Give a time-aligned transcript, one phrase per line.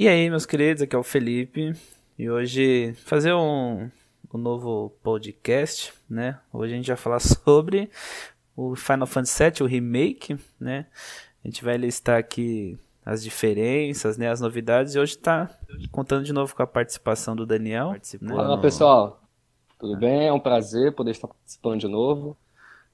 [0.00, 1.74] E aí, meus queridos, aqui é o Felipe.
[2.18, 3.90] E hoje fazer um,
[4.32, 6.40] um novo podcast, né?
[6.50, 7.90] Hoje a gente vai falar sobre
[8.56, 10.86] o Final Fantasy VII, o remake, né?
[11.44, 14.94] A gente vai listar aqui as diferenças, né, as novidades.
[14.94, 15.50] E hoje está
[15.92, 17.94] contando de novo com a participação do Daniel.
[18.22, 18.34] Né?
[18.34, 19.20] Fala pessoal,
[19.78, 20.28] tudo bem?
[20.28, 22.34] É um prazer poder estar participando de novo.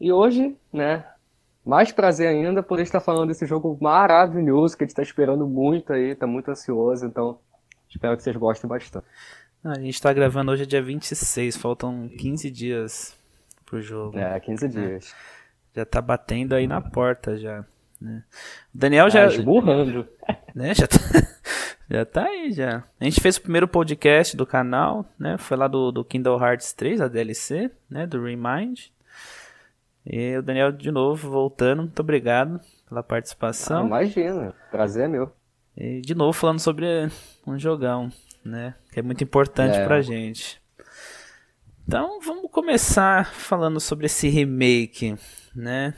[0.01, 1.05] E hoje, né,
[1.67, 5.93] mais prazer ainda poder estar falando desse jogo maravilhoso que a gente está esperando muito
[5.93, 7.41] aí, está muito ansioso, então
[7.89, 9.05] espero que vocês gostem bastante.
[9.65, 13.19] A gente está gravando hoje é dia 26, faltam 15 dias
[13.65, 14.17] pro jogo.
[14.17, 15.15] É, 15 dias.
[15.75, 17.65] Já tá batendo aí na porta já.
[18.01, 18.23] Né?
[18.73, 19.25] O Daniel já.
[19.25, 20.07] Ah, esburrando.
[20.55, 20.97] Né, já, tá,
[21.91, 22.83] já tá aí já.
[22.99, 25.37] A gente fez o primeiro podcast do canal, né?
[25.37, 28.07] Foi lá do, do Kindle Hearts 3, a DLC, né?
[28.07, 28.87] Do Remind.
[30.07, 33.83] E o Daniel de novo voltando, muito obrigado pela participação.
[33.83, 35.33] Ah, imagina, prazer é meu.
[35.77, 36.87] E de novo falando sobre
[37.47, 38.11] um jogão,
[38.45, 38.75] né?
[38.93, 39.85] Que é muito importante é.
[39.85, 40.63] pra gente.
[41.87, 45.17] Então vamos começar falando sobre esse remake,
[45.55, 45.95] né?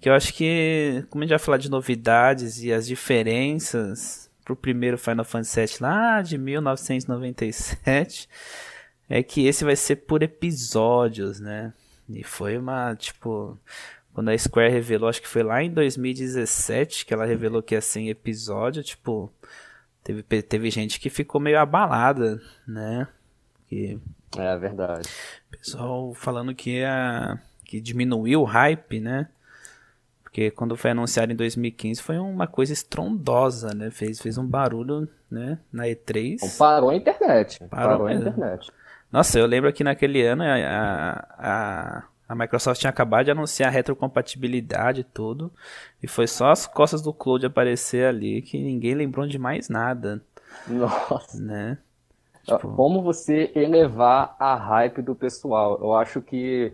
[0.00, 4.56] Que eu acho que, como a gente vai falar de novidades e as diferenças pro
[4.56, 8.28] primeiro Final Fantasy VII lá de 1997,
[9.08, 11.72] é que esse vai ser por episódios, né?
[12.18, 13.58] E foi uma, tipo,
[14.12, 17.80] quando a Square revelou, acho que foi lá em 2017 que ela revelou que ia
[17.80, 19.32] ser em episódio, tipo,
[20.04, 23.08] teve, teve gente que ficou meio abalada, né?
[23.68, 23.98] Que,
[24.36, 25.08] é verdade.
[25.50, 29.28] Pessoal falando que ia, que diminuiu o hype, né?
[30.22, 33.90] Porque quando foi anunciado em 2015 foi uma coisa estrondosa, né?
[33.90, 35.58] Fez, fez um barulho, né?
[35.70, 36.56] Na E3.
[36.56, 37.58] Parou a internet.
[37.68, 38.70] Parou, Parou a internet.
[39.12, 43.72] Nossa, eu lembro que naquele ano a, a, a Microsoft tinha acabado de anunciar a
[43.72, 45.52] retrocompatibilidade e tudo.
[46.02, 50.24] E foi só as costas do Cloud aparecer ali que ninguém lembrou de mais nada.
[50.66, 51.38] Nossa.
[51.38, 51.76] Né?
[52.42, 52.74] Tipo...
[52.74, 55.78] Como você elevar a hype do pessoal?
[55.80, 56.72] Eu acho que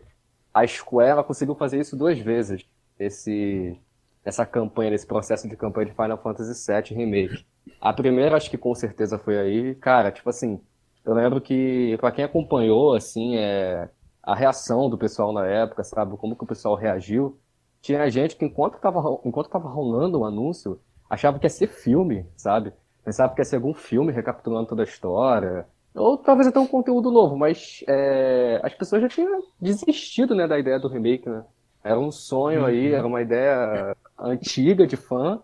[0.55, 2.65] a Square conseguiu fazer isso duas vezes.
[2.99, 3.77] Esse,
[4.25, 7.45] essa campanha, esse processo de campanha de Final Fantasy VII Remake.
[7.81, 9.75] A primeira, acho que com certeza foi aí.
[9.75, 10.61] Cara, tipo assim,
[11.05, 13.89] eu lembro que, para quem acompanhou, assim, é,
[14.23, 17.39] a reação do pessoal na época, sabe, como que o pessoal reagiu,
[17.81, 22.27] tinha gente que enquanto estava enquanto tava rolando o anúncio, achava que ia ser filme,
[22.37, 22.73] sabe?
[23.05, 27.11] Pensava que ia ser algum filme recapitulando toda a história, ou talvez até um conteúdo
[27.11, 31.45] novo, mas é, as pessoas já tinham desistido, né, da ideia do remake, né?
[31.83, 32.99] Era um sonho aí, uhum.
[32.99, 35.41] era uma ideia antiga de fã,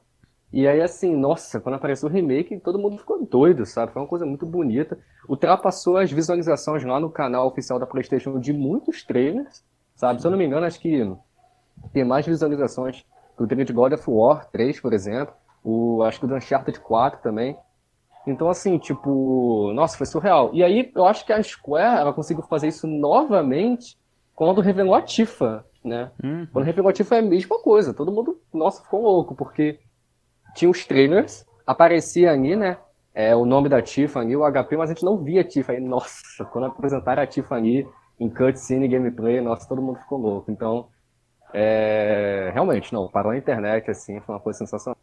[0.57, 3.93] e aí, assim, nossa, quando apareceu o remake, todo mundo ficou doido, sabe?
[3.93, 4.97] Foi uma coisa muito bonita.
[5.29, 9.65] Ultrapassou as visualizações lá no canal oficial da PlayStation de muitos trailers,
[9.97, 10.21] sabe?
[10.21, 11.13] Se eu não me engano, acho que
[11.93, 13.05] tem mais visualizações
[13.37, 15.35] que o trailer de God of War 3, por exemplo.
[15.65, 17.57] O, acho que o Uncharted 4 também.
[18.25, 20.51] Então, assim, tipo, nossa, foi surreal.
[20.53, 23.99] E aí, eu acho que a Square, ela conseguiu fazer isso novamente
[24.37, 26.13] quando revelou a Tifa, né?
[26.23, 26.47] Uhum.
[26.53, 27.93] Quando revelou a Tifa é a mesma coisa.
[27.93, 29.81] Todo mundo, nossa, ficou louco, porque
[30.55, 32.79] tinha os trailers, aparecia ali, né?
[33.15, 35.81] É, o nome da Tiffany, o HP, mas a gente não via a Tiffany.
[35.81, 37.87] Nossa, quando apresentaram a Tiffany
[38.19, 40.51] em cutscene gameplay, nossa, todo mundo ficou louco.
[40.51, 40.89] Então,
[41.53, 44.97] é, realmente, não, parou a internet, assim, foi uma coisa sensacional.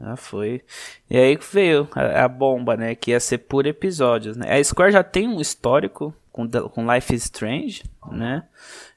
[0.00, 0.62] Ah, foi.
[1.08, 2.94] E aí veio a, a, bomba, né?
[2.94, 4.52] Que ia ser por episódios, né?
[4.52, 8.48] A Square já tem um histórico com, com Life is Strange, né?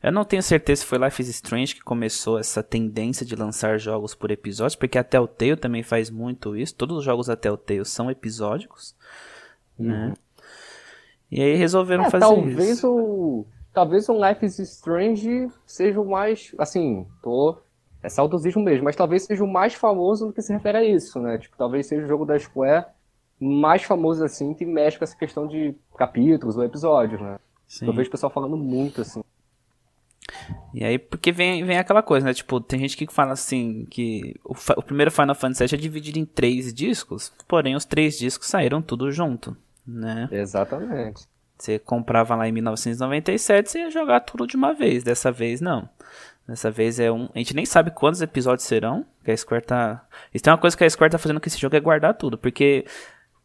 [0.02, 3.78] Eu não tenho certeza se foi Life is Strange que começou essa tendência de lançar
[3.78, 6.74] jogos por episódios, porque a Telltale também faz muito isso.
[6.74, 8.96] Todos os jogos da Telltale são episódicos,
[9.78, 9.94] né?
[9.94, 10.08] uhum.
[10.08, 10.14] né?
[11.30, 12.90] E aí resolveram é, fazer talvez isso.
[12.90, 17.58] O, talvez o Life is Strange seja o mais, assim, tô
[18.02, 21.20] é saudosismo mesmo, mas talvez seja o mais famoso no que se refere a isso,
[21.20, 21.40] né?
[21.40, 22.86] Tipo, talvez seja o jogo da Square
[23.40, 27.38] mais famoso assim que mexe com essa questão de capítulos ou episódios, né?
[27.68, 27.88] Sim.
[27.88, 29.24] Eu vejo o pessoal falando muito assim.
[30.74, 32.34] E aí, porque vem, vem aquela coisa, né?
[32.34, 36.20] Tipo, tem gente que fala assim que o, o primeiro Final Fantasy VII é dividido
[36.20, 39.56] em três discos, porém os três discos saíram tudo junto,
[39.86, 40.28] né?
[40.32, 41.28] Exatamente.
[41.58, 45.04] Você comprava lá em 1997, você ia jogar tudo de uma vez.
[45.04, 45.88] Dessa vez, não.
[46.48, 47.30] Dessa vez é um.
[47.34, 49.06] A gente nem sabe quantos episódios serão.
[49.24, 50.06] Que a Square tá.
[50.34, 52.38] Isso tem uma coisa que a Square tá fazendo com esse jogo é guardar tudo.
[52.38, 52.86] Porque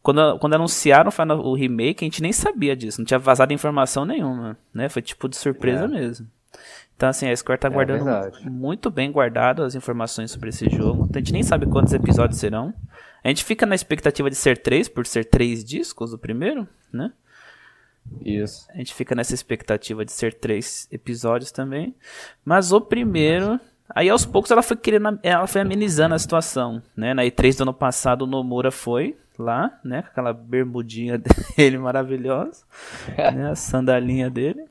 [0.01, 1.11] quando, quando anunciaram
[1.43, 4.89] o remake, a gente nem sabia disso, não tinha vazado informação nenhuma, né?
[4.89, 5.87] Foi tipo de surpresa é.
[5.87, 6.27] mesmo.
[6.95, 8.47] Então, assim, a Square tá é guardando verdade.
[8.49, 11.05] muito bem guardado as informações sobre esse jogo.
[11.09, 12.73] Então, a gente nem sabe quantos episódios serão.
[13.23, 17.11] A gente fica na expectativa de ser três, por ser três discos o primeiro, né?
[18.23, 18.67] Isso.
[18.71, 21.95] A gente fica nessa expectativa de ser três episódios também.
[22.43, 23.59] Mas o primeiro.
[23.89, 25.19] Aí aos poucos ela foi querendo.
[25.23, 26.81] Ela foi amenizando a situação.
[26.95, 27.13] Né?
[27.13, 30.01] Na E3 do ano passado, o Nomura foi lá, né?
[30.01, 31.17] Com aquela bermudinha
[31.57, 32.63] dele maravilhosa,
[33.17, 33.51] né?
[33.51, 34.65] A sandalinha dele.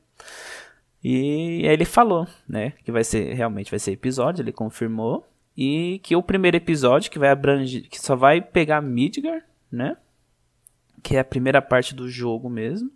[1.03, 2.73] E aí ele falou, né?
[2.83, 5.27] Que vai ser, realmente vai ser episódio, ele confirmou.
[5.55, 9.97] E que o primeiro episódio, que vai abranger, que só vai pegar Midgar, né?
[11.03, 12.89] Que é a primeira parte do jogo mesmo.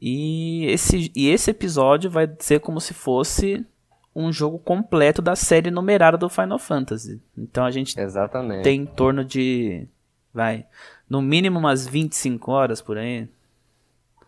[0.00, 3.66] E esse, e esse episódio vai ser como se fosse
[4.14, 7.20] um jogo completo da série numerada do Final Fantasy.
[7.36, 8.62] Então a gente Exatamente.
[8.62, 9.86] tem em torno de.
[10.32, 10.66] Vai.
[11.08, 13.28] No mínimo umas 25 horas por aí.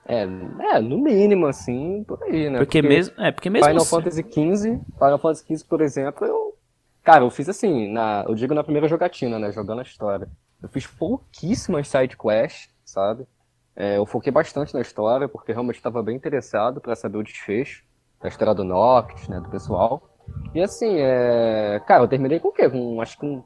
[0.04, 2.58] É, é, no mínimo, assim, por aí, né?
[2.58, 3.14] Porque, porque mesmo.
[3.18, 3.68] É, porque mesmo.
[3.68, 3.96] Final assim...
[3.96, 6.56] Fantasy XV, Final Fantasy XV, por exemplo, eu.
[7.04, 9.52] Cara, eu fiz assim, na, eu digo na primeira jogatina, né?
[9.52, 10.28] Jogando a história.
[10.60, 13.26] Eu fiz pouquíssimas side quests, sabe?
[13.74, 17.84] É, eu foquei bastante na história, porque realmente estava bem interessado para saber o desfecho
[18.20, 19.40] da história do Noctis, né?
[19.40, 20.08] Do pessoal.
[20.54, 21.80] E assim, é...
[21.86, 22.68] cara, eu terminei com o quê?
[22.68, 23.42] Com acho que com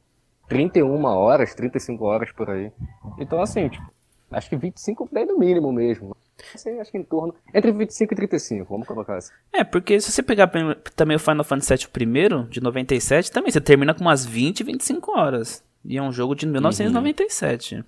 [0.48, 2.72] 31 horas, 35 horas por aí.
[3.18, 3.90] Então, assim, tipo,
[4.30, 6.16] acho que 25 bem no mínimo mesmo.
[6.54, 7.34] Assim, acho que em torno.
[7.54, 9.32] Entre 25 e 35, vamos colocar assim.
[9.52, 10.50] É, porque se você pegar
[10.94, 14.62] também o Final Fantasy VII, o primeiro, de 97, também você termina com umas 20,
[14.62, 15.64] 25 horas.
[15.84, 17.84] E é um jogo de 1997.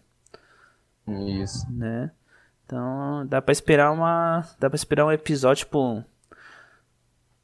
[1.06, 1.42] Uhum.
[1.42, 1.66] Isso.
[1.70, 2.10] Né?
[2.64, 4.46] Então dá pra esperar uma.
[4.58, 6.04] Dá pra esperar um episódio, tipo.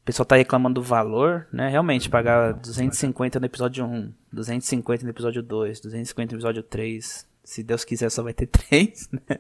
[0.05, 1.71] O pessoal tá reclamando do valor, né?
[1.71, 7.27] Realmente, pagar 250 no episódio 1, 250 no episódio 2, 250 no episódio 3.
[7.43, 9.39] Se Deus quiser, só vai ter 3, né?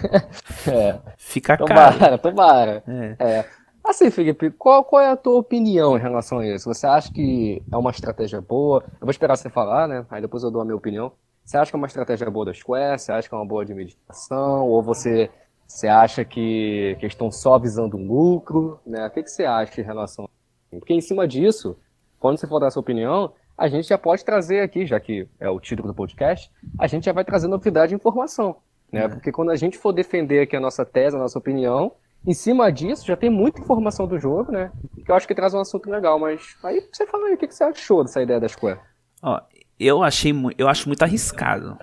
[0.66, 0.98] É.
[1.18, 2.18] Fica tomara, caro.
[2.18, 3.16] Tomara, é.
[3.18, 3.48] é.
[3.84, 6.72] Assim, Felipe, qual, qual é a tua opinião em relação a isso?
[6.72, 8.82] Você acha que é uma estratégia boa?
[8.94, 10.06] Eu vou esperar você falar, né?
[10.08, 11.12] Aí depois eu dou a minha opinião.
[11.44, 12.98] Você acha que é uma estratégia boa da Square?
[12.98, 14.66] Você acha que é uma boa administração?
[14.66, 15.28] Ou você,
[15.70, 18.80] você acha que, que estão só visando um lucro?
[18.84, 19.06] Né?
[19.06, 21.78] O que, que você acha em relação a Porque em cima disso,
[22.18, 25.48] quando você for dar sua opinião, a gente já pode trazer aqui, já que é
[25.48, 28.56] o título do podcast, a gente já vai trazer novidade e informação.
[28.90, 29.04] Né?
[29.04, 29.08] É.
[29.08, 31.92] Porque quando a gente for defender aqui a nossa tese, a nossa opinião,
[32.26, 34.72] em cima disso já tem muita informação do jogo, né?
[35.04, 37.46] Que eu acho que traz um assunto legal, mas aí você fala aí, o que
[37.46, 38.80] você achou dessa ideia da Square?
[39.22, 39.40] Ó,
[39.78, 41.78] eu achei eu acho muito arriscado.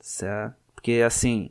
[0.00, 0.56] Certo?
[0.74, 1.50] Porque assim,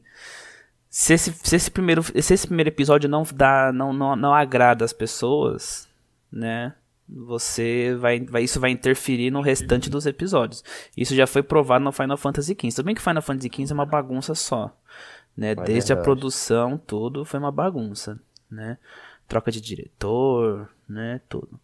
[0.96, 4.86] se esse, se esse primeiro se esse primeiro episódio não dá não, não, não agrada
[4.86, 5.90] as pessoas,
[6.32, 6.76] né?
[7.10, 10.64] Você vai, vai isso vai interferir no restante dos episódios.
[10.96, 12.76] Isso já foi provado no Final Fantasy XV.
[12.76, 14.72] Também que Final Fantasy XV é uma bagunça só,
[15.36, 15.54] né?
[15.54, 18.20] É Desde a produção, tudo foi uma bagunça,
[18.50, 18.78] né?
[19.28, 21.22] Troca de diretor, né?
[21.28, 21.60] Tudo.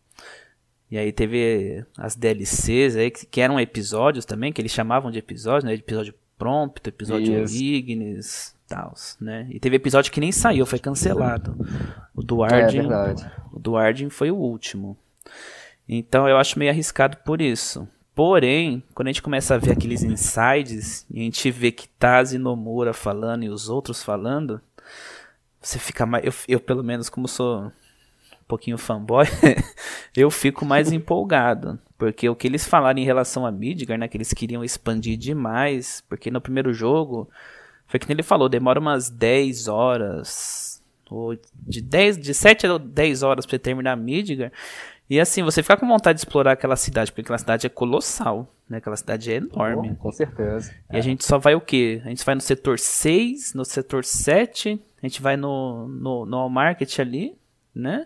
[0.90, 5.20] E aí teve as DLCs aí, que, que eram episódios também, que eles chamavam de
[5.20, 5.74] episódios, né?
[5.76, 7.56] Episódio Prompt, episódio Isso.
[7.56, 9.48] Ignis, tal, né?
[9.50, 11.58] E teve episódio que nem saiu, foi cancelado.
[12.16, 14.96] O do Arden, é, o do Arden foi o último.
[15.88, 17.88] Então eu acho meio arriscado por isso.
[18.14, 22.34] Porém, quando a gente começa a ver aqueles insides e a gente vê que Taz
[22.34, 24.62] e Nomura falando e os outros falando,
[25.60, 26.26] você fica mais.
[26.26, 27.72] Eu, eu pelo menos, como sou
[28.48, 29.26] pouquinho fanboy,
[30.16, 31.80] eu fico mais empolgado.
[31.98, 34.08] Porque o que eles falaram em relação a Midgar, né?
[34.08, 36.04] Que eles queriam expandir demais.
[36.08, 37.30] Porque no primeiro jogo,
[37.90, 40.82] foi que ele falou, demora umas 10 horas.
[41.10, 44.52] Ou de, 10, de 7 a 10 horas para terminar Midgar.
[45.10, 48.48] E assim, você fica com vontade de explorar aquela cidade, porque aquela cidade é colossal,
[48.70, 48.78] né?
[48.78, 49.96] Aquela cidade é enorme.
[49.96, 50.72] com certeza.
[50.94, 51.00] E é.
[51.00, 52.00] a gente só vai o quê?
[52.06, 56.48] A gente vai no setor 6, no setor 7, a gente vai no, no, no
[56.48, 57.36] Market ali,
[57.74, 58.06] né?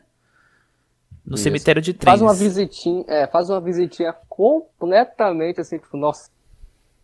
[1.26, 1.44] No Isso.
[1.44, 2.10] cemitério de trens.
[2.10, 6.30] Faz uma visitinha, é, faz uma visitinha completamente assim, tipo, nossa,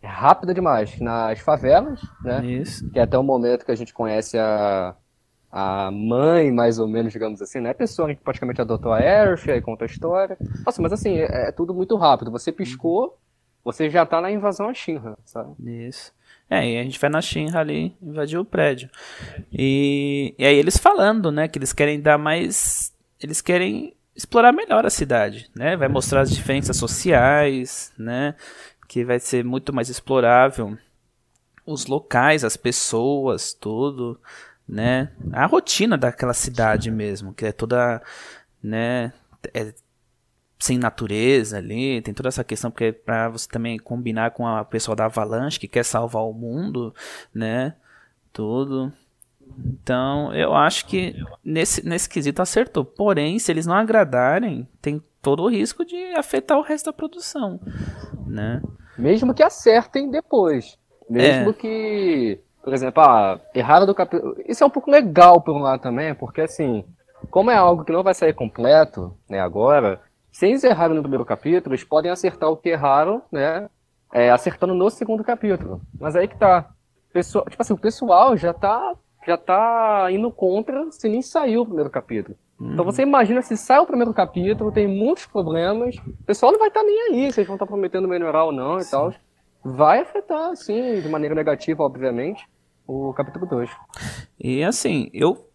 [0.06, 0.98] rápida demais.
[1.00, 2.44] Nas favelas, né?
[2.44, 2.90] Isso.
[2.90, 4.94] Que é até o momento que a gente conhece a,
[5.50, 7.70] a mãe, mais ou menos, digamos assim, né?
[7.70, 10.36] A pessoa que praticamente adotou a Aerith, aí conta a história.
[10.64, 12.30] Nossa, mas assim, é, é tudo muito rápido.
[12.30, 13.18] Você piscou,
[13.64, 15.54] você já tá na invasão a Shinra, sabe?
[15.86, 16.12] Isso.
[16.48, 18.90] É, e a gente vai na Shinra ali, invadir o prédio.
[19.52, 22.92] E, e aí eles falando, né, que eles querem dar mais...
[23.22, 25.76] Eles querem explorar melhor a cidade, né?
[25.76, 28.34] Vai mostrar as diferenças sociais, né?
[28.90, 30.76] Que vai ser muito mais explorável
[31.64, 34.20] os locais, as pessoas, tudo,
[34.68, 35.12] né?
[35.32, 38.02] A rotina daquela cidade mesmo, que é toda,
[38.60, 39.12] né?
[39.54, 39.72] É
[40.58, 44.64] sem natureza ali, tem toda essa questão porque é para você também combinar com a
[44.64, 46.92] pessoa da Avalanche que quer salvar o mundo,
[47.32, 47.76] né?
[48.32, 48.92] Tudo.
[49.56, 52.84] Então, eu acho que nesse, nesse quesito acertou.
[52.84, 57.60] Porém, se eles não agradarem, tem todo o risco de afetar o resto da produção,
[58.26, 58.62] né?
[58.98, 60.78] Mesmo que acertem depois.
[61.08, 61.52] Mesmo é.
[61.52, 64.36] que, por exemplo, ah, erraram do capítulo.
[64.46, 66.84] Isso é um pouco legal por um lado também, porque assim,
[67.30, 70.00] como é algo que não vai sair completo, né, agora,
[70.30, 73.68] se eles erraram no primeiro capítulo, eles podem acertar o que erraram, né,
[74.12, 75.80] é, acertando no segundo capítulo.
[75.98, 76.70] Mas aí que tá.
[77.12, 78.94] Pessoal, tipo assim, o pessoal já tá,
[79.26, 82.36] já tá indo contra se nem saiu o primeiro capítulo.
[82.60, 82.74] Uhum.
[82.74, 86.68] Então você imagina se sai o primeiro capítulo, tem muitos problemas, o pessoal não vai
[86.68, 88.90] estar tá nem aí, vocês vão estar tá prometendo melhorar ou não e Sim.
[88.90, 89.14] tal.
[89.64, 92.46] Vai afetar, sim, de maneira negativa, obviamente,
[92.86, 93.70] o capítulo 2.
[94.38, 95.46] E assim, eu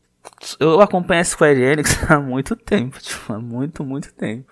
[0.60, 4.52] eu acompanho a Square Enix há muito tempo, tipo, há muito, muito tempo,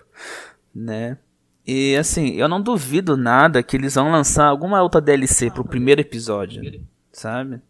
[0.74, 1.18] né?
[1.66, 6.00] E assim, eu não duvido nada que eles vão lançar alguma outra DLC pro primeiro
[6.00, 7.60] episódio, sabe?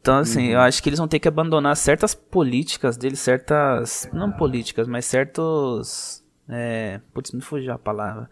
[0.00, 0.52] Então, assim, uhum.
[0.52, 4.08] eu acho que eles vão ter que abandonar certas políticas deles, certas.
[4.12, 6.24] Não políticas, mas certos.
[6.48, 8.28] É, putz, me fugiu a palavra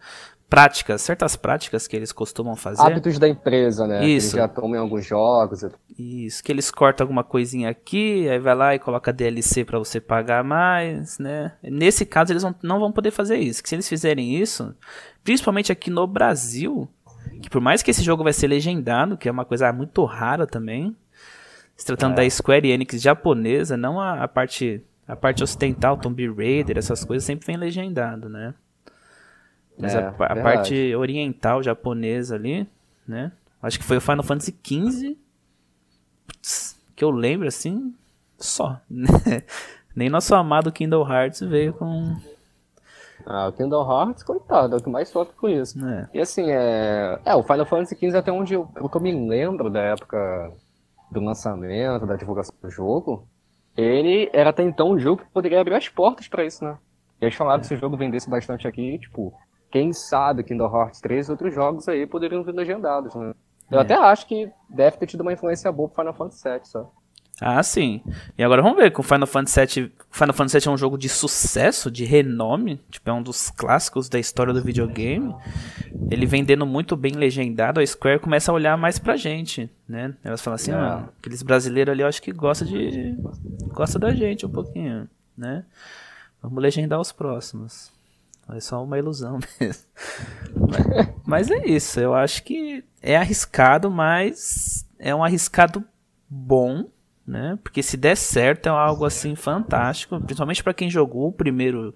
[0.49, 2.81] práticas, certas práticas que eles costumam fazer.
[2.81, 4.03] Hábitos da empresa, né?
[4.05, 4.31] Isso.
[4.31, 5.63] Que eles já tomam em alguns jogos.
[5.97, 10.01] Isso, que eles cortam alguma coisinha aqui, aí vai lá e coloca DLC para você
[10.01, 11.53] pagar mais, né?
[11.61, 13.61] Nesse caso, eles não vão poder fazer isso.
[13.61, 14.75] Que se eles fizerem isso,
[15.23, 16.89] principalmente aqui no Brasil,
[17.41, 20.47] que por mais que esse jogo vai ser legendado, que é uma coisa muito rara
[20.47, 20.95] também,
[21.79, 22.15] se tratando é.
[22.23, 27.23] da Square Enix japonesa, não a, a parte a parte ocidental, Tomb Raider, essas coisas
[27.23, 28.53] sempre vem legendado, né?
[29.77, 32.67] Mas é, a, a parte oriental japonesa ali,
[33.07, 33.31] né?
[33.63, 35.17] Acho que foi o Final Fantasy XV.
[36.95, 37.95] Que eu lembro assim,
[38.37, 38.79] só.
[38.89, 39.43] Né?
[39.95, 42.15] Nem nosso amado Kingdom Hearts veio com.
[43.25, 45.83] Ah, o Kingdom Hearts, coitado, é o que mais sofre com isso.
[45.83, 46.09] É.
[46.13, 47.19] E assim, é.
[47.25, 50.51] É, o Final Fantasy XV até onde eu, que eu me lembro da época
[51.11, 53.27] do lançamento, da divulgação do jogo,
[53.75, 56.77] ele era até então um jogo que poderia abrir as portas para isso, né?
[57.21, 57.61] E eles falaram é.
[57.61, 59.33] que se o jogo vendesse bastante aqui, tipo,
[59.71, 63.33] quem sabe Kingdom Hearts 3 e outros jogos aí poderiam vir legendados, né?
[63.71, 63.81] Eu é.
[63.81, 66.91] até acho que deve ter tido uma influência boa pro Final Fantasy VII, só.
[67.41, 68.01] Ah, sim.
[68.37, 69.91] E agora vamos ver, com Final Fantasy VII...
[70.11, 74.09] Final Fantasy VII é um jogo de sucesso, de renome, tipo, é um dos clássicos
[74.09, 75.33] da história do videogame.
[76.09, 80.13] Ele vendendo muito bem legendado, a Square começa a olhar mais pra gente, né?
[80.23, 80.75] Elas falam assim, é.
[80.75, 83.15] ah, aqueles brasileiros ali eu acho que gosta de...
[83.67, 85.63] gosta da gente um pouquinho, né?
[86.41, 87.91] Vamos legendar os próximos.
[88.51, 89.83] É só uma ilusão mesmo.
[91.25, 91.99] mas, é isso.
[91.99, 95.83] Eu acho que é arriscado, mas é um arriscado
[96.27, 96.85] bom,
[97.29, 97.59] né?
[97.61, 101.93] Porque se der certo é algo assim fantástico, principalmente para quem jogou o primeiro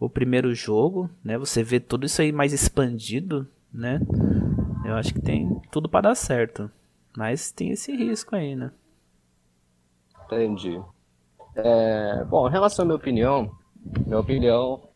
[0.00, 1.38] o primeiro jogo, né?
[1.38, 4.00] Você vê tudo isso aí mais expandido, né?
[4.84, 6.70] Eu acho que tem tudo para dar certo,
[7.16, 8.70] mas tem esse risco aí, né?
[10.24, 10.80] Entendi.
[11.54, 13.50] É, bom, em relação à minha opinião,
[14.06, 14.88] minha opinião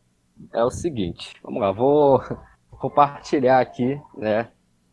[0.52, 2.21] é o seguinte, vamos lá, vou
[2.71, 4.50] compartilhar aqui, né,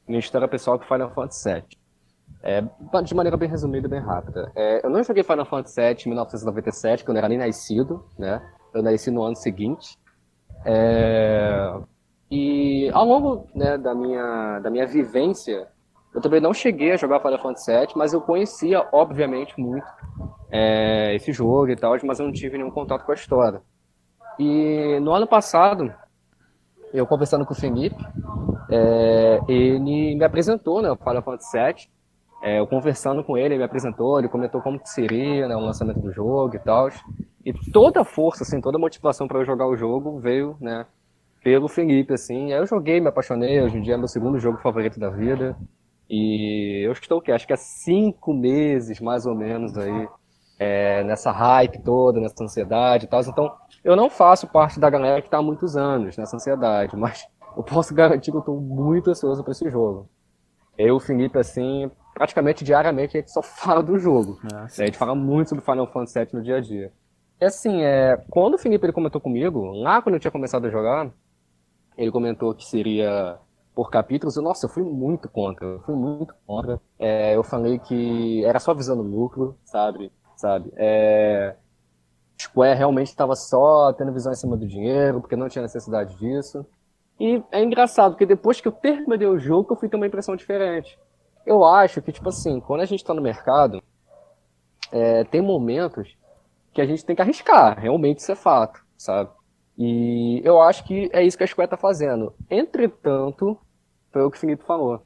[0.08, 1.79] minha história pessoal com Final Fantasy VII.
[2.42, 2.62] É,
[3.04, 4.52] de maneira bem resumida e bem rápida.
[4.56, 8.06] É, eu não joguei Final Fantasy VII em 1997, quando eu não era nem nascido,
[8.18, 8.42] né,
[8.74, 9.98] eu nasci no ano seguinte.
[10.66, 11.74] É,
[12.32, 15.68] e ao longo né, da, minha, da minha vivência,
[16.14, 19.88] eu também não cheguei a jogar Final Fantasy VII, mas eu conhecia, obviamente, muito
[20.52, 23.62] é, esse jogo e tal, mas eu não tive nenhum contato com a história.
[24.38, 25.94] E no ano passado,
[26.94, 28.02] eu conversando com o Felipe,
[28.72, 31.99] é, ele me apresentou, né, o Final Fantasy VII.
[32.42, 35.60] É, eu conversando com ele, ele me apresentou, ele comentou como que seria né, o
[35.60, 36.90] lançamento do jogo e tal.
[37.46, 40.86] E toda a força, assim, toda a motivação para eu jogar o jogo veio, né,
[41.44, 42.54] pelo Felipe, assim.
[42.54, 45.56] Aí eu joguei, me apaixonei, hoje em dia é meu segundo jogo favorito da vida.
[46.10, 50.08] E eu estou, que acho que há cinco meses, mais ou menos, aí,
[50.58, 53.22] é, nessa hype toda, nessa ansiedade e tal.
[53.22, 53.52] Então,
[53.84, 57.64] eu não faço parte da galera que está há muitos anos nessa ansiedade, mas eu
[57.64, 60.10] posso garantir que eu estou muito ansioso para esse jogo.
[60.78, 64.38] Eu o Felipe, assim, praticamente diariamente a gente só fala do jogo.
[64.54, 66.92] Ah, a gente fala muito sobre Final Fantasy VII no dia a dia.
[67.40, 70.70] E assim, é, quando o Felipe ele comentou comigo, lá quando eu tinha começado a
[70.70, 71.10] jogar,
[71.98, 73.38] ele comentou que seria
[73.74, 76.82] por capítulos, e nossa, eu fui muito contra, eu fui muito contra.
[77.00, 80.12] É, eu falei que era só visando lucro, sabe?
[80.36, 80.70] sabe?
[80.76, 81.56] É,
[82.42, 86.66] Square realmente estava só tendo visão em cima do dinheiro, porque não tinha necessidade disso.
[87.18, 90.36] E é engraçado, porque depois que eu terminei o jogo, eu fui ter uma impressão
[90.36, 91.00] diferente.
[91.46, 93.82] Eu acho que, tipo assim, quando a gente está no mercado,
[94.92, 96.16] é, tem momentos
[96.74, 99.30] que a gente tem que arriscar, realmente isso é fato, sabe?
[99.78, 102.34] E eu acho que é isso que a Square tá fazendo.
[102.50, 103.58] Entretanto,
[104.12, 105.02] foi o que o Felipe falou.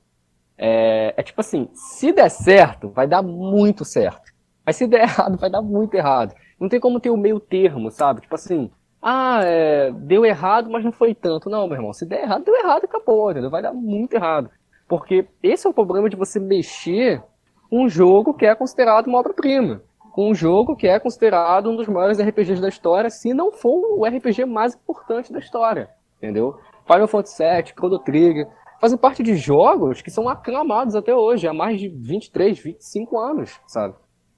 [0.58, 4.34] É, é tipo assim, se der certo, vai dar muito certo.
[4.66, 6.34] Mas se der errado, vai dar muito errado.
[6.60, 8.22] Não tem como ter o meio termo, sabe?
[8.22, 8.72] Tipo assim,
[9.02, 11.50] ah, é, deu errado, mas não foi tanto.
[11.50, 13.50] Não, meu irmão, se der errado, deu errado e acabou, entendeu?
[13.50, 14.50] Vai dar muito errado.
[14.94, 17.24] Porque esse é o problema de você mexer
[17.72, 19.82] um jogo que é considerado uma obra-prima.
[20.16, 24.06] Um jogo que é considerado um dos maiores RPGs da história, se não for o
[24.06, 26.60] RPG mais importante da história, entendeu?
[26.86, 28.48] Final Fantasy VII, Chrono Trigger,
[28.80, 33.60] fazem parte de jogos que são aclamados até hoje, há mais de 23, 25 anos,
[33.66, 33.96] sabe?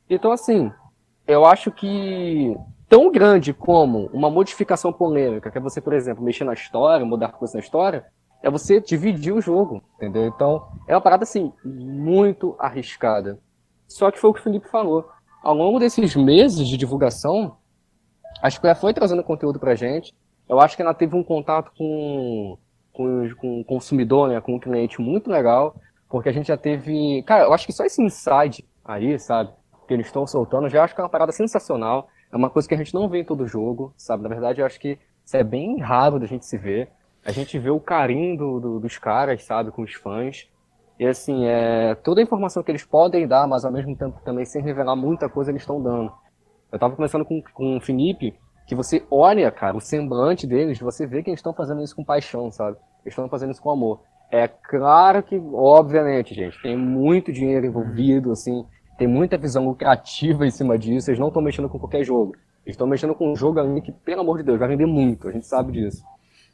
[0.09, 0.71] Então, assim,
[1.27, 2.55] eu acho que
[2.87, 7.33] tão grande como uma modificação polêmica, que é você, por exemplo, mexer na história, mudar
[7.33, 8.05] coisas na história,
[8.45, 10.27] é você dividir o jogo, entendeu?
[10.27, 13.39] Então, é uma parada, assim, muito arriscada.
[13.87, 15.09] Só que foi o que o Felipe falou.
[15.41, 17.57] Ao longo desses meses de divulgação,
[18.39, 20.13] a Square foi trazendo conteúdo pra gente.
[20.47, 22.55] Eu acho que ela teve um contato com,
[22.93, 25.75] com, com o consumidor, né, com o cliente muito legal,
[26.07, 27.23] porque a gente já teve...
[27.23, 29.51] Cara, eu acho que só esse insight aí, sabe,
[29.87, 32.09] que eles estão soltando, já acho que é uma parada sensacional.
[32.31, 34.21] É uma coisa que a gente não vê em todo jogo, sabe?
[34.21, 36.91] Na verdade, eu acho que isso é bem raro da gente se ver.
[37.25, 40.47] A gente vê o carinho do, do, dos caras, sabe, com os fãs.
[40.99, 44.45] E assim, é, toda a informação que eles podem dar, mas ao mesmo tempo também
[44.45, 46.13] sem revelar muita coisa, eles estão dando.
[46.71, 48.35] Eu tava conversando com, com o Felipe,
[48.67, 52.03] que você olha, cara, o semblante deles, você vê que eles estão fazendo isso com
[52.03, 52.77] paixão, sabe?
[53.03, 54.01] Eles estão fazendo isso com amor.
[54.31, 58.65] É claro que, obviamente, gente, tem muito dinheiro envolvido, assim,
[58.97, 62.33] tem muita visão lucrativa em cima disso, eles não estão mexendo com qualquer jogo.
[62.65, 65.27] Eles estão mexendo com um jogo ali que, pelo amor de Deus, vai vender muito,
[65.27, 66.03] a gente sabe disso.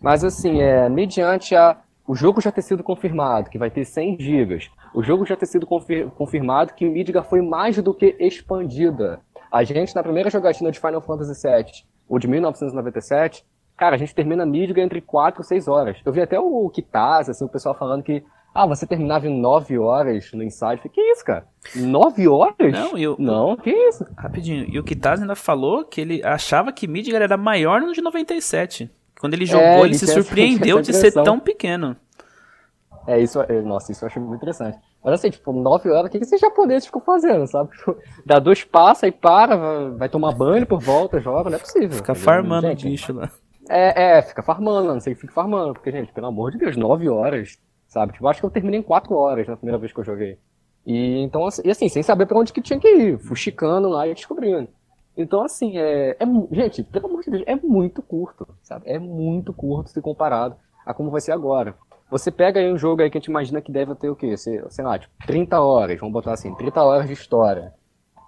[0.02, 1.78] Mas assim, é, mediante a,
[2.08, 4.60] o jogo já ter sido confirmado, que vai ter 100 GB,
[4.94, 9.22] o jogo já ter sido confir, confirmado que Midgar foi mais do que expandida.
[9.52, 13.46] A gente, na primeira jogatina de Final Fantasy VII, ou de 1997,
[13.78, 15.98] cara, a gente termina Midgar entre 4 e 6 horas.
[16.04, 19.78] Eu vi até o Kitaz, assim, o pessoal falando que ah, você terminava em 9
[19.80, 20.82] horas no Inside.
[20.92, 21.46] Que isso, cara?
[21.74, 22.74] 9 horas?
[22.74, 24.06] Não, eu, Não, que isso?
[24.18, 24.66] Rapidinho.
[24.70, 28.92] E o Kitaz ainda falou que ele achava que Midgar era maior no de 97.
[29.22, 31.96] Quando ele jogou, é, ele, ele se surpreendeu de ser tão pequeno.
[33.08, 34.78] É, isso, é, nossa, isso eu achei muito interessante.
[35.04, 37.72] Mas assim, tipo, 9 horas, o que, que esses japoneses ficam fazendo, sabe?
[37.72, 41.92] Tipo, dá dois passos e para, vai tomar banho por volta, joga, não é possível.
[41.92, 43.32] Fica farmando o bicho lá.
[43.70, 46.76] É, é, fica farmando, não sei que fica farmando, porque, gente, pelo amor de Deus,
[46.76, 47.58] 9 horas
[47.92, 48.14] sabe?
[48.14, 50.40] Tipo, acho que eu terminei em 4 horas na primeira vez que eu joguei.
[50.86, 54.08] E então, assim, e assim sem saber para onde que tinha que ir, fuxicando lá
[54.08, 54.70] e descobrindo.
[55.16, 58.90] Então, assim, é, é, Gente, pelo amor de Deus, é muito curto, sabe?
[58.90, 60.56] É muito curto se comparado
[60.86, 61.76] a como vai ser agora.
[62.10, 64.36] Você pega aí um jogo aí que a gente imagina que deve ter o quê?
[64.36, 67.74] Sei, sei lá, tipo, 30 horas, vamos botar assim, 30 horas de história.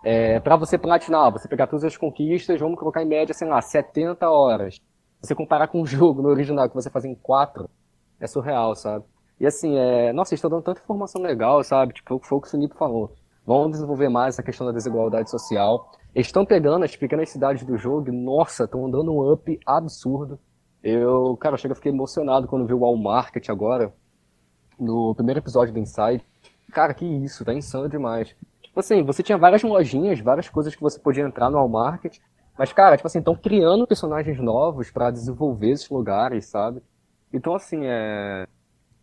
[0.04, 3.62] É, para você platinar, você pegar todas as conquistas, vamos colocar em média, sei lá,
[3.62, 4.80] 70 horas.
[5.22, 7.70] Você comparar com um jogo no original que você faz em 4,
[8.20, 9.06] é surreal, sabe?
[9.40, 10.14] E assim, é...
[10.14, 11.94] nossa, estão dando tanta informação legal, sabe?
[11.94, 13.14] Tipo, foi o que o Felipe falou.
[13.46, 15.92] Vão desenvolver mais essa questão da desigualdade social.
[16.14, 20.40] Eles estão pegando as pequenas cidades do jogo e, nossa, estão dando um up absurdo.
[20.84, 23.94] Eu, cara, eu chego a ficar emocionado quando vi o Walmart agora,
[24.80, 26.24] no primeiro episódio do Inside.
[26.72, 28.36] Cara, que isso, tá insano demais.
[28.62, 32.18] Tipo assim, você tinha várias lojinhas, várias coisas que você podia entrar no Walmart,
[32.58, 36.82] mas, cara, tipo assim, estão criando personagens novos para desenvolver esses lugares, sabe?
[37.32, 38.48] Então, assim, é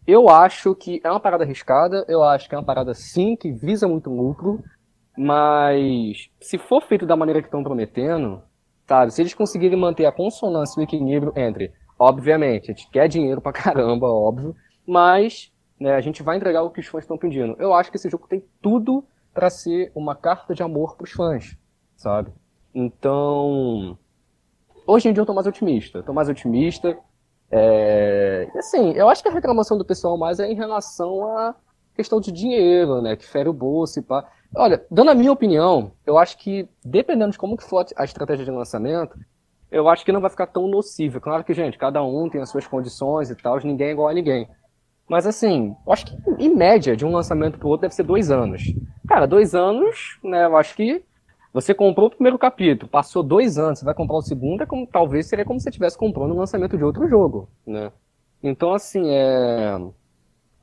[0.06, 3.52] eu acho que é uma parada arriscada, eu acho que é uma parada sim que
[3.52, 4.62] visa muito lucro,
[5.16, 8.42] mas se for feito da maneira que estão prometendo,
[8.86, 13.08] sabe, se eles conseguirem manter a consonância e o equilíbrio entre, obviamente, a gente quer
[13.08, 14.54] dinheiro pra caramba, óbvio,
[14.86, 17.56] mas né, a gente vai entregar o que os fãs estão pedindo.
[17.58, 21.56] Eu acho que esse jogo tem tudo para ser uma carta de amor pros fãs,
[21.96, 22.32] sabe?
[22.74, 23.98] Então,
[24.86, 26.02] hoje em dia eu tô mais otimista.
[26.02, 26.98] Tô mais otimista.
[27.50, 31.54] É, assim, eu acho que a reclamação do pessoal mais é em relação à
[31.94, 33.16] questão de dinheiro, né?
[33.16, 34.30] Que fere o bolso e pá.
[34.54, 38.44] Olha, dando a minha opinião, eu acho que, dependendo de como que for a estratégia
[38.44, 39.16] de lançamento,
[39.70, 41.20] eu acho que não vai ficar tão nocivo.
[41.20, 44.14] Claro que, gente, cada um tem as suas condições e tal, ninguém é igual a
[44.14, 44.48] ninguém.
[45.08, 48.30] Mas assim, eu acho que em média, de um lançamento pro outro, deve ser dois
[48.30, 48.62] anos.
[49.08, 50.44] Cara, dois anos, né?
[50.44, 51.04] Eu acho que
[51.52, 54.86] você comprou o primeiro capítulo, passou dois anos, você vai comprar o segundo, é como,
[54.86, 57.90] talvez seria como se você estivesse comprando o lançamento de outro jogo, né?
[58.42, 59.76] Então, assim, é...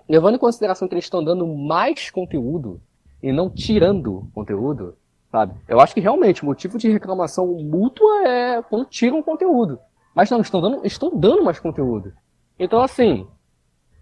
[0.07, 2.81] levando em consideração que eles estão dando mais conteúdo
[3.21, 4.95] e não tirando conteúdo,
[5.31, 5.53] sabe?
[5.67, 9.79] Eu acho que realmente o motivo de reclamação mútua é quando tiram conteúdo.
[10.13, 12.13] Mas não, estão dando, estão dando mais conteúdo.
[12.57, 13.27] Então, assim,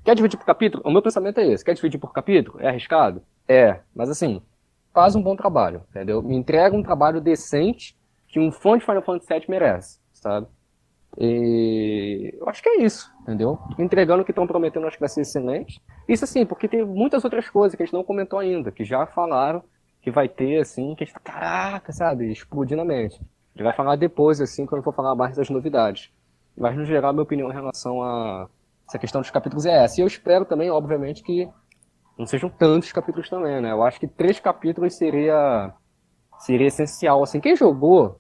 [0.04, 0.84] quer dividir por capítulo?
[0.86, 1.64] O meu pensamento é esse.
[1.64, 2.58] Quer dividir por capítulo?
[2.62, 3.22] É arriscado?
[3.48, 3.82] É.
[3.94, 4.42] Mas assim,
[4.94, 6.22] faz um bom trabalho, entendeu?
[6.22, 7.98] Me entrega um trabalho decente
[8.28, 10.48] que um fã de Final Fantasy VII merece, sabe?
[11.18, 13.58] E eu acho que é isso, entendeu?
[13.80, 15.82] Entregando o que estão prometendo, acho que vai ser excelente.
[16.08, 19.06] Isso assim, porque tem muitas outras coisas que a gente não comentou ainda, que já
[19.06, 19.64] falaram
[20.02, 23.16] que vai ter, assim, que a gente tá, caraca, sabe, explodindo a mente.
[23.16, 26.12] A gente vai falar depois, assim, quando for falar mais das novidades.
[26.56, 28.48] Mas, no geral, minha opinião em relação a
[28.88, 30.00] essa questão dos capítulos é essa.
[30.00, 31.50] E eu espero também, obviamente, que
[32.20, 33.72] não sejam tantos capítulos também, né?
[33.72, 35.74] Eu acho que três capítulos seria
[36.38, 37.24] seria essencial.
[37.24, 38.20] Assim, quem jogou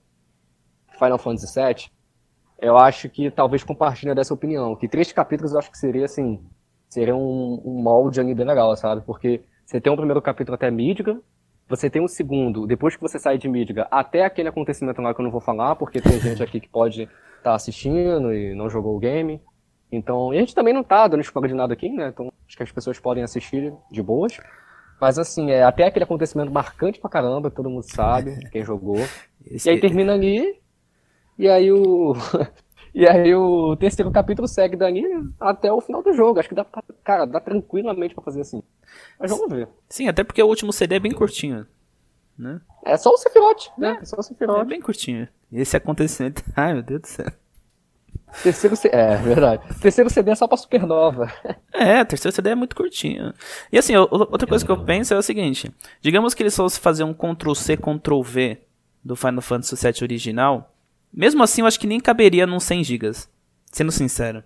[0.98, 1.92] Final Fantasy VII,
[2.60, 4.76] eu acho que talvez compartilhe dessa opinião.
[4.76, 6.40] Que três capítulos eu acho que seria, assim,
[6.90, 9.02] seria um, um molde ali bem legal, sabe?
[9.06, 11.18] Porque você tem um primeiro capítulo até Midgar,
[11.68, 15.20] você tem um segundo, depois que você sai de Midgar, até aquele acontecimento lá que
[15.20, 18.70] eu não vou falar, porque tem gente aqui que pode estar tá assistindo e não
[18.70, 19.42] jogou o game.
[19.92, 22.10] Então, e a gente também não tá dando spoiler de nada aqui, né?
[22.10, 24.38] Então, acho que as pessoas podem assistir de boas.
[25.00, 28.98] Mas assim, é até aquele acontecimento marcante pra caramba, todo mundo sabe, quem jogou.
[29.46, 29.70] Esse...
[29.70, 30.60] E aí termina ali,
[31.38, 32.14] e aí o.
[32.94, 35.04] e aí o terceiro capítulo segue dali
[35.40, 36.40] até o final do jogo.
[36.40, 38.64] Acho que dá pra, cara, dá tranquilamente pra fazer assim.
[39.20, 39.68] Mas vamos ver.
[39.90, 41.66] Sim, até porque o último CD é bem curtinho.
[42.38, 42.60] Né?
[42.84, 43.98] É só o Sephiroth, né?
[44.00, 44.62] É, é só o Sephiroth.
[44.62, 45.28] É bem curtinho.
[45.52, 46.44] Esse acontecimento.
[46.56, 47.32] Ai, meu Deus do céu.
[48.44, 49.64] Terceiro CD, é, verdade.
[49.80, 51.32] Terceiro CD é só pra Supernova.
[51.78, 53.34] É, terceiro CD é muito curtinho.
[53.70, 55.70] E assim, outra coisa que eu penso é o seguinte:
[56.00, 58.62] digamos que eles fossem fazer um Ctrl-C, Ctrl-V
[59.04, 60.74] do Final Fantasy VII original,
[61.14, 63.12] mesmo assim eu acho que nem caberia num 100 GB,
[63.72, 64.44] sendo sincero.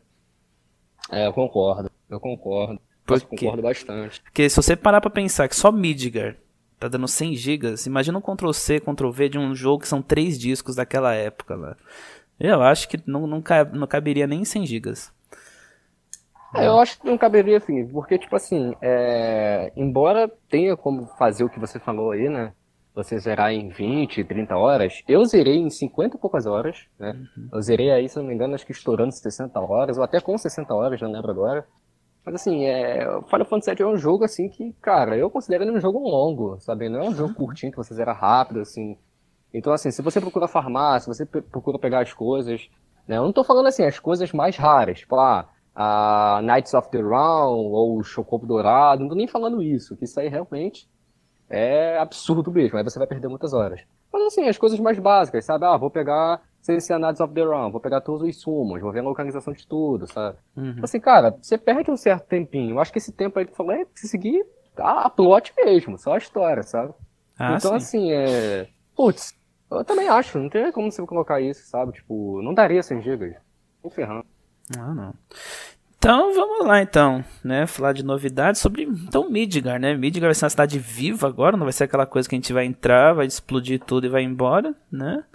[1.11, 2.79] É, eu concordo, eu concordo.
[3.05, 4.21] Porque, eu concordo bastante.
[4.21, 6.35] Porque se você parar pra pensar que só Midgar
[6.79, 10.75] tá dando 100 GB, imagina um Ctrl-C, Ctrl-V de um jogo que são três discos
[10.75, 11.75] daquela época lá.
[12.39, 13.43] Eu acho que não, não,
[13.73, 15.11] não caberia nem 100 gigas.
[16.55, 19.71] É, eu acho que não caberia, assim, porque, tipo assim, é...
[19.75, 22.53] embora tenha como fazer o que você falou aí, né?
[22.99, 27.11] Você zerar em 20, 30 horas, eu zerei em 50 e poucas horas, né?
[27.37, 27.49] Uhum.
[27.53, 30.37] Eu zerei aí, se não me engano, acho que estourando 60 horas, ou até com
[30.37, 31.65] 60 horas, não lembro agora.
[32.25, 33.05] Mas assim, é...
[33.29, 36.59] Final Fantasy VII é um jogo, assim, que, cara, eu considero ele um jogo longo,
[36.59, 36.89] sabe?
[36.89, 37.35] Não é um jogo uhum.
[37.35, 38.97] curtinho que você zera rápido, assim.
[39.53, 42.69] Então, assim, se você procura farmácia, você procura pegar as coisas,
[43.07, 43.17] né?
[43.17, 46.99] Eu não tô falando assim, as coisas mais raras, tipo, ah, a Knights of the
[46.99, 50.85] Round ou o Chocobo Dourado, não tô nem falando isso, que isso aí realmente
[51.49, 53.81] é absurdo mesmo, aí você vai perder muitas horas.
[54.11, 55.65] Mas assim, as coisas mais básicas, sabe?
[55.65, 58.99] Ah, vou pegar CC Knights of the Round, vou pegar todos os sumos, vou ver
[58.99, 60.37] a localização de tudo, sabe?
[60.55, 60.79] Uhum.
[60.81, 62.75] Assim, cara, você perde um certo tempinho.
[62.75, 64.45] Eu acho que esse tempo aí que tu falou é seguir
[64.77, 66.93] a plot mesmo, só a história, sabe?
[67.37, 68.11] Ah, então, sim.
[68.11, 68.67] assim, é.
[68.95, 69.33] Putz,
[69.71, 71.93] eu também acho, não tem como você colocar isso, sabe?
[71.93, 73.37] Tipo, não daria 100 GB.
[73.83, 74.25] Um ferrando.
[74.77, 75.13] Ah, não.
[75.99, 77.67] Então vamos lá então, né?
[77.67, 79.93] Falar de novidades sobre então Midgar, né?
[79.93, 82.53] Midgar vai ser uma cidade viva agora, não vai ser aquela coisa que a gente
[82.53, 85.25] vai entrar, vai explodir tudo e vai embora, né?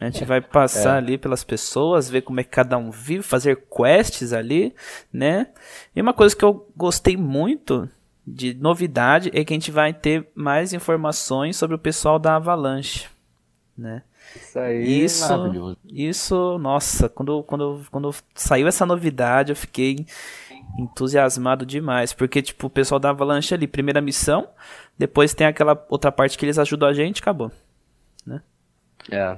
[0.00, 0.98] A gente vai passar é.
[0.98, 4.74] ali pelas pessoas, ver como é que cada um vive, fazer quests ali,
[5.12, 5.46] né?
[5.94, 7.88] E uma coisa que eu gostei muito
[8.26, 13.06] de novidade é que a gente vai ter mais informações sobre o pessoal da Avalanche
[13.76, 14.02] né?
[14.36, 15.78] Isso aí isso, é maravilhoso.
[15.84, 20.06] Isso, nossa, quando, quando, quando saiu essa novidade, eu fiquei
[20.78, 24.48] entusiasmado demais, porque tipo, o pessoal da Avalanche ali, primeira missão,
[24.98, 27.50] depois tem aquela outra parte que eles ajudam a gente, acabou,
[28.26, 28.42] né?
[29.10, 29.36] É.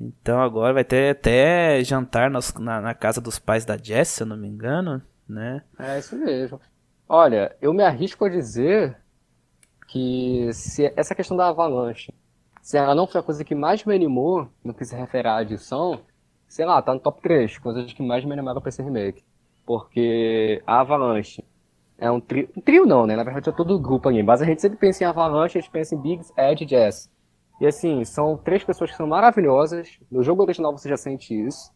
[0.00, 2.40] Então agora vai ter até jantar na,
[2.80, 5.62] na, casa dos pais da Jess, se eu não me engano, né?
[5.78, 6.60] É isso mesmo.
[7.08, 8.96] Olha, eu me arrisco a dizer
[9.86, 12.12] que se essa questão da Avalanche
[12.66, 15.36] se ela não foi a coisa que mais me animou no que se refere à
[15.36, 16.00] adição,
[16.48, 19.22] sei lá, tá no top 3, coisas que mais me animaram pra esse remake.
[19.64, 21.44] Porque a Avalanche
[21.96, 23.14] é um trio, um trio não, né?
[23.14, 25.60] Na verdade é todo o grupo ali, mas a gente sempre pensa em Avalanche, a
[25.60, 27.08] gente pensa em Biggs, Ed e Jess.
[27.60, 31.70] E assim, são três pessoas que são maravilhosas, no jogo original você já sente isso.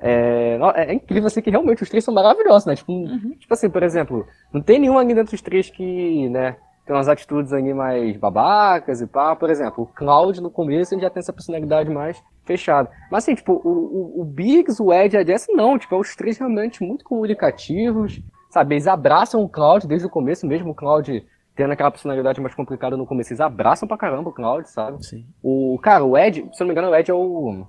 [0.00, 2.74] É, é incrível assim que realmente os três são maravilhosos, né?
[2.74, 3.36] Tipo, uhum.
[3.38, 7.08] tipo assim, por exemplo, não tem nenhum ali dentro dos três que, né, tem umas
[7.08, 9.36] atitudes ali mais babacas e pá.
[9.36, 12.90] Por exemplo, o Cloud no começo ele já tem essa personalidade mais fechada.
[13.10, 15.98] Mas assim, tipo, o, o, o Biggs, o Ed e a Jess não, tipo, é
[15.98, 18.74] os três realmente muito comunicativos, sabe?
[18.74, 22.96] Eles abraçam o Cloud desde o começo, mesmo o Cloud tendo aquela personalidade mais complicada
[22.96, 25.04] no começo, eles abraçam pra caramba o Cloud, sabe?
[25.04, 25.26] Sim.
[25.42, 27.66] O, cara, o Ed, se eu não me engano, o Ed é o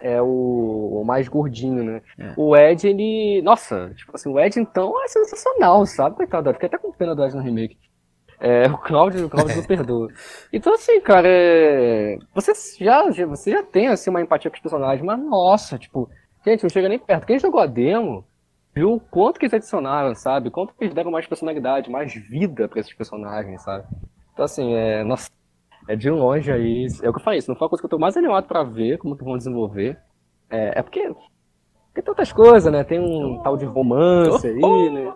[0.00, 2.02] é o, o, mais gordinho, né?
[2.16, 2.32] É.
[2.36, 3.42] O Ed, ele.
[3.42, 6.14] Nossa, tipo assim, o Ed então é sensacional, sabe?
[6.14, 7.76] Coitado, fiquei até com pena do Ed no remake.
[8.40, 10.08] É, o Cláudio, o Cláudio não perdoa.
[10.52, 12.18] Então, assim, cara, é...
[12.34, 16.08] você, já, você já tem assim, uma empatia com os personagens, mas nossa, tipo,
[16.46, 17.26] gente, não chega nem perto.
[17.26, 18.24] Quem jogou a demo
[18.74, 20.50] viu o quanto que eles adicionaram, sabe?
[20.50, 23.84] Quanto que eles deram mais personalidade, mais vida para esses personagens, sabe?
[24.32, 25.02] Então, assim, é.
[25.02, 25.28] Nossa,
[25.88, 26.86] é de longe aí.
[27.02, 28.46] É o que eu falei, isso não foi a coisa que eu tô mais animado
[28.46, 29.98] para ver como que vão desenvolver.
[30.50, 31.12] É, é porque
[31.98, 32.84] tem tantas coisas, né?
[32.84, 35.12] Tem um tal de romance aí, né?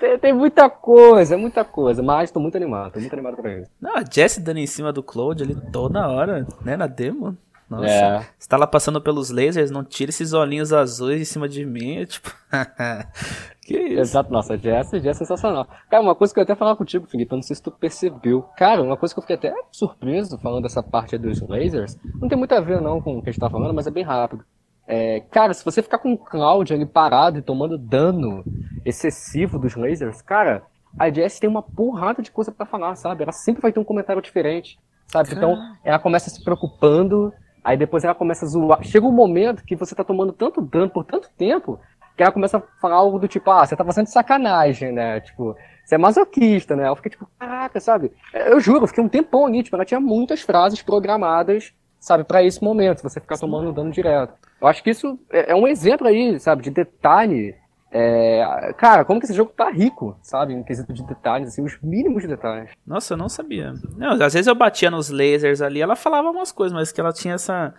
[0.00, 2.02] Tem, tem, muita coisa, muita coisa.
[2.02, 3.70] Mas tô muito animado, tô muito animado pra isso.
[3.80, 6.76] Não, a Jessie dando em cima do Cloud ali toda hora, né?
[6.76, 7.36] Na demo.
[7.68, 8.26] Nossa, é.
[8.38, 11.98] você tá lá passando pelos lasers, não tira esses olhinhos azuis em cima de mim,
[11.98, 12.30] é tipo.
[13.64, 14.00] que isso?
[14.00, 15.66] Exato, nossa, Jess, Jess é sensacional.
[15.88, 18.42] Cara, uma coisa que eu até falar contigo, Felipe, eu não sei se tu percebeu.
[18.58, 22.36] Cara, uma coisa que eu fiquei até surpreso falando dessa parte dos lasers, não tem
[22.36, 24.44] muito a ver não com o que a gente tá falando, mas é bem rápido.
[24.86, 28.44] É, cara, se você ficar com o Cloud ali parado e tomando dano
[28.84, 30.62] excessivo dos lasers, cara,
[30.98, 33.22] a Jess tem uma porrada de coisa para falar, sabe?
[33.22, 35.32] Ela sempre vai ter um comentário diferente, sabe?
[35.32, 37.32] Então, ela começa se preocupando,
[37.64, 38.82] aí depois ela começa a zoar.
[38.82, 41.78] Chega um momento que você tá tomando tanto dano por tanto tempo,
[42.16, 45.20] que ela começa a falar algo do tipo, ah, você tá fazendo sacanagem, né?
[45.20, 46.84] Tipo, você é masoquista, né?
[46.84, 48.12] Ela fica tipo, caraca, sabe?
[48.34, 52.42] Eu juro, eu fiquei um tempão ali, tipo, ela tinha muitas frases programadas, sabe, para
[52.42, 54.34] esse momento, você ficar tomando dano direto.
[54.60, 57.54] Eu acho que isso é, é um exemplo aí, sabe, de detalhe.
[57.92, 60.52] É, cara, como que esse jogo tá rico, sabe?
[60.52, 62.70] Em quesito de detalhes, assim, os mínimos detalhes.
[62.84, 63.72] Nossa, eu não sabia.
[63.96, 67.12] Não, às vezes eu batia nos lasers ali, ela falava umas coisas, mas que ela
[67.12, 67.72] tinha essa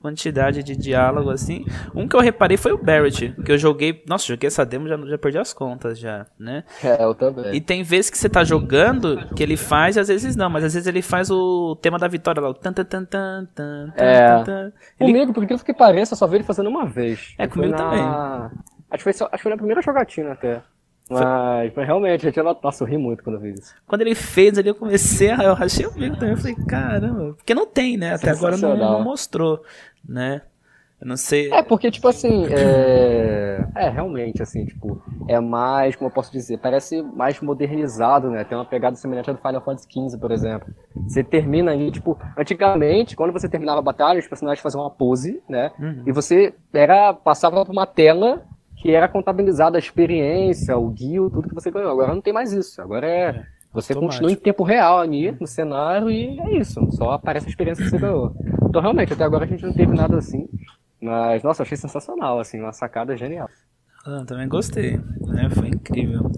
[0.00, 1.64] quantidade de diálogo assim.
[1.94, 4.02] Um que eu reparei foi o Barrett, que eu joguei.
[4.08, 6.64] Nossa, joguei essa demo já já perdi as contas já, né?
[6.82, 7.54] É, eu também.
[7.54, 10.64] E tem vezes que você tá jogando que ele faz e às vezes não, mas
[10.64, 13.92] às vezes ele faz o tema da vitória lá, o tan tan tan tan tan.
[13.96, 14.42] É.
[14.44, 15.12] Tan, ele...
[15.12, 17.34] Comigo, por incrível que pareça, eu só vi ele fazendo uma vez.
[17.38, 17.78] É, comigo na...
[17.78, 18.02] também.
[18.88, 20.62] Acho que, foi só, acho que foi na primeira jogatina até.
[21.08, 23.74] Mas, mas realmente, eu tinha nossa, eu ri muito quando eu vi isso.
[23.86, 25.44] Quando ele fez ali, eu comecei a.
[25.44, 26.34] Eu rachei o bico também.
[26.34, 27.34] Eu falei, caramba.
[27.34, 28.14] Porque não tem, né?
[28.14, 29.62] Até agora não, não mostrou,
[30.06, 30.42] né?
[31.00, 31.52] Eu não sei.
[31.52, 33.66] É, porque, tipo assim, é...
[33.76, 38.44] é, realmente, assim, tipo, é mais, como eu posso dizer, parece mais modernizado, né?
[38.44, 40.68] Tem uma pegada semelhante à do Final Fantasy XV, por exemplo.
[41.06, 45.42] Você termina ali, tipo, antigamente, quando você terminava a batalha, os personagens faziam uma pose,
[45.46, 45.70] né?
[45.78, 46.02] Uhum.
[46.06, 48.42] E você era, passava por uma tela
[48.76, 51.90] que era contabilizada a experiência, o guio, tudo que você ganhou.
[51.90, 52.80] Agora não tem mais isso.
[52.80, 53.28] Agora é.
[53.28, 54.22] é você automático.
[54.22, 56.80] continua em tempo real ali no cenário e é isso.
[56.92, 58.34] Só aparece a experiência que você ganhou.
[58.68, 60.48] Então realmente, até agora a gente não teve nada assim.
[61.00, 63.48] Mas, nossa, achei sensacional, assim, uma sacada genial.
[64.04, 65.50] Ah, também gostei, né?
[65.50, 66.30] Foi incrível.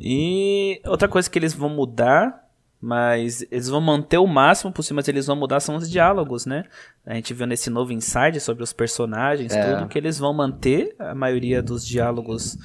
[0.00, 2.45] E outra coisa que eles vão mudar
[2.80, 6.64] mas eles vão manter o máximo possível, mas eles vão mudar são os diálogos, né?
[7.06, 9.76] A gente viu nesse novo inside sobre os personagens, é.
[9.76, 12.58] tudo, que eles vão manter a maioria dos diálogos,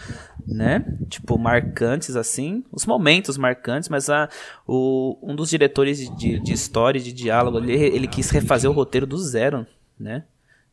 [0.45, 0.85] né?
[1.09, 2.63] Tipo, marcantes, assim.
[2.71, 4.27] Os momentos marcantes, mas a,
[4.67, 8.73] o, um dos diretores de, de história e de diálogo, ele, ele quis refazer o
[8.73, 9.65] roteiro do zero,
[9.97, 10.23] né?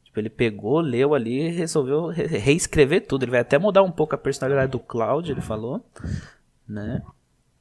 [0.05, 3.25] Tipo, ele pegou, leu ali e resolveu re reescrever tudo.
[3.25, 5.85] Ele vai até mudar um pouco a personalidade do Cloud, ele falou,
[6.69, 7.03] né?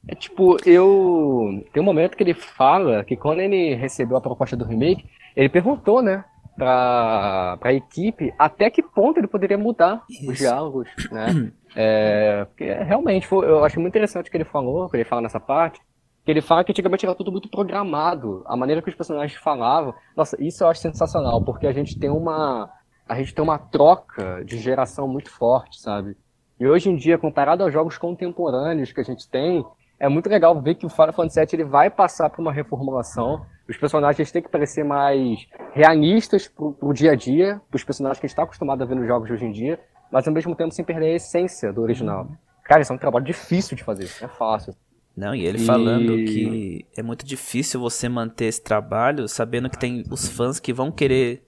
[0.06, 1.64] É tipo, eu.
[1.72, 5.48] Tem um momento que ele fala que quando ele recebeu a proposta do remake, ele
[5.48, 6.24] perguntou, né,
[6.58, 10.30] pra, pra equipe até que ponto ele poderia mudar Isso.
[10.30, 11.52] os diálogos, né?
[11.80, 15.20] É, porque realmente, foi, eu acho muito interessante o que ele falou, que ele fala
[15.20, 15.78] nessa parte,
[16.24, 19.94] que ele fala que antigamente era tudo muito programado, a maneira que os personagens falavam.
[20.16, 22.68] Nossa, isso eu acho sensacional, porque a gente tem uma.
[23.08, 26.16] A gente tem uma troca de geração muito forte, sabe?
[26.58, 29.64] E hoje em dia, comparado aos jogos contemporâneos que a gente tem,
[30.00, 33.44] é muito legal ver que o Final Fantasy VII ele vai passar por uma reformulação.
[33.68, 38.26] Os personagens têm que parecer mais realistas pro, pro dia a dia, pros personagens que
[38.26, 39.78] a gente está acostumado a ver nos jogos de hoje em dia,
[40.10, 42.28] mas ao mesmo tempo sem perder a essência do original.
[42.64, 44.74] Cara, isso é um trabalho difícil de fazer, não é fácil.
[45.16, 45.66] Não, e ele e...
[45.66, 50.72] falando que é muito difícil você manter esse trabalho sabendo que tem os fãs que
[50.72, 51.42] vão querer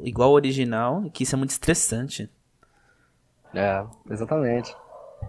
[0.00, 2.28] igual ao original e que isso é muito estressante.
[3.54, 4.74] É, exatamente.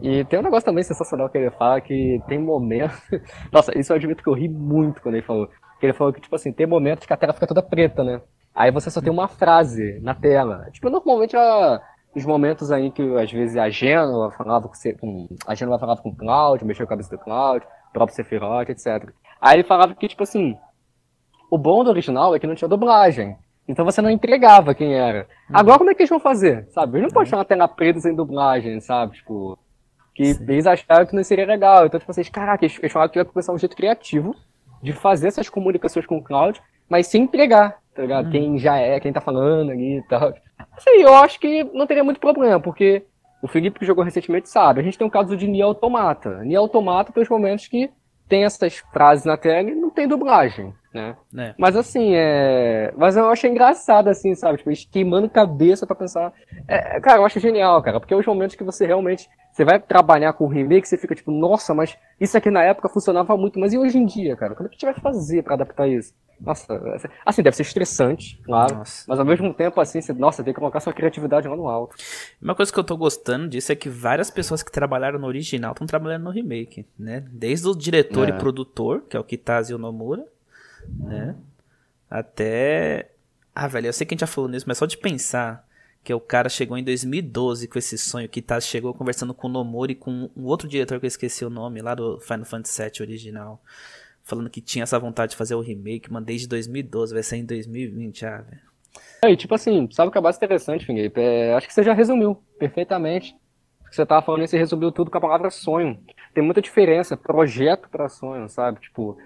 [0.02, 3.00] E tem um negócio também sensacional que ele fala que tem momentos.
[3.52, 5.48] Nossa, isso eu admito que eu ri muito quando ele falou.
[5.80, 8.22] Que ele falou que, tipo assim, tem momentos que a tela fica toda preta, né?
[8.56, 10.68] Aí você só tem uma frase na tela.
[10.72, 11.82] Tipo, normalmente a,
[12.16, 16.16] os momentos aí que às vezes a Gênova falava com, a Gênova falava com o
[16.16, 19.10] Cloud, mexeu a cabeça do Cloud, o próprio Sephiroth, etc.
[19.42, 20.56] Aí ele falava que, tipo assim,
[21.50, 23.36] o bom do original é que não tinha dublagem.
[23.68, 25.28] Então você não entregava quem era.
[25.50, 25.54] Hum.
[25.54, 26.68] Agora como é que eles vão fazer?
[26.70, 26.98] Sabe?
[26.98, 29.14] Eles não podem chamar uma tela preta sem dublagem, sabe?
[29.14, 29.58] Tipo,
[30.14, 30.44] que Sim.
[30.48, 31.86] eles acharam que não seria legal.
[31.86, 34.36] Então, tipo, vocês, caraca, eles, falaram que ia começar um jeito criativo
[34.82, 38.28] de fazer essas comunicações com o cloud, mas sem entregar, tá ligado?
[38.28, 38.32] Hum.
[38.32, 40.34] Quem já é, quem tá falando ali e tal.
[40.76, 43.06] Assim, eu acho que não teria muito problema, porque
[43.42, 46.44] o Felipe que jogou recentemente sabe, a gente tem um caso de Nier Automata.
[46.44, 47.90] Nier Automata tem os momentos que
[48.28, 51.16] tem essas frases na tela e não tem dublagem né?
[51.38, 51.56] É.
[51.58, 52.94] Mas assim, é.
[52.96, 54.60] Mas eu achei engraçado, assim, sabe?
[54.60, 56.32] Tipo, eles queimando cabeça para pensar.
[56.68, 59.28] É, cara, eu acho genial, cara, porque é os momentos que você realmente.
[59.54, 62.90] Você vai trabalhar com o remake, você fica tipo, nossa, mas isso aqui na época
[62.90, 64.56] funcionava muito, mas e hoje em dia, cara?
[64.56, 66.12] Como é que a gente vai fazer para adaptar isso?
[66.42, 66.74] Nossa,
[67.24, 68.78] assim, deve ser estressante, claro.
[68.78, 69.06] Nossa.
[69.08, 71.96] Mas ao mesmo tempo, assim, você, nossa, tem que colocar sua criatividade lá no alto.
[72.42, 75.74] Uma coisa que eu tô gostando disso é que várias pessoas que trabalharam no original
[75.74, 77.24] estão trabalhando no remake, né?
[77.32, 78.32] Desde o diretor é.
[78.32, 80.26] e produtor, que é o Kitase Nomura,
[81.00, 81.36] né?
[82.10, 83.12] Até.
[83.54, 85.64] Ah, velho, eu sei que a gente já falou nisso, mas só de pensar
[86.04, 89.50] que o cara chegou em 2012 com esse sonho, que tá, chegou conversando com o
[89.50, 92.82] Nomori e com um outro diretor que eu esqueci o nome, lá do Final Fantasy
[92.84, 93.62] VII original,
[94.24, 97.46] falando que tinha essa vontade de fazer o remake, mano, desde 2012, vai sair em
[97.46, 98.62] 2020, ah, velho.
[99.26, 101.22] E tipo assim, sabe o que é mais interessante, Felipe?
[101.22, 103.36] É, acho que você já resumiu perfeitamente.
[103.90, 105.98] Você tava falando, você resumiu tudo com a palavra sonho.
[106.34, 108.82] Tem muita diferença, projeto para sonho, sabe?
[108.82, 109.18] Tipo,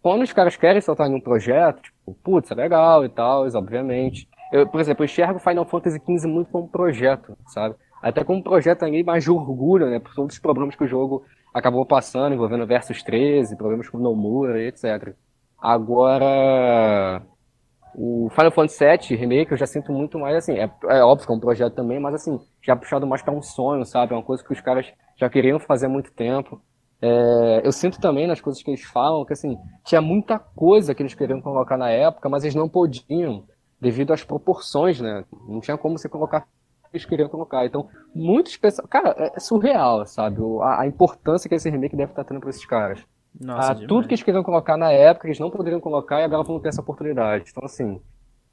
[0.00, 4.28] quando os caras querem soltar em um projeto, tipo, putz, é legal e tal, obviamente.
[4.52, 7.74] Eu, por exemplo, eu enxergo Final Fantasy XV muito como projeto, sabe?
[8.02, 10.00] Até como um projeto ali mais de orgulho, né?
[10.00, 14.62] Por todos os problemas que o jogo acabou passando, envolvendo Versus 13, problemas com Nomura,
[14.62, 15.14] etc.
[15.60, 17.22] Agora,
[17.94, 21.32] o Final Fantasy VII Remake eu já sinto muito mais assim, é, é óbvio que
[21.32, 24.12] é um projeto também, mas assim, já puxado mais para um sonho, sabe?
[24.12, 24.86] É uma coisa que os caras
[25.16, 26.60] já queriam fazer há muito tempo.
[27.02, 31.02] É, eu sinto também nas coisas que eles falam que assim, tinha muita coisa que
[31.02, 33.44] eles queriam colocar na época, mas eles não podiam,
[33.80, 35.24] devido às proporções, né?
[35.48, 36.42] Não tinha como você colocar
[36.90, 37.64] que eles queriam colocar.
[37.64, 38.86] Então, muitos pessoas.
[38.88, 40.40] Cara, é surreal, sabe?
[40.62, 43.00] A, a, importância que esse remake deve estar tendo para esses caras.
[43.40, 46.42] Nossa, ah, tudo que eles queriam colocar na época, eles não poderiam colocar e agora
[46.42, 47.44] vão ter essa oportunidade.
[47.48, 48.00] Então, assim,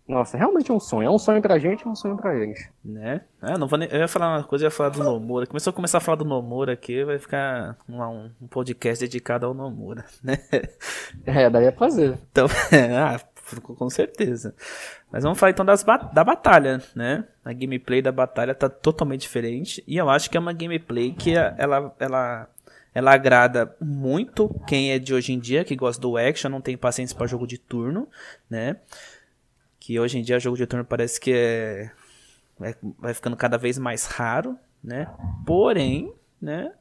[0.07, 1.07] nossa, realmente é um sonho.
[1.07, 2.69] É um sonho pra gente, é um sonho pra eles.
[2.85, 3.21] Né?
[3.41, 3.89] É, não vou nem...
[3.91, 5.47] Eu ia falar uma coisa, eu ia falar do Nomura.
[5.47, 9.53] Começou a começar a falar do Nomura aqui, vai ficar um, um podcast dedicado ao
[9.53, 10.37] Nomura, né?
[11.25, 12.17] É, daí é fazer.
[12.31, 12.45] Então,
[12.97, 13.19] ah,
[13.61, 14.53] com certeza.
[15.11, 17.25] Mas vamos falar então das ba da batalha, né?
[17.43, 19.83] A gameplay da batalha tá totalmente diferente.
[19.87, 22.49] E eu acho que é uma gameplay que ela, ela,
[22.93, 26.77] ela agrada muito quem é de hoje em dia, que gosta do action, não tem
[26.77, 28.07] paciência para jogo de turno,
[28.49, 28.77] né?
[29.87, 31.89] que hoje em dia jogo de turno parece que é,
[32.61, 35.07] é, vai ficando cada vez mais raro, né?
[35.45, 36.73] Porém, né?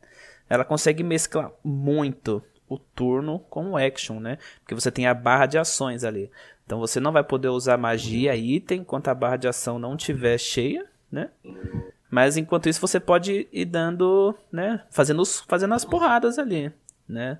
[0.50, 4.38] Ela consegue mesclar muito o turno com o action, né?
[4.60, 6.30] Porque você tem a barra de ações ali.
[6.64, 10.36] Então você não vai poder usar magia, item, enquanto a barra de ação não estiver
[10.38, 11.30] cheia, né?
[12.10, 14.82] Mas enquanto isso você pode ir dando, né?
[14.90, 16.72] Fazendo, os, fazendo as porradas ali,
[17.08, 17.38] né?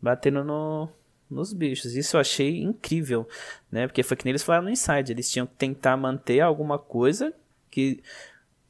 [0.00, 0.88] Batendo no,
[1.30, 1.94] nos bichos.
[1.94, 3.26] Isso eu achei incrível,
[3.70, 3.86] né?
[3.86, 5.12] Porque foi que nem eles falaram no Inside.
[5.12, 7.32] Eles tinham que tentar manter alguma coisa
[7.70, 8.02] que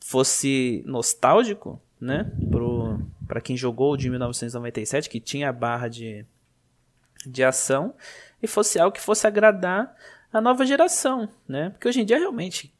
[0.00, 2.30] fosse nostálgico, né?
[2.50, 6.24] Pro, pra quem jogou o de 1997, que tinha a barra de,
[7.26, 7.94] de ação,
[8.42, 9.94] e fosse algo que fosse agradar
[10.32, 11.70] a nova geração, né?
[11.70, 12.72] Porque hoje em dia realmente.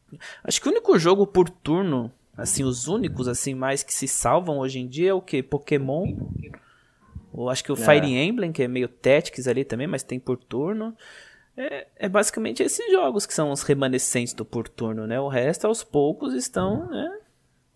[0.45, 4.59] Acho que o único jogo por turno, assim, os únicos assim mais que se salvam
[4.59, 5.43] hoje em dia é o que?
[5.43, 6.15] Pokémon
[7.37, 7.77] ou acho que o é.
[7.77, 10.97] Fire Emblem, que é meio Tactics ali também, mas tem por turno.
[11.55, 15.21] É, é, basicamente esses jogos que são os remanescentes do por turno, né?
[15.21, 17.19] O resto, aos poucos, estão, né?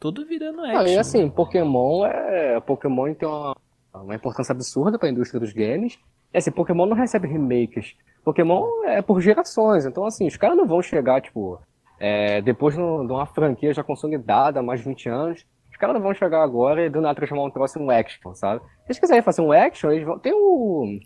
[0.01, 0.79] Tudo virando action.
[0.79, 2.59] Ah, e assim, Pokémon é.
[2.61, 3.55] Pokémon tem uma,
[3.95, 5.99] uma importância absurda para a indústria dos games.
[6.33, 7.95] E assim, Pokémon não recebe remakes.
[8.25, 9.85] Pokémon é por gerações.
[9.85, 11.61] Então, assim, os caras não vão chegar, tipo,
[11.99, 15.47] é, depois de uma franquia já consolidada há mais de 20 anos
[15.81, 18.61] caras não vão chegar agora e do nada transformar um troço em um action, sabe?
[18.61, 20.19] Se eles quiserem fazer um action, eles vão.
[20.19, 21.01] Tem o.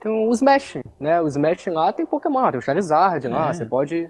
[0.00, 1.20] Tem o Smash, né?
[1.20, 3.28] O Smash lá tem Pokémon, tem o Charizard é.
[3.28, 4.08] lá, você pode,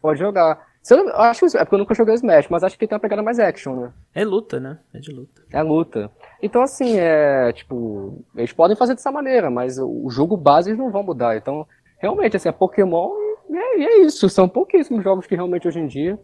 [0.00, 0.64] pode jogar.
[0.94, 3.38] Eu, acho é porque eu nunca joguei Smash, mas acho que tem uma pegada mais
[3.38, 3.92] action, né?
[4.14, 4.78] É luta, né?
[4.94, 5.42] É de luta.
[5.50, 6.10] É luta.
[6.42, 7.52] Então, assim, é.
[7.52, 11.36] Tipo, eles podem fazer dessa maneira, mas o jogo base eles não vão mudar.
[11.36, 11.66] Então,
[11.98, 13.10] realmente, assim, é Pokémon
[13.48, 14.28] e é, é isso.
[14.28, 16.18] São pouquíssimos jogos que realmente hoje em dia.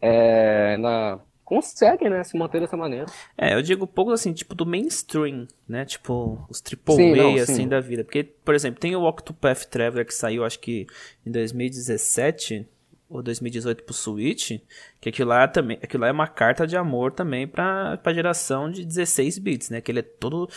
[0.00, 3.06] É, na, conseguem, né, se manter dessa maneira.
[3.36, 7.34] É, eu digo pouco assim, tipo do mainstream, né, tipo os triple sim, A, não,
[7.34, 7.68] assim, sim.
[7.68, 8.02] da vida.
[8.02, 10.86] Porque, por exemplo, tem o Octopath Traveler que saiu, acho que
[11.26, 12.66] em 2017
[13.12, 14.60] ou 2018 pro Switch,
[15.00, 18.70] que aquilo lá também, aquilo lá é uma carta de amor também pra, pra geração
[18.70, 20.48] de 16 bits, né, que ele é todo,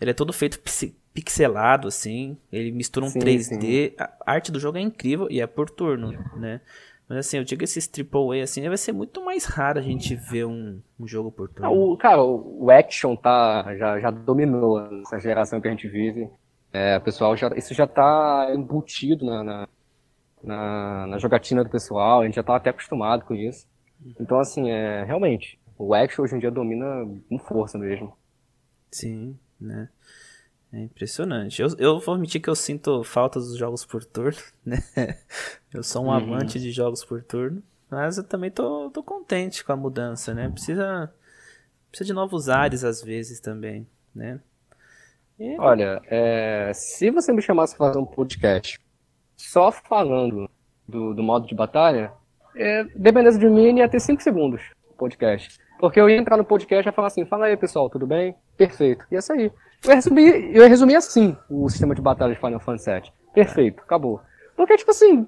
[0.00, 0.60] ele é todo feito
[1.14, 5.46] pixelado, assim, ele mistura um sim, 3D, a arte do jogo é incrível e é
[5.46, 6.60] por turno, né.
[7.08, 10.46] Mas assim, eu digo esses AAA assim, vai ser muito mais raro a gente ver
[10.46, 11.66] um, um jogo por turno.
[11.66, 16.30] Ah, o, cara, o, action tá, já, já dominou essa geração que a gente vive.
[16.72, 19.68] É, o pessoal já, isso já tá embutido na, na,
[20.42, 23.66] na, na jogatina do pessoal, a gente já tá até acostumado com isso.
[24.20, 28.16] Então, assim, é, realmente, o action hoje em dia domina com força mesmo.
[28.90, 29.88] Sim, né?
[30.72, 31.60] É impressionante.
[31.60, 34.78] Eu, eu vou admitir que eu sinto falta dos jogos por turno, né?
[35.72, 36.12] Eu sou um uhum.
[36.12, 40.48] amante de jogos por turno, mas eu também tô, tô contente com a mudança, né?
[40.48, 41.12] Precisa,
[41.90, 44.40] precisa de novos ares às vezes também, né?
[45.38, 45.58] E...
[45.58, 48.80] Olha, é, se você me chamasse para fazer um podcast
[49.48, 50.48] só falando
[50.86, 52.12] do, do modo de batalha,
[52.54, 55.58] é, de mim, ia ter 5 segundos o podcast.
[55.78, 58.36] Porque eu ia entrar no podcast e falar assim, fala aí pessoal, tudo bem?
[58.56, 59.04] Perfeito.
[59.10, 59.52] Ia sair.
[59.82, 63.12] Eu ia resumir, eu ia resumir assim o sistema de batalha de Final Fantasy VII.
[63.34, 64.20] Perfeito, acabou.
[64.54, 65.26] Porque, tipo assim,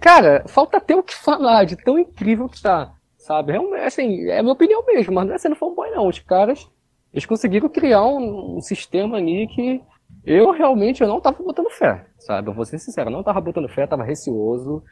[0.00, 3.52] cara, falta ter o que falar de tão incrível que tá, sabe?
[3.52, 6.08] É, assim, é minha opinião mesmo, mas não é sendo fanboy não.
[6.08, 6.68] Os caras,
[7.12, 9.80] eles conseguiram criar um, um, sistema ali que
[10.26, 12.48] eu realmente eu não tava botando fé, sabe?
[12.48, 14.82] Eu vou ser sincero, eu não tava botando fé, tava receoso.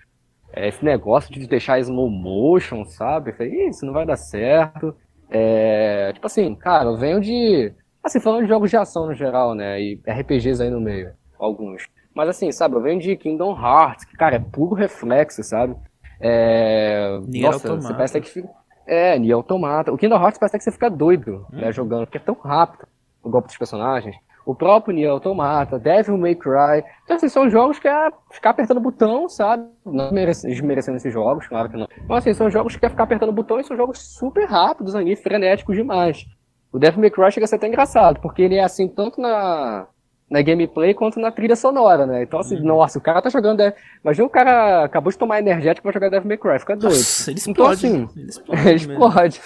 [0.53, 3.31] é, esse negócio de deixar slow motion, sabe?
[3.31, 4.95] Eu falei, isso não vai dar certo.
[5.31, 7.73] É, tipo assim, cara, eu venho de.
[8.05, 9.81] Assim, falando de jogos de ação no geral, né?
[9.81, 11.87] E RPGs aí no meio, alguns.
[12.15, 15.75] Mas assim, sabe, eu venho de Kingdom Hearts, que, cara, é puro reflexo, sabe?
[16.21, 17.19] É.
[17.27, 17.87] Nier Nossa, Automata.
[17.89, 18.49] você parece que fica.
[18.87, 19.93] É, Nier Automata.
[19.93, 21.73] O Kingdom Hearts parece que você fica doido, né, Hum.
[21.73, 22.87] jogando, porque é tão rápido
[23.23, 24.15] o golpe dos personagens.
[24.45, 26.83] O próprio Nier Automata, Devil May Cry.
[27.05, 29.65] Então, assim, são jogos que é ficar apertando o botão, sabe?
[29.87, 31.87] Não merece- desmerecendo esses jogos, claro que não.
[32.09, 34.95] Mas, assim, são jogos que é ficar apertando o botão e são jogos super rápidos
[34.97, 36.27] ali, frenéticos demais.
[36.73, 39.87] O Devil May Cry chega a ser até engraçado, porque ele é assim tanto na,
[40.29, 42.23] na gameplay quanto na trilha sonora, né?
[42.23, 43.59] Então, assim, nossa, o cara tá jogando.
[43.59, 46.95] Dev- Imagina o cara acabou de tomar energético pra jogar Devil May Cry, fica doido.
[46.95, 47.87] Nossa, ele Então, explode.
[47.87, 48.63] assim, ele explode.
[48.89, 48.93] mesmo.
[48.93, 49.41] Explode.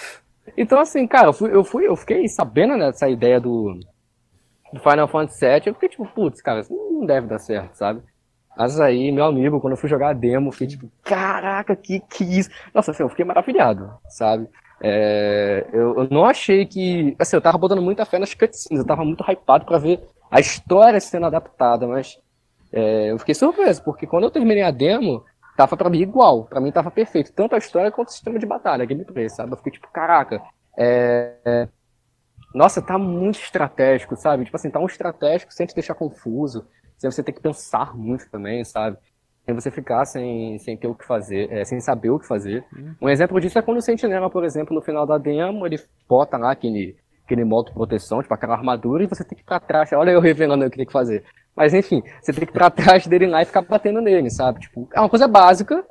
[0.57, 3.77] Então, assim, cara, eu, fui, eu, fui, eu fiquei sabendo né, dessa ideia do,
[4.73, 8.01] do Final Fantasy VII, eu fiquei tipo, putz, cara, isso não deve dar certo, sabe?
[8.57, 11.99] Mas aí, meu amigo, quando eu fui jogar a demo, eu fiquei tipo, caraca, que
[11.99, 12.49] que isso?
[12.73, 14.47] Nossa, assim, eu fiquei maravilhado, sabe?
[14.81, 17.15] É, eu, eu não achei que.
[17.19, 20.39] Assim, eu tava botando muita fé nas cutscenes, eu tava muito hypado pra ver a
[20.39, 22.19] história sendo adaptada, mas
[22.71, 25.23] é, eu fiquei surpreso, porque quando eu terminei a demo,
[25.55, 28.45] tava pra mim igual, pra mim tava perfeito, tanto a história quanto o sistema de
[28.45, 29.53] batalha, gameplay, sabe?
[29.53, 30.41] Eu fiquei tipo, caraca,
[30.77, 31.67] é, é,
[32.57, 34.45] nossa, tá muito estratégico, sabe?
[34.45, 36.65] Tipo assim, tá um estratégico sem te deixar confuso,
[36.97, 38.97] sem você ter que pensar muito também, sabe?
[39.45, 42.65] Sem você ficar sem, sem ter o que fazer, é, sem saber o que fazer.
[42.99, 45.79] Um exemplo disso é quando o Sentinela, por exemplo, no final da demo, ele
[46.09, 49.45] bota lá aquele, aquele modo de proteção, tipo aquela armadura, e você tem que ir
[49.45, 49.93] pra trás.
[49.93, 51.23] Olha eu revelando o que tem que fazer.
[51.55, 54.59] Mas enfim, você tem que ir pra trás dele lá e ficar batendo nele, sabe?
[54.61, 55.85] Tipo, é uma coisa básica,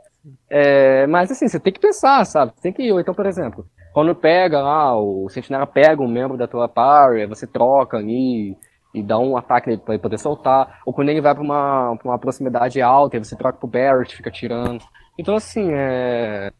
[0.51, 2.53] é, mas assim, você tem que pensar, sabe?
[2.61, 2.93] Tem que ir.
[2.93, 3.67] Ou Então, por exemplo,
[3.97, 8.55] quando pega lá, o Sentinela pega um membro da tua party, você troca ali
[8.93, 10.83] e dá um ataque nele pra ele poder soltar.
[10.85, 14.31] Ou quando ele vai pra uma, pra uma proximidade alta, você troca pro Barret, fica
[14.31, 14.85] tirando.
[15.19, 16.53] Então, assim, é.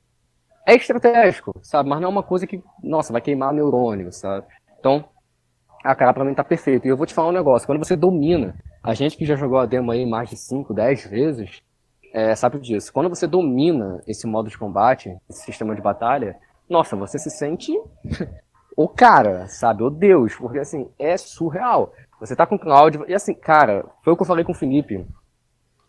[0.67, 1.91] É estratégico, sabe?
[1.91, 4.47] Mas não é uma coisa que, nossa, vai queimar neurônio, sabe?
[4.81, 5.05] Então,
[5.85, 6.87] a cara pra mim tá perfeito.
[6.87, 9.59] E eu vou te falar um negócio, quando você domina, a gente que já jogou
[9.59, 11.61] a demo aí mais de 5, 10 vezes,
[12.15, 12.91] é, sabe disso.
[12.91, 16.35] Quando você domina esse modo de combate, esse sistema de batalha,
[16.69, 17.73] nossa, você se sente
[18.77, 19.83] o cara, sabe?
[19.83, 21.93] O Deus, porque assim, é surreal.
[22.21, 24.55] Você tá com o Cloud, e assim, cara, foi o que eu falei com o
[24.55, 25.07] Felipe,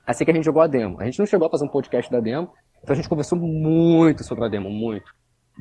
[0.06, 1.00] assim que a gente jogou a demo.
[1.00, 2.50] A gente não chegou a fazer um podcast da demo,
[2.82, 5.14] então a gente conversou muito sobre a demo, muito.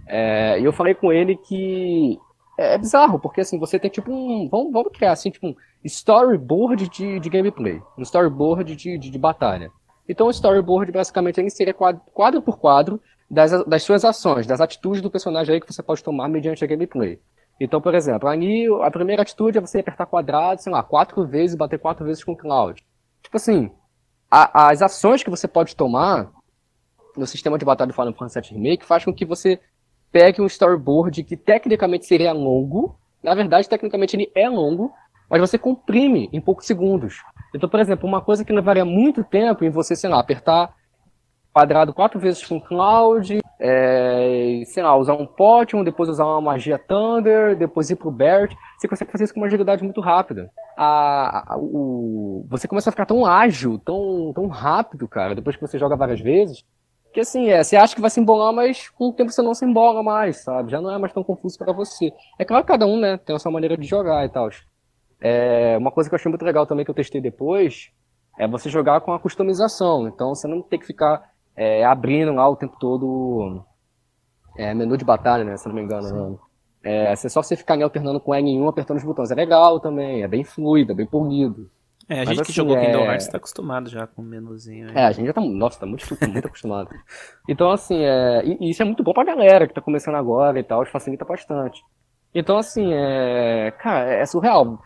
[0.07, 2.19] É, e eu falei com ele que
[2.59, 4.49] é, é bizarro, porque assim, você tem tipo um.
[4.49, 5.55] Vamos, vamos criar assim, tipo um
[5.85, 7.81] storyboard de, de gameplay.
[7.97, 9.71] Um storyboard de, de, de batalha.
[10.09, 13.01] Então o storyboard basicamente ele seria quadro, quadro por quadro
[13.31, 16.67] das, das suas ações, das atitudes do personagem aí que você pode tomar mediante a
[16.67, 17.21] gameplay.
[17.61, 18.29] Então, por exemplo,
[18.83, 22.23] a primeira atitude é você apertar quadrado, sei lá, quatro vezes e bater quatro vezes
[22.23, 22.85] com o Cloud.
[23.23, 23.71] Tipo assim,
[24.31, 26.31] a- as ações que você pode tomar
[27.17, 29.59] no sistema de batalha do Final Fantasy VII Remake faz com que você
[30.13, 34.93] pegue um storyboard que tecnicamente seria longo, na verdade, tecnicamente ele é longo,
[35.29, 37.23] mas você comprime em poucos segundos.
[37.55, 40.75] Então, por exemplo, uma coisa que levaria muito tempo em você, sei lá, apertar
[41.57, 46.79] quadrado quatro vezes com Cloud, é, sei lá, usar um Potion, depois usar uma magia
[46.79, 50.51] Thunder, depois ir pro Bert, você consegue fazer isso com uma agilidade muito rápida.
[50.77, 55.63] A, a- o, você começa a ficar tão ágil, tão, tão rápido, cara, depois que
[55.67, 56.63] você joga várias vezes,
[57.11, 59.55] que assim, é, você acha que vai se embolar, mas com o tempo você não
[59.55, 60.71] se embola mais, sabe?
[60.71, 62.13] Já não é mais tão confuso para você.
[62.39, 64.51] É claro que cada um, né, tem a sua maneira de jogar e tal.
[65.23, 67.91] É, uma coisa que eu achei muito legal também que eu testei depois
[68.39, 70.07] é você jogar com a customização.
[70.07, 73.63] Então você não tem que ficar é, abrindo lá o tempo todo
[74.57, 75.57] é, menu de batalha, né?
[75.57, 76.31] Se não me engano.
[76.31, 76.39] né?
[76.85, 79.31] É, é só você ficar ali alternando com L1 apertando os botões.
[79.31, 81.69] É legal também, é bem fluido, é bem polido.
[82.09, 84.25] É, a Mas gente que assim, jogou Kingdom é- Hearts tá acostumado já com o
[84.25, 84.89] menuzinho.
[84.91, 84.97] aí.
[84.97, 86.89] É, a gente já tá, nossa, tá muito, muito acostumado.
[87.49, 90.59] Então, assim, é, e e isso é muito bom pra galera que tá começando agora
[90.61, 91.81] e tal, facilita bastante.
[92.35, 94.79] Então, assim, é, cara, é surreal.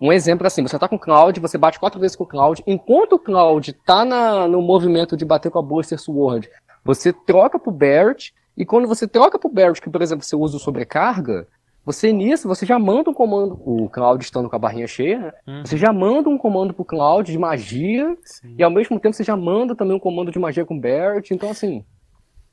[0.00, 2.62] Um exemplo assim, você tá com o Cloud, você bate quatro vezes com o Cloud,
[2.66, 6.50] enquanto o Cloud tá na, no movimento de bater com a Buster Sword,
[6.84, 10.56] você troca pro Barret, e quando você troca pro Barret, que por exemplo você usa
[10.56, 11.46] o sobrecarga,
[11.84, 15.32] você nisso, você já manda um comando, o Cloud estando com a barrinha cheia, né?
[15.46, 18.56] Hum, Você já manda um comando pro Cloud de magia, sim.
[18.58, 21.48] e ao mesmo tempo você já manda também um comando de magia com Barret, então
[21.48, 21.84] assim,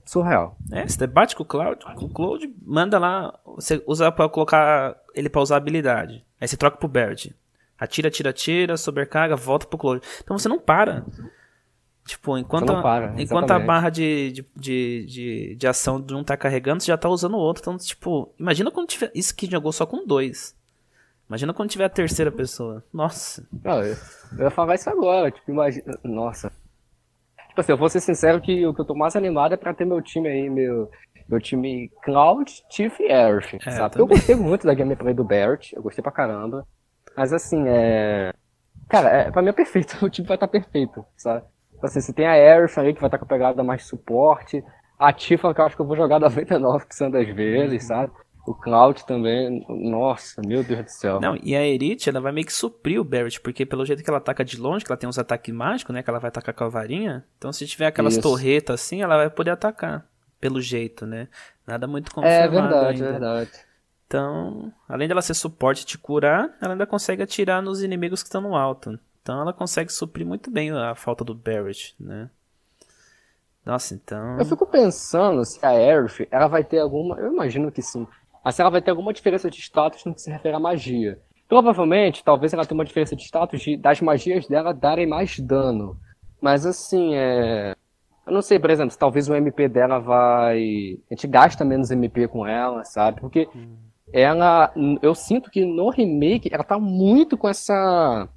[0.06, 0.56] surreal.
[0.72, 4.96] É, você bate com o Cloud, com o Cloud, manda lá, você usa pra colocar
[5.16, 6.24] ele pra usar habilidade.
[6.44, 7.34] Aí você troca pro Baird.
[7.80, 10.06] Atira, atira, atira, sobrecarga, volta pro Cloud.
[10.22, 11.06] Então você não para.
[12.06, 16.22] Tipo, enquanto, a- para, enquanto a barra de, de, de, de, de ação de um
[16.22, 17.62] tá carregando, você já tá usando o outro.
[17.62, 19.10] Então, tipo, imagina quando tiver.
[19.16, 20.54] Isso que jogou só com dois.
[21.30, 22.84] Imagina quando tiver a terceira pessoa.
[22.91, 23.48] Nossa.
[23.64, 23.96] Não, eu,
[24.38, 25.98] eu ia falar isso agora, tipo, imagina.
[26.04, 26.52] Nossa.
[27.48, 29.74] Tipo assim, eu vou ser sincero que o que eu tô mais animado é pra
[29.74, 30.91] ter meu time aí, meu,
[31.28, 33.95] meu time Cloud, Tiff e Earth, é, sabe?
[33.95, 36.65] Eu, eu gostei muito da gameplay do Barrett, eu gostei pra caramba.
[37.15, 38.34] Mas assim, é.
[38.89, 41.43] Cara, é, pra mim é perfeito, o time vai estar tá perfeito, sabe?
[41.71, 43.86] Tipo assim, você tem a Earth aí que vai estar tá com a pegada mais
[43.86, 44.63] suporte,
[44.97, 48.11] a Tifa que eu acho que eu vou jogar 99% das vezes, sabe?
[48.45, 51.19] O Cloud também, nossa, meu Deus do céu.
[51.21, 54.09] Não, e a Erite, ela vai meio que suprir o Barret, porque pelo jeito que
[54.09, 56.53] ela ataca de longe, que ela tem uns ataques mágicos, né, que ela vai atacar
[56.53, 58.21] com a varinha, então se tiver aquelas Isso.
[58.21, 60.05] torretas assim, ela vai poder atacar,
[60.44, 61.30] pelo jeito, né?
[61.66, 63.12] Nada muito é confirmado É verdade, ainda.
[63.12, 63.52] verdade.
[64.06, 68.28] Então, além dela ser suporte e te curar, ela ainda consegue atirar nos inimigos que
[68.28, 69.00] estão no alto.
[69.22, 72.30] Então ela consegue suprir muito bem a falta do Barret, né?
[73.66, 74.38] Nossa, então...
[74.38, 77.18] Eu fico pensando se a Aerith, ela vai ter alguma...
[77.18, 78.06] Eu imagino que sim
[78.44, 81.18] Assim ela vai ter alguma diferença de status no que se refere à magia.
[81.48, 85.98] Provavelmente, talvez ela tenha uma diferença de status de, das magias dela darem mais dano.
[86.41, 87.74] Mas assim, é.
[88.26, 90.97] Eu não sei, por exemplo, se talvez o MP dela vai.
[91.09, 93.19] A gente gasta menos MP com ela, sabe?
[93.19, 93.76] Porque hum.
[94.11, 94.74] ela.
[95.01, 98.28] Eu sinto que no remake ela tá muito com essa.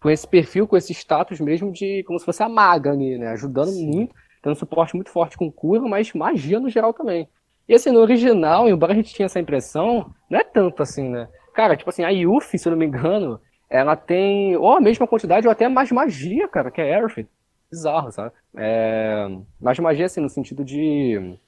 [0.00, 2.02] Com esse perfil, com esse status mesmo de.
[2.04, 3.28] Como se fosse a maga ali, né?
[3.28, 3.86] Ajudando Sim.
[3.86, 7.28] muito, tendo suporte muito forte com cura, mas magia no geral também.
[7.68, 11.28] E assim, no original, embora a gente tinha essa impressão, não é tanto assim, né?
[11.52, 15.06] Cara, tipo assim, a Yuffie, se eu não me engano, ela tem ou a mesma
[15.06, 17.28] quantidade ou até mais magia, cara, que é Aerith.
[17.70, 18.32] Bizarro, sabe?
[18.56, 19.26] É...
[19.60, 21.38] Mais magia, assim, no sentido de.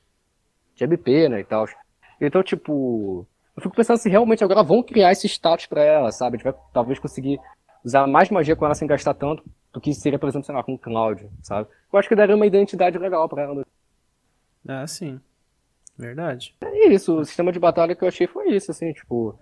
[0.74, 1.66] de MP, né, e tal.
[2.20, 3.26] Então, tipo.
[3.56, 6.36] Eu fico pensando se realmente agora vão criar esse status pra ela, sabe?
[6.36, 7.40] A gente vai talvez conseguir
[7.84, 9.42] usar mais magia com ela sem gastar tanto
[9.72, 11.68] do que seria, por exemplo, sei lá, com o Cloud, sabe?
[11.92, 13.66] Eu acho que daria uma identidade legal pra ela.
[14.66, 15.20] Ah, sim.
[15.96, 16.54] Verdade.
[16.62, 19.36] É isso, o sistema de batalha que eu achei foi isso, assim, tipo,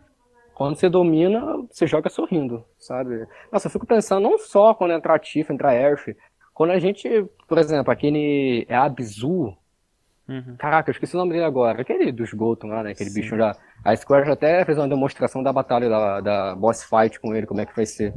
[0.55, 3.27] quando você domina, você joga sorrindo, sabe?
[3.53, 6.17] Nossa, eu fico pensando não só quando entra Tifa, entra Airf,
[6.57, 7.07] quando a gente,
[7.47, 9.55] por exemplo, aquele é Abzu,
[10.27, 10.57] uhum.
[10.59, 13.21] caraca, eu esqueci o nome dele agora, aquele dos Gotham lá, né, aquele Sim.
[13.21, 13.55] bicho já,
[13.85, 17.47] a Square já até fez uma demonstração da batalha da, da boss fight com ele,
[17.47, 18.15] como é que vai ser.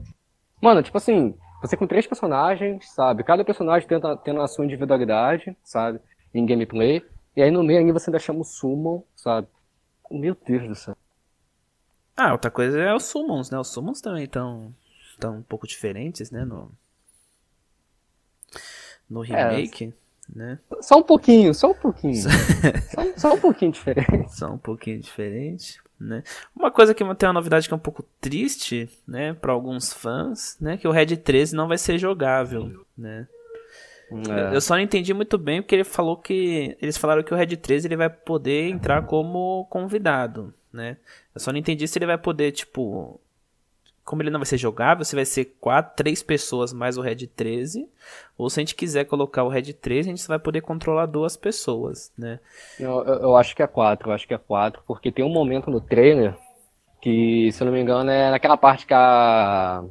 [0.62, 3.26] Mano, tipo assim, você com três personagens, sabe?
[3.26, 6.00] Cada personagem tenta, tendo a sua individualidade, sabe?
[6.34, 7.04] Em gameplay.
[7.36, 9.50] E aí no meio ainda você ainda chama o Summon, sabe?
[10.10, 10.96] Meu Deus do céu.
[12.16, 13.60] Ah, outra coisa é os Summons, né?
[13.60, 14.74] Os Summons também estão
[15.20, 16.46] tão um pouco diferentes, né?
[16.46, 16.72] No,
[19.10, 19.28] no é.
[19.28, 19.94] remake,
[20.34, 20.60] é, né?
[20.82, 22.16] Só um pouquinho, só um pouquinho.
[22.94, 24.36] só, só, um pouquinho diferente.
[24.36, 26.24] Só um pouquinho diferente, né?
[26.56, 29.34] Uma coisa que tem uma novidade que é um pouco triste, né?
[29.34, 30.78] Para alguns fãs, né?
[30.78, 33.28] Que o Red 13 não vai ser jogável, né?
[34.12, 34.56] É.
[34.56, 36.76] Eu só não entendi muito bem porque ele falou que.
[36.82, 40.98] Eles falaram que o Red 13 ele vai poder entrar como convidado, né?
[41.34, 43.20] Eu só não entendi se ele vai poder, tipo.
[44.10, 47.28] Como ele não vai ser jogável, se vai ser quatro, três pessoas mais o Red
[47.28, 47.88] 13.
[48.36, 51.38] Ou se a gente quiser colocar o Red 13, a gente vai poder controlar duas
[51.38, 52.40] pessoas, né?
[52.80, 55.30] Eu, eu, eu acho que é quatro, eu acho que é quatro, porque tem um
[55.30, 56.36] momento no trailer
[57.00, 59.84] que, se eu não me engano, é naquela parte que a.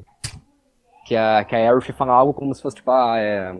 [1.06, 3.56] Que a, que a Aerith fala algo como se fosse, tipo, ah, é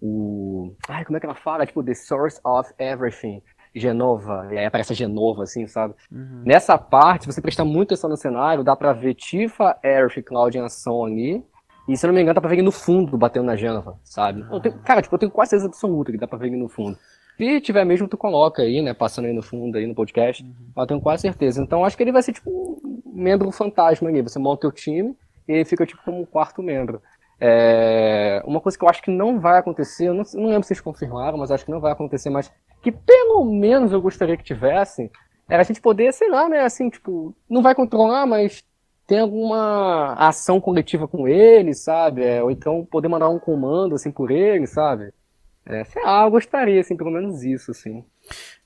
[0.00, 0.74] o.
[0.88, 1.66] Ai, como é que ela fala?
[1.66, 3.42] Tipo, The Source of Everything.
[3.74, 5.94] Genova, e aí aparece a Genova, assim, sabe?
[6.10, 6.42] Uhum.
[6.44, 10.56] Nessa parte, você prestar muita atenção no cenário, dá pra ver Tifa, Aerith e Cloud
[10.56, 11.44] em ação ali.
[11.88, 13.96] E se eu não me engano, dá pra ver ele no fundo, batendo na Genova,
[14.04, 14.42] sabe?
[14.42, 14.60] Uhum.
[14.60, 16.96] Tenho, cara, tipo, eu tenho quase certeza absoluta que dá pra ver ele no fundo.
[17.36, 18.92] Se tiver mesmo, tu coloca aí, né?
[18.92, 20.42] Passando aí no fundo, aí no podcast.
[20.42, 20.54] Uhum.
[20.76, 21.62] Eu tenho quase certeza.
[21.62, 24.20] Então, acho que ele vai ser, tipo, um membro fantasma ali.
[24.20, 25.16] Você monta o teu time
[25.48, 27.00] e ele fica, tipo, como um quarto membro.
[27.40, 30.68] É, uma coisa que eu acho que não vai acontecer, eu não, não lembro se
[30.68, 32.52] vocês confirmaram, mas acho que não vai acontecer, mas
[32.82, 35.10] que pelo menos eu gostaria que tivesse,
[35.48, 38.64] era a gente poder, sei lá, né, assim, tipo, não vai controlar, mas
[39.06, 42.22] tem alguma ação coletiva com ele, sabe?
[42.22, 45.12] É, ou então poder mandar um comando, assim, por ele, sabe?
[45.66, 48.04] É, sei lá, eu gostaria, assim, pelo menos isso, assim.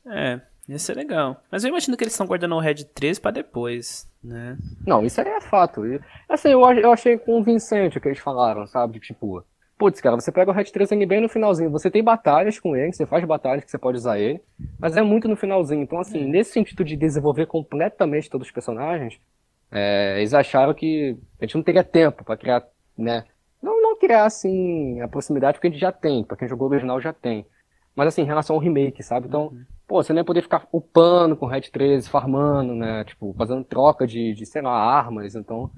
[0.06, 1.42] É, ia ser legal.
[1.50, 4.56] Mas eu imagino que eles estão guardando o Red 3 para depois né?
[4.86, 5.82] Não, isso aí é fato.
[6.28, 8.98] Assim, eu, eu achei convincente o que eles falaram, sabe?
[8.98, 9.44] Tipo,
[9.78, 11.70] putz, cara, você pega o Red 3 bem no finalzinho.
[11.70, 14.40] Você tem batalhas com ele, você faz batalhas que você pode usar ele,
[14.78, 15.82] mas é muito no finalzinho.
[15.82, 16.26] Então, assim, é.
[16.26, 19.18] nesse sentido de desenvolver completamente todos os personagens,
[19.70, 22.64] é, eles acharam que a gente não teria tempo para criar,
[22.96, 23.24] né?
[23.62, 26.70] Não, não criar, assim, a proximidade, porque a gente já tem, pra quem jogou o
[26.70, 27.46] original já tem.
[27.96, 29.26] Mas, assim, em relação ao remake, sabe?
[29.26, 33.04] Então, uhum pô, você não ia poder ficar upando com Red 13, farmando, né?
[33.04, 35.34] Tipo, fazendo troca de, de sei lá, armas.
[35.34, 35.70] Então,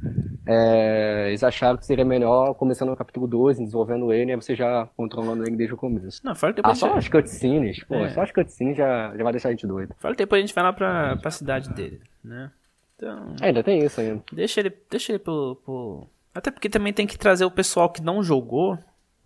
[0.46, 4.88] é, eles acharam que seria melhor começando no capítulo 2, desenvolvendo ele, e você já
[4.96, 6.20] controlando ele desde o começo.
[6.24, 6.82] Não, fala depois.
[6.82, 8.10] Ah, só as cutscenes, pô, é.
[8.10, 9.94] só as cutscenes já, já vai deixar a gente doido.
[9.98, 12.50] Fala depois a gente vai lá pra, pra cidade dele, né?
[12.96, 13.34] Então.
[13.40, 14.22] É, ainda tem isso ainda.
[14.32, 16.08] Deixa ele, deixa ele pro, pro.
[16.34, 18.78] Até porque também tem que trazer o pessoal que não jogou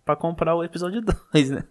[0.03, 1.01] pra comprar o episódio
[1.33, 1.63] 2, né?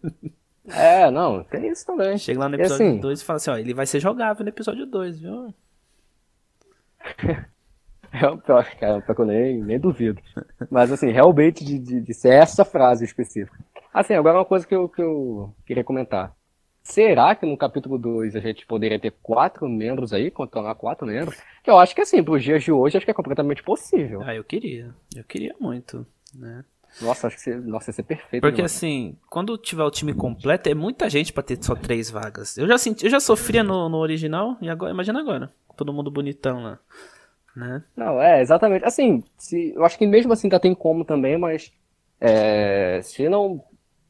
[0.68, 2.18] É, não, tem isso também.
[2.18, 4.44] Chega lá no episódio 2 e, assim, e fala assim, ó, ele vai ser jogável
[4.44, 5.54] no episódio 2, viu?
[8.12, 10.20] É o pior, cara, eu nem, nem duvido.
[10.68, 13.56] Mas assim, realmente de, de, de, ser essa frase específica.
[13.94, 16.34] Assim, agora uma coisa que eu, que eu queria comentar.
[16.82, 21.40] Será que no capítulo 2 a gente poderia ter quatro membros aí, controlar quatro membros?
[21.62, 24.22] Que eu acho que assim, pros dias de hoje, acho que é completamente possível.
[24.24, 24.92] Ah, eu queria.
[25.14, 26.04] Eu queria muito,
[26.34, 26.64] né?
[27.00, 28.42] Nossa, acho que você, nossa, ia ser perfeito.
[28.42, 32.56] Porque assim, quando tiver o time completo, é muita gente para ter só três vagas.
[32.56, 35.52] Eu já senti, eu já sofria no, no original, e agora, imagina agora.
[35.76, 36.78] Todo mundo bonitão lá.
[37.56, 37.82] Né?
[37.96, 38.84] Não, é, exatamente.
[38.84, 41.72] Assim, se, eu acho que mesmo assim ainda tem como também, mas
[42.20, 43.62] é, se não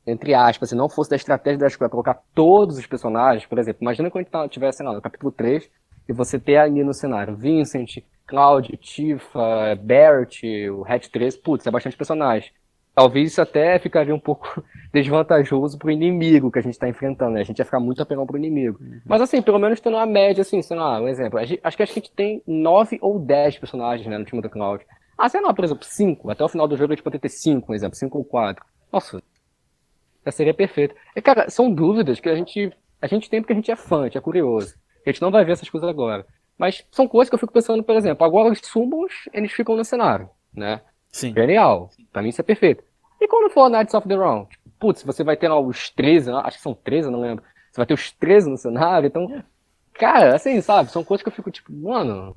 [0.06, 3.82] entre aspas, se não fosse da estratégia da escola colocar todos os personagens, por exemplo,
[3.82, 5.70] imagina quando a gente tivesse, lá, no capítulo 3,
[6.08, 11.70] e você ter ali no cenário Vincent, Cloud, Tifa, Barrett, o Hatch 3, putz, é
[11.70, 12.50] bastante personagem.
[12.94, 14.62] Talvez isso até ficaria um pouco
[14.92, 17.40] desvantajoso pro inimigo que a gente tá enfrentando, né?
[17.40, 18.78] A gente ia ficar muito apelão pro inimigo.
[18.80, 19.00] Uhum.
[19.06, 21.38] Mas assim, pelo menos tendo uma média, assim, sei lá, um exemplo.
[21.44, 24.84] Gente, acho que a gente tem 9 ou 10 personagens, né, no time do Cloud.
[25.16, 26.30] Ah, sei lá, por exemplo, 5.
[26.30, 28.64] Até o final do jogo a gente pode ter 5, um exemplo, 5 ou 4.
[28.92, 29.22] Nossa,
[30.24, 30.94] já seria perfeito.
[31.14, 34.02] E, cara, são dúvidas que a gente, a gente tem porque a gente é fã,
[34.02, 34.74] a gente é curioso.
[35.06, 36.26] A gente não vai ver essas coisas agora.
[36.58, 39.84] Mas são coisas que eu fico pensando, por exemplo, agora os summons, eles ficam no
[39.84, 40.82] cenário, né?
[41.10, 41.32] Sim.
[41.34, 41.90] Genial.
[42.12, 42.82] Pra mim isso é perfeito.
[43.20, 44.48] E quando for Knights of the Round?
[44.48, 47.44] Tipo, putz, você vai ter lá os 13, acho que são 13, não lembro.
[47.70, 49.42] Você vai ter os 13 no cenário, então...
[49.94, 50.90] Cara, assim, sabe?
[50.90, 52.36] São coisas que eu fico tipo, mano...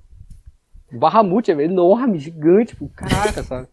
[0.92, 3.68] O Bahamut é enorme, gigante, tipo, caraca, sabe?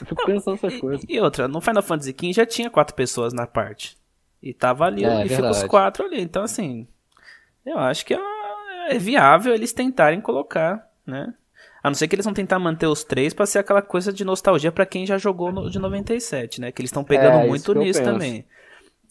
[0.00, 1.04] Eu fico pensando essas coisas.
[1.08, 3.96] E, outra, no Final Fantasy XV já tinha quatro pessoas na parte.
[4.42, 6.20] E tava ali, é, e ficou os quatro ali.
[6.20, 6.86] Então, assim,
[7.64, 8.20] eu acho que é,
[8.90, 11.32] é viável eles tentarem colocar, né?
[11.86, 14.24] A não ser que eles vão tentar manter os três pra ser aquela coisa de
[14.24, 16.72] nostalgia para quem já jogou no, de 97, né?
[16.72, 18.44] Que eles estão pegando é, muito nisso também.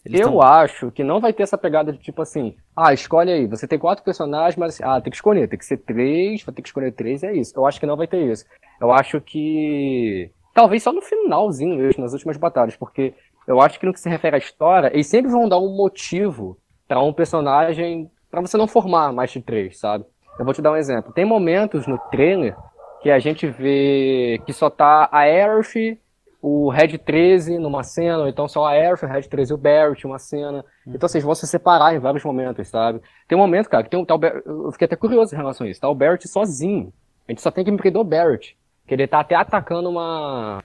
[0.04, 0.42] Eles eu tão...
[0.42, 3.78] acho que não vai ter essa pegada de tipo assim, ah, escolhe aí, você tem
[3.78, 6.92] quatro personagens, mas ah, tem que escolher, tem que ser três, vai ter que escolher
[6.92, 7.54] três, é isso.
[7.56, 8.44] Eu acho que não vai ter isso.
[8.78, 13.14] Eu acho que Talvez só no finalzinho mesmo, nas últimas batalhas, porque
[13.48, 16.58] eu acho que no que se refere à história, eles sempre vão dar um motivo
[16.86, 20.04] para um personagem, para você não formar mais de três, sabe?
[20.38, 21.12] Eu vou te dar um exemplo.
[21.12, 22.56] Tem momentos no trailer
[23.02, 25.98] que a gente vê que só tá a Aerith,
[26.42, 29.58] o Red 13 numa cena, ou então só a Aerith, o Red 13 e o
[29.58, 30.64] Barrett uma cena.
[30.86, 33.00] Então vocês vão se separar em vários momentos, sabe?
[33.26, 34.20] Tem um momento, cara, que tem um tal.
[34.44, 35.80] Eu fiquei até curioso em relação a isso.
[35.80, 36.92] Tá o Barrett sozinho.
[37.26, 38.56] A gente só tem que me do Barrett.
[38.86, 40.62] Que ele tá até atacando uma.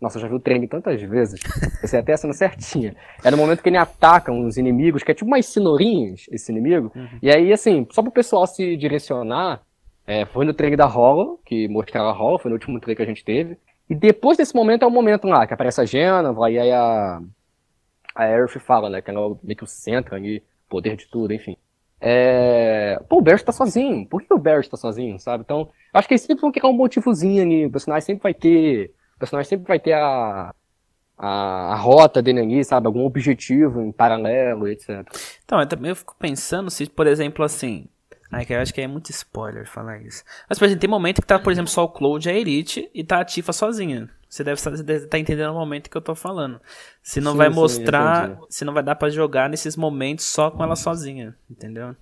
[0.00, 1.40] Nossa, eu já vi o trem tantas vezes.
[1.82, 2.94] Esse é até sendo certinha.
[3.24, 6.92] É no momento que ele ataca uns inimigos, que é tipo umas cenourinhas, esse inimigo.
[6.94, 7.08] Uhum.
[7.20, 9.60] E aí, assim, só pro pessoal se direcionar,
[10.06, 13.02] é, foi no trailer da Hollow, que mostrava a Hollow, foi no último trailer que
[13.02, 13.58] a gente teve.
[13.90, 17.20] E depois desse momento é o momento lá, que aparece a Genova, e aí a.
[18.14, 19.00] A Aerith fala, né?
[19.00, 21.56] Que ela é meio que o centro ali, poder de tudo, enfim.
[22.00, 23.00] É...
[23.08, 24.06] Pô, o Barrett tá sozinho.
[24.06, 25.42] Por que o Barrett tá sozinho, sabe?
[25.44, 27.66] Então, acho que eles sempre vão criar um motivozinho ali.
[27.66, 28.92] O personagem sempre vai ter.
[29.18, 30.54] O personagem sempre vai ter a.
[31.20, 32.86] A, a rota dele ali, sabe?
[32.86, 35.04] Algum objetivo em paralelo, etc.
[35.44, 37.88] Então, eu também fico pensando se, por exemplo, assim.
[38.30, 40.22] Ai, que eu acho que é muito spoiler falar isso.
[40.48, 42.88] Mas, por exemplo, tem momento que tá, por exemplo, só o Cloud e a Elite
[42.94, 44.08] e tá a Tifa sozinha.
[44.28, 46.60] Você deve estar tá entendendo o momento que eu tô falando.
[47.02, 50.52] Se não sim, vai mostrar, sim, se não vai dar para jogar nesses momentos só
[50.52, 51.96] com ela sozinha, entendeu?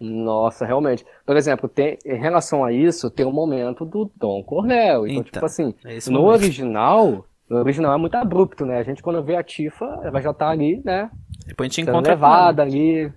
[0.00, 1.04] Nossa, realmente.
[1.24, 5.06] Por exemplo, tem, em relação a isso, tem o um momento do Dom Cornel.
[5.06, 6.42] Então, tipo então, assim, é no momento.
[6.42, 8.78] original, no original é muito abrupto, né?
[8.78, 11.10] A gente quando vê a Tifa, ela já tá ali, né?
[11.46, 13.12] Depois a gente encontra levada ali.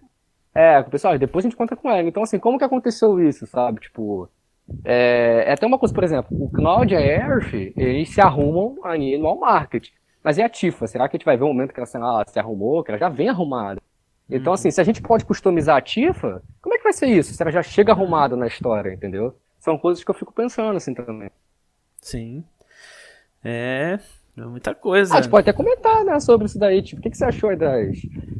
[0.55, 2.07] É, pessoal, depois a gente encontra com ela.
[2.07, 3.81] Então, assim, como que aconteceu isso, sabe?
[3.81, 4.29] Tipo,
[4.85, 8.77] é, é até uma coisa, por exemplo, o Cloud e a Airf, eles se arrumam
[8.83, 9.89] ali no All Market.
[10.23, 10.87] Mas e a Tifa?
[10.87, 12.99] Será que a gente vai ver um momento que ela, ela se arrumou, que ela
[12.99, 13.81] já vem arrumada?
[14.29, 14.55] Então, uhum.
[14.55, 17.33] assim, se a gente pode customizar a Tifa, como é que vai ser isso?
[17.33, 19.35] Se ela já chega arrumada na história, entendeu?
[19.59, 21.29] São coisas que eu fico pensando, assim, também.
[21.99, 22.43] Sim.
[23.43, 23.99] É,
[24.37, 25.13] é muita coisa.
[25.13, 26.81] Ah, a gente pode até comentar, né, sobre isso daí.
[26.81, 27.97] Tipo, o que, que você achou das,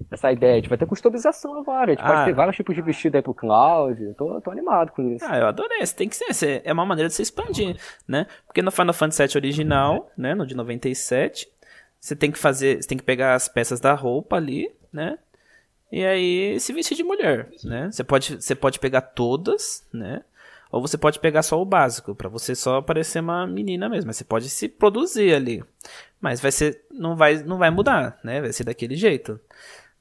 [0.10, 0.56] dessa ideia?
[0.56, 1.92] Gente vai ter customização agora.
[1.92, 2.08] A gente ah.
[2.08, 4.02] pode ter vários tipos de vestido aí pro Cloud.
[4.02, 5.26] Eu tô, tô animado com isso.
[5.28, 5.80] Ah, eu adorei.
[5.80, 6.62] Isso tem que ser.
[6.64, 7.78] É uma maneira de você expandir,
[8.08, 8.28] né?
[8.46, 11.50] Porque no Final Fantasy VII original, né, no de 97,
[12.00, 15.18] você tem que fazer, você tem que pegar as peças da roupa ali, né?
[15.92, 17.90] E aí se vestir de mulher, né?
[17.92, 20.22] Você pode, você pode pegar todas, né?
[20.72, 24.14] Ou você pode pegar só o básico, para você só parecer uma menina mesmo.
[24.14, 25.64] Você pode se produzir ali.
[26.22, 26.84] Mas vai ser.
[26.92, 28.40] Não vai, não vai mudar, né?
[28.40, 29.40] Vai ser daquele jeito.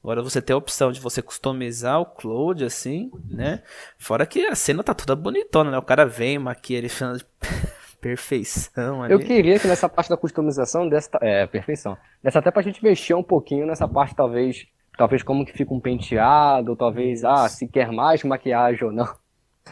[0.03, 3.63] Agora você tem a opção de você customizar o Cloud, assim, né?
[3.97, 5.77] Fora que a cena tá toda bonitona, né?
[5.77, 6.89] O cara vem, maquia ele
[7.99, 9.13] perfeição ali.
[9.13, 11.17] Eu queria que nessa parte da customização dessa.
[11.21, 11.97] É, perfeição.
[12.23, 14.67] Nessa até pra gente mexer um pouquinho nessa parte, talvez.
[14.99, 19.07] Talvez como que fica um penteado, talvez, ah, se quer mais maquiagem ou não.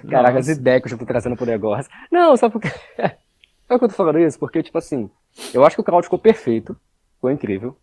[0.10, 1.92] Caraca, as ideias que eu tô trazendo pro negócio.
[2.10, 2.70] Não, só porque.
[2.98, 3.10] é
[3.68, 4.40] que eu tô falando isso?
[4.40, 5.10] Porque, tipo assim,
[5.54, 6.78] eu acho que o Claudio ficou perfeito.
[7.16, 7.78] Ficou incrível.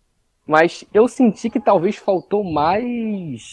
[0.47, 3.53] Mas eu senti que talvez faltou mais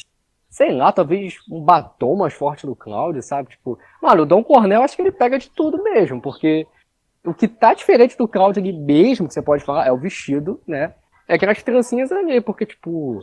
[0.49, 3.49] sei lá, talvez um batom mais forte do Cláudio, sabe?
[3.49, 6.65] Tipo, mano, o Dom Cornel acho que ele pega de tudo mesmo, porque
[7.25, 10.61] o que tá diferente do Cláudio ali mesmo, que você pode falar, é o vestido,
[10.65, 10.93] né?
[11.27, 13.21] É aquelas trancinhas ali, porque, tipo,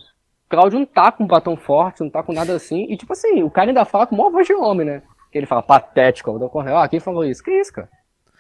[0.49, 3.43] Cláudio não tá com um batom forte, não tá com nada assim, e tipo assim,
[3.43, 5.03] o cara ainda fala com uma voz de homem, né?
[5.31, 7.43] Que ele fala patético, o Dom Cornel, ah, quem falou isso?
[7.43, 7.89] Que isso, cara?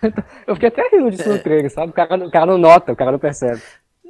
[0.46, 1.38] Eu fiquei até rindo no é.
[1.38, 1.90] trailer, sabe?
[1.90, 3.61] O cara, o cara não nota, o cara não percebe.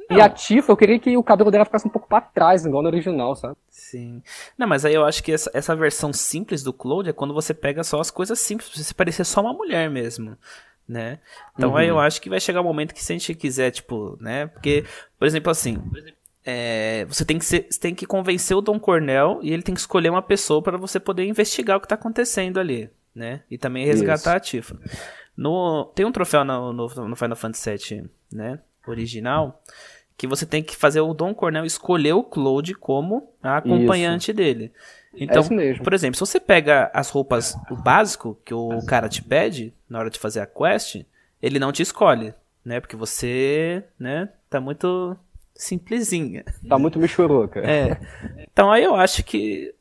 [0.09, 0.17] Não.
[0.17, 2.81] E a Tifa, eu queria que o cabelo dela ficasse um pouco pra trás, igual
[2.81, 3.55] no original, sabe?
[3.69, 4.23] Sim.
[4.57, 7.53] Não, mas aí eu acho que essa, essa versão simples do Claude é quando você
[7.53, 10.35] pega só as coisas simples, pra você parecer só uma mulher mesmo,
[10.87, 11.19] né?
[11.53, 11.77] Então uhum.
[11.77, 14.17] aí eu acho que vai chegar o um momento que se a gente quiser, tipo,
[14.19, 14.47] né?
[14.47, 14.83] Porque,
[15.19, 15.79] por exemplo, assim,
[16.45, 19.81] é, você tem que, ser, tem que convencer o Dom Cornel e ele tem que
[19.81, 23.41] escolher uma pessoa para você poder investigar o que tá acontecendo ali, né?
[23.49, 24.37] E também resgatar Isso.
[24.37, 24.79] a Tifa.
[25.35, 28.59] No, tem um troféu no, no, no Final Fantasy VII, né?
[28.87, 29.61] Original
[30.19, 34.37] que você tem que fazer o Dom Cornel escolher o Claude como a acompanhante Isso.
[34.37, 34.73] dele.
[35.13, 39.23] Então, é por exemplo, se você pega as roupas, o básico que o cara te
[39.23, 41.05] pede na hora de fazer a quest,
[41.41, 42.33] ele não te escolhe,
[42.65, 42.81] né?
[42.81, 45.15] Porque você, né, tá muito
[45.59, 46.43] simplesinha.
[46.67, 47.59] Tá muito michuruca.
[47.59, 47.97] É.
[48.51, 49.73] Então aí eu acho que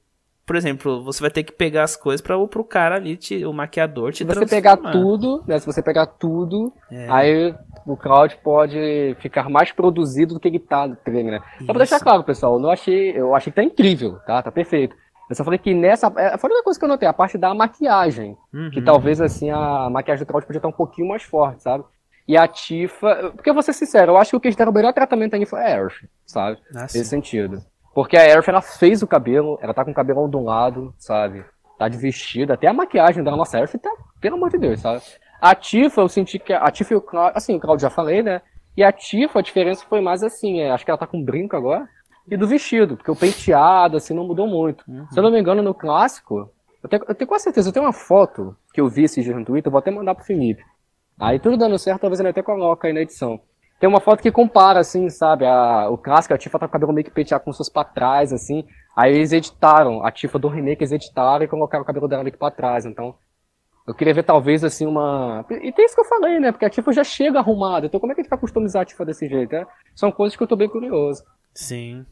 [0.45, 3.53] por exemplo, você vai ter que pegar as coisas para o cara ali, te, o
[3.53, 5.59] maquiador, te Se você pegar tudo, né?
[5.59, 7.07] Se você pegar tudo, é.
[7.11, 7.55] aí
[7.87, 11.41] o Cloud pode ficar mais produzido do que ele tá no treino, né?
[11.59, 14.43] Só pra deixar claro, pessoal, eu não achei, eu achei que tá incrível, tá?
[14.43, 14.97] Tá perfeito.
[15.29, 16.11] Eu só falei que nessa.
[16.17, 18.35] É, foi uma coisa que eu notei, a parte da maquiagem.
[18.51, 18.71] Uhum.
[18.71, 21.85] Que talvez assim a maquiagem do Cloud podia estar um pouquinho mais forte, sabe?
[22.29, 23.33] E a Tifa.
[23.35, 25.35] Porque eu vou ser sincero, eu acho que o que eles deram o melhor tratamento
[25.35, 26.59] aí foi a Aerith, sabe?
[26.77, 27.63] Ah, Nesse sentido.
[27.95, 31.45] Porque a Aerith, ela fez o cabelo, ela tá com o cabelo ondulado, sabe?
[31.79, 35.01] Tá de vestido, até a maquiagem da nossa Aerith tá, pelo amor de Deus, sabe?
[35.41, 38.23] A Tifa, eu senti que a Tifa e o Claudio, assim, o Claudio já falei,
[38.23, 38.43] né?
[38.77, 41.57] E a Tifa, a diferença foi mais assim, é, acho que ela tá com brinco
[41.57, 41.89] agora,
[42.31, 44.85] e do vestido, porque o penteado, assim, não mudou muito.
[44.87, 45.07] Uhum.
[45.11, 46.51] Se eu não me engano, no clássico,
[46.83, 49.35] eu tenho, eu tenho quase certeza, eu tenho uma foto que eu vi esse dia
[49.35, 50.63] no Twitter, eu vou até mandar pro Felipe.
[51.19, 53.41] Aí tudo dando certo, talvez ele até coloque aí na edição.
[53.81, 55.47] Tem uma foto que compara, assim, sabe?
[55.47, 57.85] A, o clássico, a Tifa tá com o cabelo meio que penteado com seus pra
[57.85, 58.65] trás, assim.
[58.97, 62.33] Aí eles editaram, a Tifa do remake, eles editaram e colocaram o cabelo dela meio
[62.33, 62.85] que pra trás.
[62.85, 63.15] Então,
[63.87, 65.47] eu queria ver talvez, assim, uma...
[65.49, 66.51] E tem isso que eu falei, né?
[66.51, 67.87] Porque a Tifa já chega arrumada.
[67.87, 69.55] Então como é que a gente vai customizar a Tifa desse jeito?
[69.55, 69.67] É?
[69.95, 71.25] São coisas que eu tô bem curioso.
[71.55, 72.05] Sim.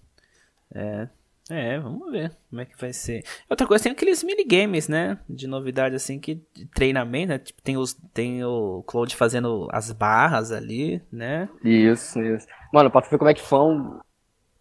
[0.74, 1.08] É,
[1.48, 3.22] é, vamos ver como é que vai ser.
[3.48, 5.18] Outra coisa, tem aqueles minigames, né?
[5.28, 7.38] De novidade, assim, que de treinamento, né?
[7.38, 11.48] Tipo, tem, os, tem o Claude fazendo as barras ali, né?
[11.62, 12.46] Isso, isso.
[12.72, 14.00] Mano, pra tu ver como é que foi um,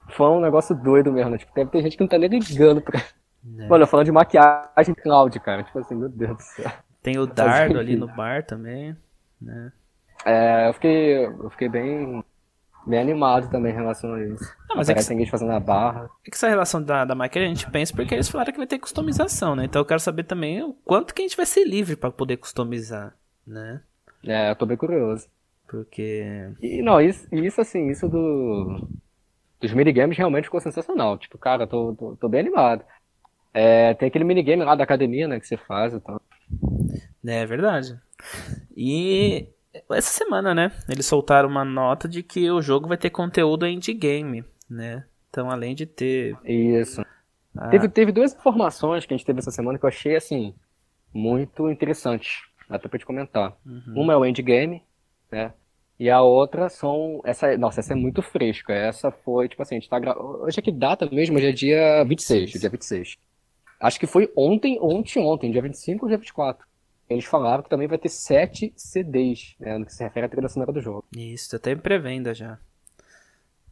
[0.09, 1.37] foi um negócio doido mesmo, né?
[1.39, 2.99] Tipo, deve ter gente que não tá nem ligando pra.
[2.99, 3.67] É.
[3.67, 5.63] Mano, falando de maquiagem Cloud, cara.
[5.63, 6.71] Tipo assim, meu Deus do céu.
[7.01, 8.95] Tem o Dardo ali no bar também,
[9.41, 9.71] né?
[10.23, 12.23] É, eu fiquei, eu fiquei bem
[12.85, 14.43] bem animado também em relação a isso.
[14.69, 16.09] Não, mas é que tem gente fazendo a barra.
[16.25, 18.67] É que essa relação da, da máquina a gente pensa porque eles falaram que vai
[18.67, 19.65] ter customização, né?
[19.65, 22.37] Então eu quero saber também o quanto que a gente vai ser livre para poder
[22.37, 23.15] customizar,
[23.45, 23.81] né?
[24.23, 25.27] É, eu tô bem curioso.
[25.67, 26.51] Porque.
[26.61, 28.87] E não, isso, isso assim, isso do.
[29.59, 31.17] Dos minigames realmente ficou sensacional.
[31.17, 32.83] Tipo, cara, tô, tô, tô bem animado.
[33.53, 36.21] É, tem aquele minigame lá da academia, né, que você faz e tal.
[37.25, 37.97] É verdade.
[38.75, 39.47] E
[39.91, 40.71] essa semana, né?
[40.89, 45.05] Eles soltaram uma nota de que o jogo vai ter conteúdo endgame, né?
[45.29, 46.37] Então, além de ter.
[46.45, 47.01] Isso.
[47.57, 47.67] A...
[47.69, 50.53] Teve, teve duas informações que a gente teve essa semana que eu achei, assim,
[51.13, 52.43] muito interessantes.
[52.69, 53.55] Até pra te comentar.
[53.65, 54.03] Uhum.
[54.03, 54.81] Uma é o endgame,
[55.31, 55.53] né?
[55.99, 57.21] E a outra são.
[57.23, 58.73] Essa, nossa, essa é muito fresca.
[58.73, 60.17] Essa foi, tipo assim, a gente tá gra...
[60.17, 61.37] Hoje é que data mesmo?
[61.37, 63.17] Hoje é dia 26, dia 26.
[63.79, 66.65] Acho que foi ontem, ontem, ontem, dia 25 ou dia 24
[67.09, 70.49] eles falaram que também vai ter sete CDs, né, no que se refere à trilha
[70.49, 71.05] sonora do jogo.
[71.15, 72.57] Isso, tá em pré-venda já.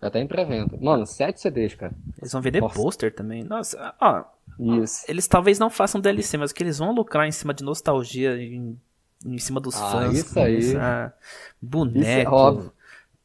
[0.02, 0.78] Já tá em pré-venda.
[0.80, 1.94] Mano, sete CDs, cara.
[2.20, 2.76] Eles vão vender Nossa.
[2.76, 3.44] pôster também.
[3.44, 4.26] Nossa, ó.
[4.60, 5.06] Isso.
[5.08, 8.78] Eles talvez não façam DLC, mas que eles vão lucrar em cima de nostalgia, em,
[9.26, 10.18] em cima dos ah, fãs.
[10.18, 10.76] Isso aí.
[10.76, 11.12] Ah,
[11.62, 12.72] boneco, é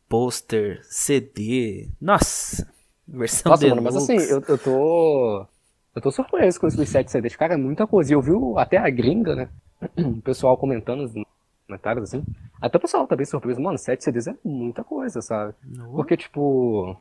[0.08, 1.88] pôster, CD.
[2.00, 2.66] Nossa,
[3.06, 5.46] versão Nossa, mano, mas assim, eu, eu tô.
[5.94, 7.34] Eu tô surpreso com esses sete CDs.
[7.34, 8.12] Cara, é muita coisa.
[8.12, 9.48] E eu vi até a gringa, né?
[9.96, 11.12] O pessoal comentando nos
[11.66, 12.24] comentários, assim.
[12.60, 13.60] Até o pessoal tá bem surpreso.
[13.60, 15.54] Mano, 7 CDs é muita coisa, sabe?
[15.92, 16.96] Porque, tipo.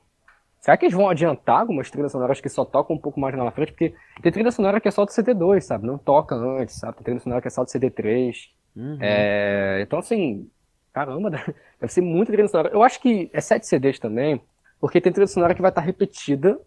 [0.59, 3.51] Será que eles vão adiantar algumas trilhas sonoras que só tocam um pouco mais na
[3.51, 3.71] frente?
[3.71, 5.85] Porque tem trilha sonora que é só do CD2, sabe?
[5.85, 6.97] Não toca antes, sabe?
[6.97, 8.49] Tem trilha sonora que é só do CD3.
[8.75, 8.97] Uhum.
[8.99, 9.79] É...
[9.81, 10.49] Então, assim,
[10.91, 11.29] caramba,
[11.79, 12.69] deve ser muita trilha sonora.
[12.73, 14.41] Eu acho que é sete CDs também,
[14.79, 16.59] porque tem trilha sonora que vai estar repetida,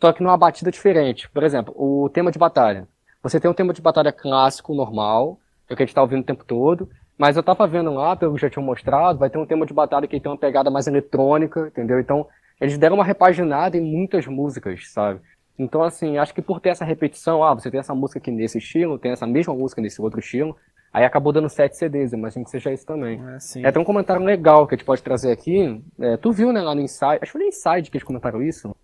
[0.00, 1.28] só que numa batida diferente.
[1.28, 2.88] Por exemplo, o tema de batalha.
[3.22, 5.38] Você tem um tema de batalha clássico, normal,
[5.72, 8.16] é o que a gente tá ouvindo o tempo todo, mas eu tava vendo lá,
[8.16, 10.70] pelo que já tinham mostrado, vai ter um tema de batalha que tem uma pegada
[10.70, 12.00] mais eletrônica, entendeu?
[12.00, 12.26] Então,
[12.60, 15.20] eles deram uma repaginada em muitas músicas, sabe?
[15.58, 18.58] Então, assim, acho que por ter essa repetição, ah, você tem essa música aqui nesse
[18.58, 20.56] estilo, tem essa mesma música nesse outro estilo,
[20.92, 23.20] aí acabou dando sete CDs, imagino que seja isso também.
[23.56, 26.52] É, é tem um comentário legal que a gente pode trazer aqui, é, tu viu,
[26.52, 28.74] né, lá no Inside, acho que foi no Inside que eles comentaram isso,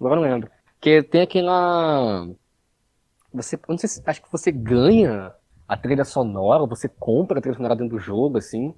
[0.00, 2.26] agora não lembro, que tem aquela,
[3.32, 5.32] você, não sei se, acho que você ganha
[5.68, 8.74] a trilha sonora, você compra a trilha sonora dentro do jogo, assim,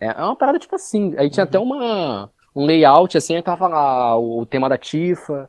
[0.00, 1.48] é, é uma parada tipo assim, aí tinha uhum.
[1.48, 5.48] até uma, um layout, assim, tava lá o, o tema da Tifa,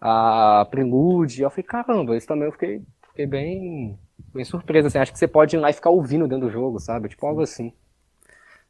[0.00, 1.42] a Prelude.
[1.42, 3.98] Eu falei, caramba, isso também eu fiquei, fiquei bem,
[4.32, 4.88] bem surpreso.
[4.88, 4.98] Assim.
[4.98, 7.08] Acho que você pode ir lá e ficar ouvindo dentro do jogo, sabe?
[7.08, 7.72] Tipo algo assim.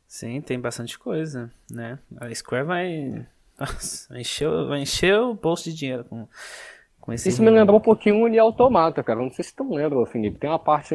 [0.07, 1.99] Sim, tem bastante coisa, né?
[2.21, 3.27] A Square vai,
[3.59, 6.29] nossa, vai, encher, vai encher o bolso de dinheiro com,
[7.01, 7.29] com esse.
[7.29, 9.21] Isso me lembrou um pouquinho o Automata, cara.
[9.21, 10.39] Não sei se tu lembra, Felipe.
[10.39, 10.95] Tem uma parte.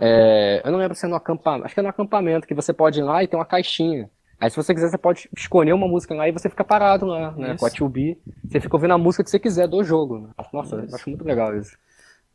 [0.00, 1.66] É, eu não lembro se é no acampamento.
[1.66, 4.10] Acho que é no acampamento que você pode ir lá e tem uma caixinha.
[4.40, 7.32] Aí se você quiser, você pode escolher uma música lá e você fica parado lá,
[7.32, 7.54] né?
[7.54, 7.58] Isso.
[7.58, 8.16] Com a 2B.
[8.44, 10.18] Você fica ouvindo a música que você quiser do jogo.
[10.20, 10.28] Né?
[10.52, 10.90] Nossa, isso.
[10.90, 11.76] eu acho muito legal isso.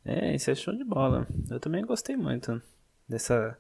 [0.05, 1.26] É, isso é show de bola.
[1.49, 2.61] Eu também gostei muito
[3.07, 3.57] dessa,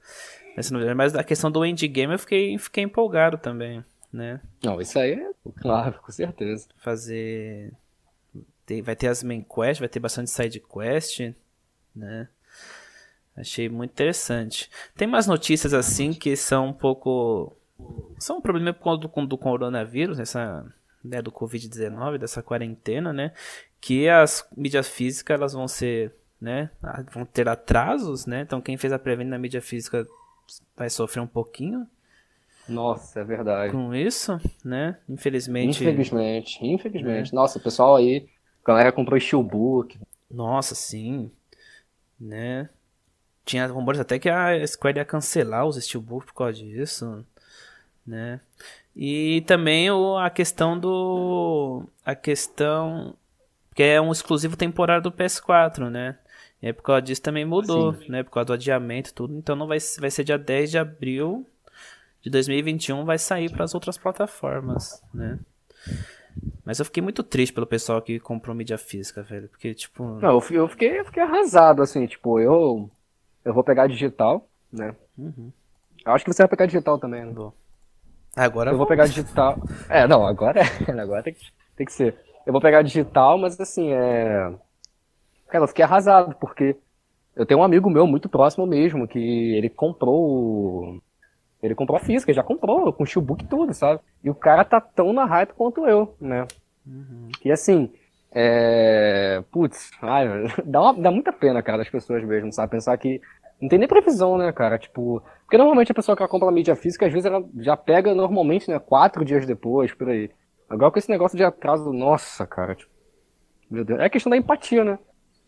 [0.55, 0.97] dessa novidade.
[0.97, 4.41] Mas a questão do endgame eu fiquei, fiquei empolgado também, né?
[4.61, 5.29] Não, isso aí é
[5.61, 6.67] claro, com certeza.
[6.77, 7.71] Fazer.
[8.83, 11.33] vai ter as main quests, vai ter bastante side quest,
[11.95, 12.27] né?
[13.35, 14.69] Achei muito interessante.
[14.95, 17.55] Tem umas notícias assim que são um pouco
[18.19, 20.65] são um problema por conta do, do coronavírus, essa
[21.03, 23.33] né, do Covid-19, dessa quarentena, né?
[23.81, 26.69] Que as mídias físicas elas vão ser, né?
[27.11, 28.41] Vão ter atrasos, né?
[28.41, 30.07] Então quem fez a pré-venda na mídia física
[30.75, 31.87] vai sofrer um pouquinho.
[32.67, 33.73] Nossa, é verdade.
[33.73, 34.97] Com isso, né?
[35.09, 35.83] Infelizmente.
[35.83, 37.33] Infelizmente, infelizmente.
[37.33, 37.35] É.
[37.35, 38.29] Nossa, o pessoal aí,
[38.63, 39.99] a galera comprou Steelbook.
[40.31, 41.29] Nossa, sim.
[42.17, 42.69] Né?
[43.45, 47.25] Tinha rumores até que a Square ia cancelar os Steelbook por causa disso
[48.05, 48.39] né?
[48.95, 53.15] E também o, a questão do a questão
[53.73, 56.17] que é um exclusivo temporário do PS4, né?
[56.61, 58.09] E aí por causa disso também mudou, Sim.
[58.09, 58.23] né?
[58.23, 59.35] Por causa do adiamento e tudo.
[59.35, 61.47] Então não vai, vai ser dia 10 de abril
[62.21, 65.37] de 2021 vai sair para as outras plataformas, né?
[66.63, 70.41] Mas eu fiquei muito triste pelo pessoal que comprou mídia física, velho, porque tipo, Não,
[70.49, 72.89] eu fiquei, eu fiquei arrasado assim, tipo, eu
[73.43, 74.95] eu vou pegar digital, né?
[75.17, 75.51] Uhum.
[76.05, 77.53] Eu acho que você vai pegar digital também, não vou.
[78.35, 79.57] Agora eu vou pegar digital.
[79.87, 80.91] É, não, agora é.
[80.99, 82.17] Agora tem que, tem que ser.
[82.45, 84.51] Eu vou pegar digital, mas assim, é.
[85.47, 86.75] Cara, eu fiquei arrasado, porque
[87.35, 89.19] eu tenho um amigo meu muito próximo mesmo, que
[89.55, 90.99] ele comprou.
[91.61, 94.01] Ele comprou a física, já comprou, com o e tudo, sabe?
[94.23, 96.45] E o cara tá tão na hype quanto eu, né?
[96.85, 97.29] Uhum.
[97.45, 97.89] E assim,
[98.33, 99.43] é.
[99.51, 100.27] Putz, ai,
[100.65, 102.71] dá, uma, dá muita pena, cara, das pessoas mesmo, sabe?
[102.71, 103.21] Pensar que
[103.61, 104.77] não tem nem previsão, né, cara?
[104.77, 108.13] Tipo, porque normalmente a pessoa que compra a mídia física, às vezes ela já pega
[108.13, 110.29] normalmente, né, quatro dias depois, por aí.
[110.69, 112.91] Agora com esse negócio de atraso, nossa, cara, tipo,
[113.69, 114.99] meu Deus, é questão da empatia, né?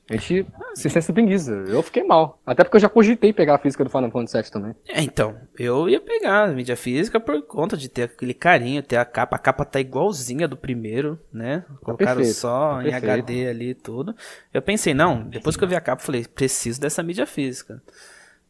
[0.08, 0.46] A gente
[0.76, 1.64] se sensibiliza.
[1.68, 2.40] Eu fiquei mal.
[2.46, 4.76] Até porque eu já cogitei pegar a física do Final Fantasy VII também.
[4.88, 5.36] É, então.
[5.58, 9.36] Eu ia pegar a mídia física por conta de ter aquele carinho, ter a capa.
[9.36, 11.66] A capa tá igualzinha do primeiro, né?
[11.68, 14.16] Tá Colocaram perfeito, só tá em HD ali e tudo.
[14.54, 17.82] Eu pensei, não, depois que eu vi a capa, falei, preciso dessa mídia física.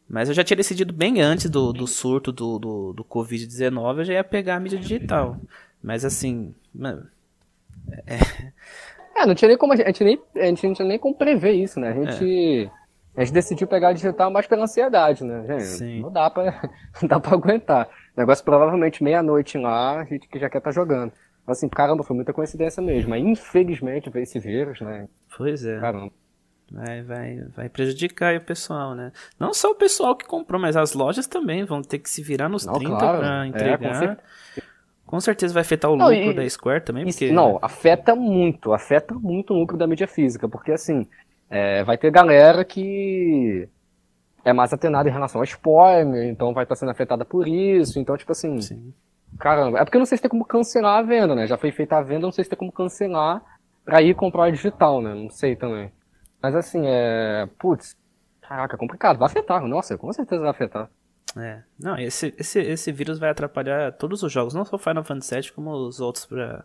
[0.08, 4.04] Mas eu já tinha decidido bem antes do, do surto do, do, do Covid-19, eu
[4.04, 5.40] já ia pegar a mídia digital.
[5.82, 7.06] Mas assim, mano.
[8.06, 8.18] É,
[9.16, 11.52] é, não tinha nem como a gente, nem, a gente não tinha nem como prever
[11.52, 11.90] isso, né?
[11.90, 12.70] A gente,
[13.16, 13.20] é.
[13.20, 15.44] a gente decidiu pegar digital mais pela ansiedade, né?
[15.46, 16.00] Gente, Sim.
[16.02, 16.44] não dá pra,
[17.00, 17.88] não dá pra aguentar.
[18.16, 21.12] O negócio provavelmente meia-noite lá, a gente que já quer estar tá jogando.
[21.46, 23.10] Assim, caramba, foi muita coincidência mesmo.
[23.10, 25.08] Mas infelizmente veio esse vírus, né?
[25.36, 25.78] Pois é.
[25.78, 26.12] Caramba.
[26.70, 29.12] Vai, vai, vai prejudicar o pessoal, né?
[29.38, 32.48] Não só o pessoal que comprou, mas as lojas também vão ter que se virar
[32.48, 33.18] nos não, 30 claro.
[33.18, 34.18] pra é, entregar.
[34.58, 34.62] É,
[35.06, 37.30] com certeza vai afetar o não, lucro e, da Square também, porque...
[37.30, 41.06] Não, afeta muito, afeta muito o lucro da mídia física, porque assim,
[41.48, 43.68] é, vai ter galera que
[44.44, 48.16] é mais atenada em relação a spoiler, então vai estar sendo afetada por isso, então
[48.16, 48.92] tipo assim, Sim.
[49.38, 51.70] caramba, é porque eu não sei se tem como cancelar a venda, né, já foi
[51.70, 53.42] feita a venda, não sei se tem como cancelar
[53.84, 55.92] pra ir comprar digital, né, não sei também.
[56.42, 57.96] Mas assim, é, putz,
[58.40, 60.90] caraca, é complicado, vai afetar, nossa, com certeza vai afetar.
[61.36, 61.62] É.
[61.78, 65.52] Não, esse, esse, esse vírus vai atrapalhar todos os jogos, não só Final Fantasy VII,
[65.52, 66.64] como os outros pra,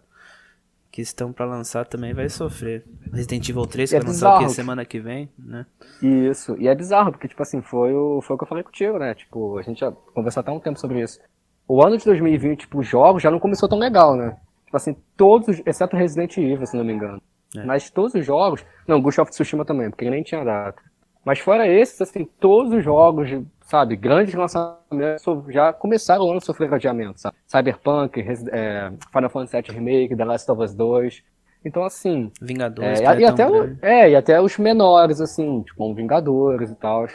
[0.91, 2.85] que estão para lançar também vai sofrer.
[3.13, 5.65] Resident Evil 3, que é vai lançar aqui semana que vem, né?
[6.01, 8.97] Isso, e é bizarro, porque, tipo assim, foi o, foi o que eu falei contigo,
[8.97, 9.13] né?
[9.13, 11.19] Tipo, a gente já conversou até um tempo sobre isso.
[11.67, 14.37] o ano de 2020, tipo, os jogos já não começou tão legal, né?
[14.65, 17.21] Tipo assim, todos, exceto Resident Evil, se não me engano.
[17.55, 17.63] É.
[17.65, 18.63] Mas todos os jogos.
[18.87, 20.81] Não, Ghost of Tsushima também, porque nem tinha data.
[21.25, 23.29] Mas fora esses, assim, todos os jogos,
[23.71, 27.37] sabe, grandes lançamentos já começaram o ano a sofrer adiamento, sabe?
[27.47, 28.19] Cyberpunk,
[28.51, 31.23] é, Final Fantasy VII Remake, The Last of Us 2.
[31.63, 32.29] Então, assim.
[32.41, 32.99] Vingadores.
[32.99, 37.07] É, e, até o, é, e até os menores, assim, tipo, Vingadores e tal.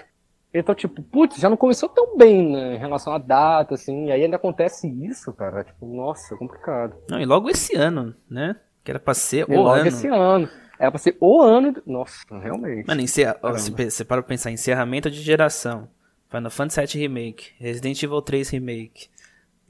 [0.54, 4.12] Então, tipo, putz, já não começou tão bem, né, em relação à data, assim, e
[4.12, 5.62] aí ainda acontece isso, cara.
[5.62, 6.96] Tipo, nossa, complicado.
[7.10, 8.56] Não, e logo esse ano, né?
[8.82, 9.88] Que era pra ser e o logo ano.
[9.88, 10.48] esse ano.
[10.78, 11.74] Era pra ser o ano.
[11.84, 12.86] Nossa, realmente.
[12.86, 13.36] Mano, encerra...
[13.42, 15.88] você para pra pensar, encerramento de geração.
[16.36, 19.08] Final Fantasy VII Remake, Resident Evil 3 Remake,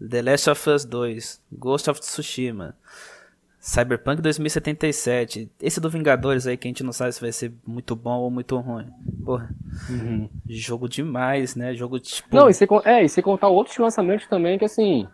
[0.00, 2.74] The Last of Us 2, Ghost of Tsushima,
[3.60, 5.50] Cyberpunk 2077.
[5.60, 8.30] Esse do Vingadores aí que a gente não sabe se vai ser muito bom ou
[8.30, 8.86] muito ruim.
[9.24, 9.48] Porra.
[9.88, 10.28] Uhum.
[10.48, 11.74] Jogo demais, né?
[11.74, 12.34] Jogo tipo.
[12.34, 15.06] Não, e você, é, e você contar outros lançamentos também que assim.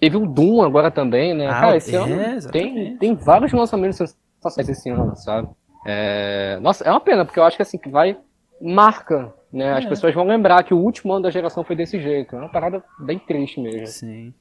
[0.00, 1.46] Teve o Doom agora também, né?
[1.46, 5.48] Ah, Cara, esse é, ano tem, tem vários lançamentos sensacionais esse ano, sabe?
[5.86, 6.58] É...
[6.60, 8.18] Nossa, é uma pena, porque eu acho que assim, que vai.
[8.60, 9.72] Marca, né?
[9.72, 9.88] As é.
[9.88, 12.34] pessoas vão lembrar que o último ano da geração foi desse jeito.
[12.34, 13.86] É uma parada bem triste mesmo.
[13.86, 14.32] Sim.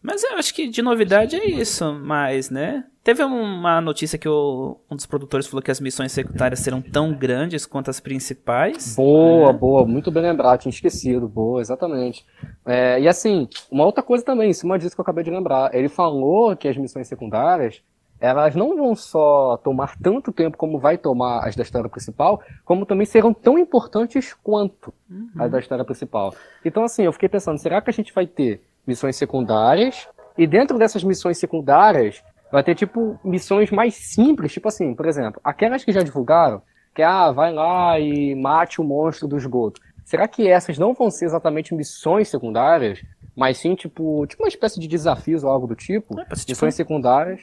[0.00, 2.84] Mas eu acho que de novidade é isso, mas, né?
[3.02, 7.12] Teve uma notícia que o, um dos produtores falou que as missões secundárias serão tão
[7.12, 8.94] grandes quanto as principais.
[8.94, 9.58] Boa, né?
[9.58, 12.24] boa, muito bem lembrado, tinha esquecido, boa, exatamente.
[12.64, 15.74] É, e assim, uma outra coisa também, em cima disso que eu acabei de lembrar,
[15.74, 17.82] ele falou que as missões secundárias,
[18.20, 22.86] elas não vão só tomar tanto tempo como vai tomar as da história principal, como
[22.86, 25.30] também serão tão importantes quanto uhum.
[25.38, 26.34] as da história principal.
[26.64, 30.08] Então assim, eu fiquei pensando, será que a gente vai ter missões secundárias.
[30.36, 35.40] E dentro dessas missões secundárias, vai ter, tipo, missões mais simples, tipo assim, por exemplo,
[35.44, 36.62] aquelas que já divulgaram,
[36.94, 39.80] que ah, vai lá e mate o monstro do esgoto.
[40.04, 43.04] Será que essas não vão ser exatamente missões secundárias,
[43.36, 46.18] mas sim, tipo, tipo uma espécie de desafios ou algo do tipo?
[46.18, 47.42] É, missões tipo, secundárias.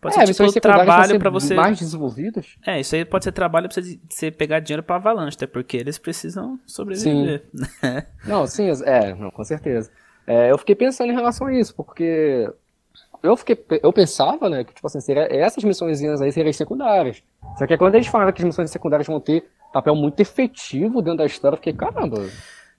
[0.00, 2.56] Pode ser, é, tipo, missões trabalho para você mais desenvolvidas.
[2.66, 5.98] É, isso aí pode ser trabalho para você pegar dinheiro para Avalanche, até porque eles
[5.98, 7.44] precisam sobreviver.
[7.54, 7.66] Sim.
[8.28, 9.90] não, sim, é, não, com certeza.
[10.26, 12.50] É, eu fiquei pensando em relação a isso, porque
[13.22, 17.22] eu fiquei, eu pensava, né, que tipo assim, seria, essas missões aí seriam secundárias.
[17.58, 21.18] Só que quando eles falaram que as missões secundárias vão ter papel muito efetivo dentro
[21.18, 22.28] da história, eu fiquei, caramba,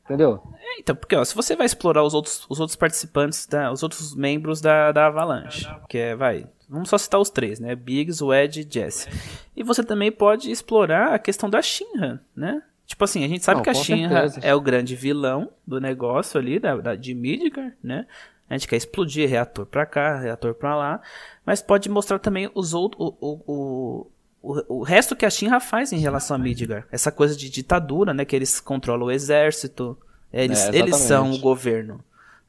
[0.08, 0.42] entendeu?
[0.60, 3.84] É, então, porque ó, se você vai explorar os outros, os outros participantes, da, os
[3.84, 8.24] outros membros da, da Avalanche, que é, vai, vamos só citar os três, né, Biggs,
[8.24, 9.10] o Ed e Jesse.
[9.56, 12.64] E você também pode explorar a questão da Shinra, né?
[12.86, 16.40] Tipo assim, a gente sabe Não, que a Shinra é o grande vilão do negócio
[16.40, 18.08] ali, da, da, de Midgar, né?
[18.50, 21.02] A gente quer explodir reator pra cá, reator pra lá.
[21.46, 23.02] Mas pode mostrar também os outros.
[23.02, 24.08] O, o, o,
[24.42, 26.88] o resto que a Shinra faz em relação a Midgar.
[26.92, 28.24] Essa coisa de ditadura, né?
[28.24, 29.98] Que eles controlam o exército.
[30.32, 32.00] Eles, é, eles são o governo.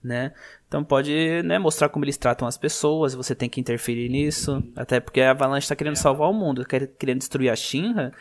[0.02, 0.32] Né?
[0.68, 4.62] Então pode né, mostrar como eles tratam as pessoas, você tem que interferir nisso.
[4.76, 8.12] Até porque a Avalanche está querendo salvar o mundo, querendo destruir a Shinra.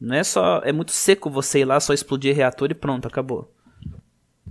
[0.00, 0.60] Não é só.
[0.64, 3.50] É muito seco você ir lá, só explodir reator e pronto, acabou.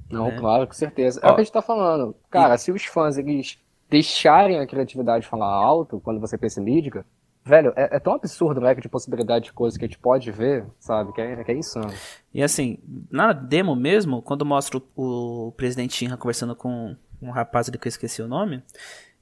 [0.09, 0.37] Não, é.
[0.37, 1.21] claro, com certeza.
[1.23, 2.15] É Ó, o que a gente tá falando.
[2.29, 2.57] Cara, e...
[2.57, 3.57] se os fãs eles
[3.89, 7.05] deixarem a criatividade falar alto quando você pensa em mídia,
[7.47, 10.31] velho, é, é, tão absurdo o leque de possibilidade de coisas que a gente pode
[10.31, 11.13] ver, sabe?
[11.13, 11.91] Que é, que é insano.
[12.33, 12.79] E assim,
[13.09, 17.87] na demo mesmo, quando mostra o, o presidente Shinra conversando com um rapaz ali que
[17.87, 18.61] eu esqueci o nome,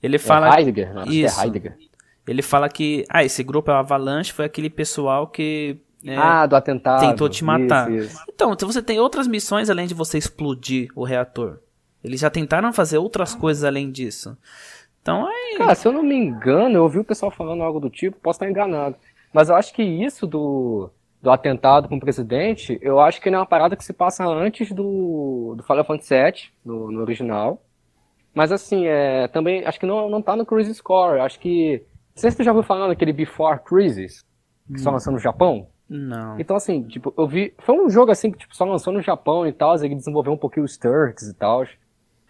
[0.01, 0.55] ele é fala.
[0.55, 1.03] É Heidegger, né?
[1.07, 1.39] Isso.
[1.39, 1.77] É Heidegger.
[2.27, 6.45] Ele fala que, ah, esse grupo é o Avalanche, foi aquele pessoal que é, ah,
[6.45, 7.01] do atentado.
[7.01, 7.91] Tentou te matar.
[7.91, 8.23] Isso, isso.
[8.29, 11.59] Então, você tem outras missões além de você explodir o reator.
[12.03, 14.37] Eles já tentaram fazer outras coisas além disso.
[15.05, 15.57] Então é.
[15.59, 18.37] Cara, se eu não me engano, eu ouvi o pessoal falando algo do tipo, posso
[18.37, 18.95] estar enganado.
[19.31, 20.89] Mas eu acho que isso do,
[21.21, 24.25] do atentado com o presidente, eu acho que não é uma parada que se passa
[24.25, 27.61] antes do, do Final Fantasy VII, no, no original.
[28.33, 31.19] Mas assim, é, também acho que não, não tá no Crisis Core.
[31.19, 31.83] Acho que.
[32.15, 34.25] Não sei se você já ouviu falando daquele Before Crisis,
[34.65, 34.77] que hum.
[34.79, 35.67] só lançou no Japão.
[35.87, 36.39] Não.
[36.39, 37.53] Então, assim, tipo, eu vi.
[37.59, 40.37] Foi um jogo assim que tipo, só lançou no Japão e tal, ele desenvolveu um
[40.37, 41.63] pouquinho os Turks e tal.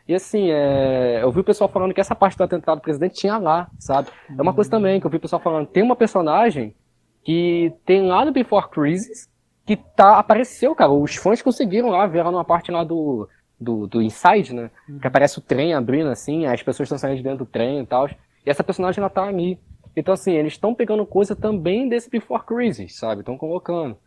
[0.08, 1.24] E assim, é...
[1.24, 4.10] eu vi o pessoal falando que essa parte do atentado do presidente tinha lá, sabe?
[4.38, 5.68] É uma coisa também que eu vi o pessoal falando.
[5.68, 6.76] Tem uma personagem
[7.24, 9.28] que tem lá no Before Crisis
[9.66, 10.92] que tá, apareceu, cara.
[10.92, 13.28] Os fãs conseguiram lá ver ela numa parte lá do,
[13.60, 14.70] do, do Inside, né?
[14.88, 15.00] Uhum.
[15.00, 17.86] Que aparece o trem abrindo assim, as pessoas estão saindo de dentro do trem e
[17.86, 18.08] tal.
[18.08, 19.60] E essa personagem ela tá ali.
[19.96, 23.22] Então, assim, eles estão pegando coisa também desse Before Crisis, sabe?
[23.22, 23.98] Estão colocando.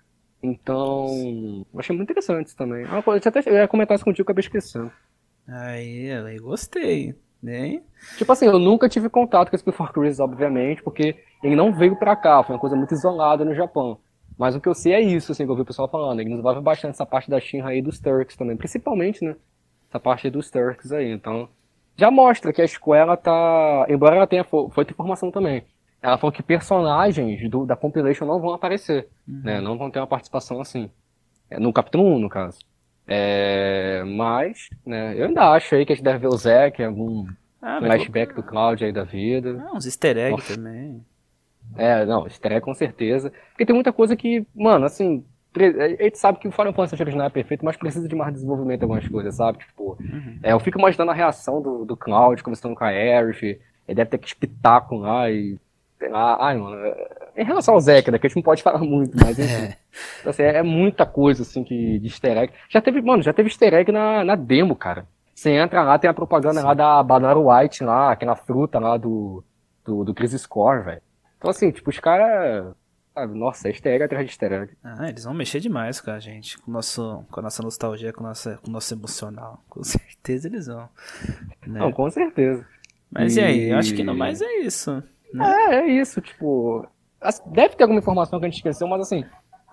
[0.41, 1.07] Então,
[1.73, 2.87] eu achei muito interessante isso também.
[3.03, 4.93] Coisa, eu até ia comentar isso contigo, acabei esquecendo.
[5.49, 7.81] Aí, aí gostei, né?
[8.17, 11.97] Tipo assim, eu nunca tive contato com esse Before Crisis, obviamente, porque ele não veio
[11.97, 13.99] pra cá, foi uma coisa muito isolada no Japão.
[14.39, 16.21] Mas o que eu sei é isso, assim, que eu vi o pessoal falando.
[16.21, 19.35] Ele desenvolve bastante essa parte da Shinra aí dos Turks também, principalmente, né?
[19.89, 21.11] Essa parte dos Turks aí.
[21.11, 21.49] Então,
[21.97, 23.85] já mostra que a escola tá.
[23.89, 25.65] Embora ela tenha feito informação também.
[26.01, 29.09] Ela falou que personagens do, da compilation não vão aparecer.
[29.27, 29.41] Uhum.
[29.43, 29.61] Né?
[29.61, 30.89] Não vão ter uma participação assim.
[31.51, 32.61] É, no capítulo 1, no caso.
[33.11, 37.27] É, mas, né, eu ainda acho aí que a gente deve ver o Zack algum
[37.63, 39.65] ah, flashback do Cloud aí da vida.
[39.67, 41.03] Ah, uns easter eggs também.
[41.77, 43.33] É, não, easter egg com certeza.
[43.51, 45.25] Porque tem muita coisa que, mano, assim,
[45.57, 48.83] a gente sabe que o Final Fantasy original é perfeito, mas precisa de mais desenvolvimento
[48.83, 49.59] em algumas coisas, sabe?
[49.59, 50.39] Tipo, uhum.
[50.43, 53.61] é, eu fico imaginando a reação do, do Cloud conversando com a Aerith, ele
[53.95, 55.59] deve ter que espetáculo lá e
[56.13, 56.77] ah, ai, mano,
[57.39, 59.65] em relação ao Zeca, né, que a gente não pode falar muito, mas enfim.
[59.65, 59.77] É.
[60.21, 62.53] Então, assim, é muita coisa, assim, que, de easter egg.
[62.69, 65.07] Já teve, mano, já teve easter egg na, na demo, cara.
[65.35, 66.67] Você entra lá, tem a propaganda Sim.
[66.67, 69.45] lá da Banana White lá, aquela fruta lá do,
[69.85, 71.03] do, do Crisis Core, velho.
[71.37, 72.75] Então, assim, tipo, os caras.
[73.31, 74.73] Nossa, é easter egg atrás de easter egg.
[74.83, 78.23] Ah, eles vão mexer demais com a gente, com, nosso, com a nossa nostalgia, com,
[78.23, 79.63] nossa, com o nosso emocional.
[79.71, 80.89] Com certeza eles vão.
[81.67, 81.81] Né?
[81.81, 82.67] Não, com certeza.
[83.11, 83.41] Mas e...
[83.41, 83.71] e aí?
[83.71, 85.03] Eu acho que no mais é isso.
[85.33, 85.45] Né?
[85.71, 86.85] É, é isso, tipo.
[87.47, 89.25] Deve ter alguma informação que a gente esqueceu, mas assim,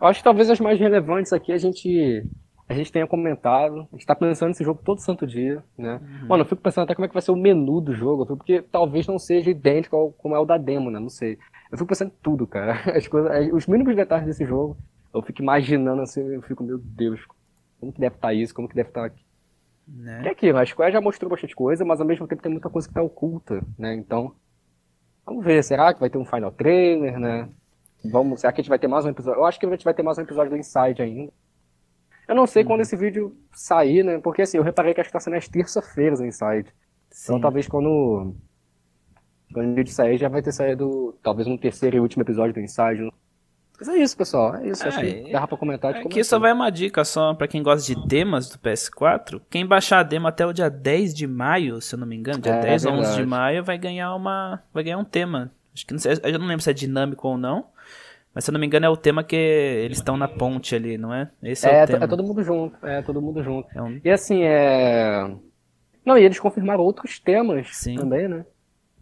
[0.02, 2.26] acho que talvez as mais relevantes aqui a gente
[2.68, 3.88] a gente tenha comentado.
[3.92, 6.02] A gente tá pensando nesse jogo todo santo dia, né?
[6.02, 6.28] Uhum.
[6.28, 8.62] Mano, eu fico pensando até como é que vai ser o menu do jogo, porque
[8.62, 11.00] talvez não seja idêntico ao, como é o da demo, né?
[11.00, 11.38] Não sei.
[11.72, 12.74] Eu fico pensando em tudo, cara.
[12.98, 14.78] As coisas, os mínimos detalhes desse jogo,
[15.14, 17.22] eu fico imaginando assim, eu fico, meu Deus,
[17.80, 19.24] como que deve estar tá isso, como que deve estar tá aqui.
[19.88, 20.24] Né?
[20.26, 22.88] É aquilo, a Square já mostrou bastante coisa, mas ao mesmo tempo tem muita coisa
[22.88, 23.94] que tá oculta, né?
[23.94, 24.34] Então,
[25.26, 27.50] Vamos ver, será que vai ter um final trailer, né?
[28.04, 29.40] Vamos, será que a gente vai ter mais um episódio?
[29.40, 31.34] Eu acho que a gente vai ter mais um episódio do Inside ainda.
[32.28, 34.20] Eu não sei quando esse vídeo sair, né?
[34.20, 36.60] Porque assim, eu reparei que acho que tá sendo às terça-feiras o Inside.
[36.60, 36.74] Então,
[37.10, 37.24] Sim.
[37.24, 38.36] Então talvez quando,
[39.54, 42.60] quando o vídeo sair já vai ter saído talvez um terceiro e último episódio do
[42.60, 43.12] Inside.
[43.80, 44.56] Mas é isso, pessoal.
[44.56, 44.84] É isso.
[44.84, 45.96] É, acho que dá pra comentar.
[45.96, 49.42] Aqui só vai uma dica só pra quem gosta de temas do PS4.
[49.50, 52.40] Quem baixar a demo até o dia 10 de maio, se eu não me engano,
[52.40, 54.62] dia é, 10 ou 11 de maio, vai ganhar uma.
[54.74, 55.52] Vai ganhar um tema.
[55.74, 57.66] Acho que não sei, eu não lembro se é dinâmico ou não.
[58.34, 60.98] Mas se eu não me engano é o tema que eles estão na ponte ali,
[60.98, 61.30] não é?
[61.42, 62.04] Esse é, é o tema.
[62.04, 62.86] É todo mundo junto.
[62.86, 63.68] É todo mundo junto.
[63.74, 64.00] É um...
[64.04, 65.34] E assim, é.
[66.06, 67.96] Não, e eles confirmaram outros temas Sim.
[67.96, 68.46] também, né?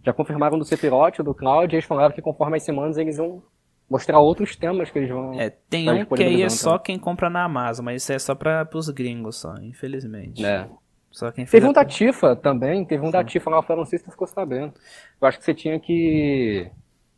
[0.04, 3.42] Já confirmaram do Sephiroth, do Cloud, e eles falaram que conforme as semanas eles vão
[3.90, 5.40] mostrar outros temas que eles vão.
[5.40, 8.36] É, tem um que aí é só quem compra na Amazon, mas isso é só
[8.36, 10.46] para os gringos só, infelizmente.
[10.46, 10.68] É.
[11.12, 13.12] Só quem teve um da Tifa também, teve um Sim.
[13.12, 14.74] da Tifa lá fora, não sei se tu ficou sabendo.
[15.22, 16.72] Eu acho que você tinha que.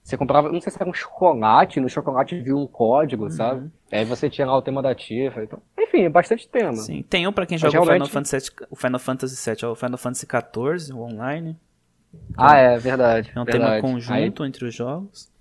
[0.03, 3.29] Você comprava, não sei se era um chocolate, no chocolate viu um código, uhum.
[3.29, 3.71] sabe?
[3.91, 5.43] Aí você tinha lá o tema da Tifa.
[5.43, 5.59] Então...
[5.79, 6.75] Enfim, é bastante tema.
[6.75, 8.01] Sim, tem um pra quem joga realmente...
[8.01, 11.57] o, Final Fantasy, o Final Fantasy VII, o Final Fantasy XIV, o online.
[12.13, 13.31] Então, ah, é, verdade.
[13.33, 13.81] É um verdade.
[13.81, 14.49] tema conjunto Aí...
[14.49, 15.33] entre os jogos.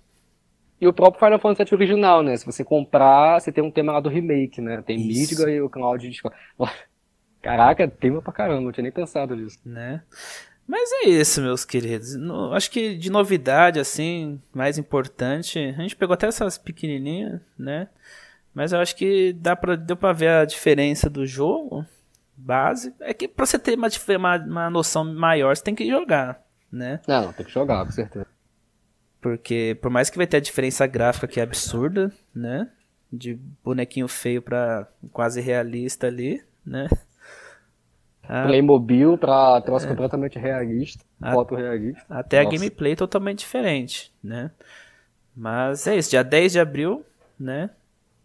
[0.79, 2.35] E o próprio Final Fantasy VII original, né?
[2.35, 4.81] Se você comprar, você tem um tema lá do remake, né?
[4.85, 5.31] Tem Isso.
[5.31, 6.21] Midgar e o Cloud de
[7.41, 9.59] Caraca, tema pra caramba, não tinha nem pensado nisso.
[9.63, 10.01] Né?
[10.67, 12.15] Mas é isso, meus queridos.
[12.15, 17.87] No, acho que de novidade, assim, mais importante, a gente pegou até essas pequenininhas, né?
[18.53, 21.85] Mas eu acho que dá pra, deu pra ver a diferença do jogo
[22.35, 22.93] base.
[22.99, 26.99] É que pra você ter uma, uma, uma noção maior, você tem que jogar, né?
[27.07, 28.27] Não, tem que jogar, com certeza.
[29.25, 32.69] Porque por mais que vai ter a diferença gráfica que é absurda, né?
[33.11, 36.87] De bonequinho feio pra quase realista ali, né?
[38.21, 38.43] A...
[38.43, 39.89] Playmobil pra troço é.
[39.89, 41.31] completamente realista, a...
[41.31, 42.05] foto realista.
[42.07, 42.49] Até Nossa.
[42.49, 44.51] a gameplay totalmente diferente, né?
[45.35, 47.03] Mas é isso, dia 10 de abril,
[47.39, 47.71] né?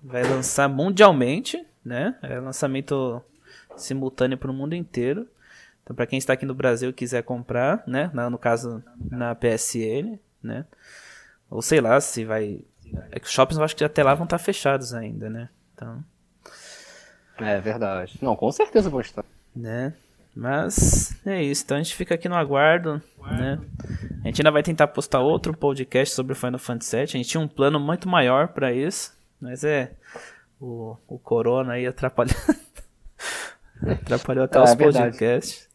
[0.03, 2.15] Vai lançar mundialmente, né?
[2.21, 3.23] É lançamento
[3.75, 5.27] simultâneo para o mundo inteiro.
[5.83, 8.11] Então, para quem está aqui no Brasil e quiser comprar, né?
[8.13, 10.65] No caso, na PSN, né?
[11.51, 12.61] Ou sei lá, se vai.
[13.11, 15.49] É que os shoppings eu acho que até lá vão estar fechados ainda, né?
[15.75, 16.05] Então.
[17.39, 18.19] É verdade.
[18.21, 19.25] Não, com certeza vão estar.
[19.55, 19.95] Né?
[20.35, 21.65] Mas é isso.
[21.65, 23.59] Então a gente fica aqui no aguardo, né?
[24.23, 27.03] A gente ainda vai tentar postar outro podcast sobre o Final Fantasy VII.
[27.03, 29.93] A gente tinha um plano muito maior para isso, mas é
[30.61, 32.37] o, o Corona aí atrapalhou.
[33.83, 35.69] atrapalhou até é, os é podcasts,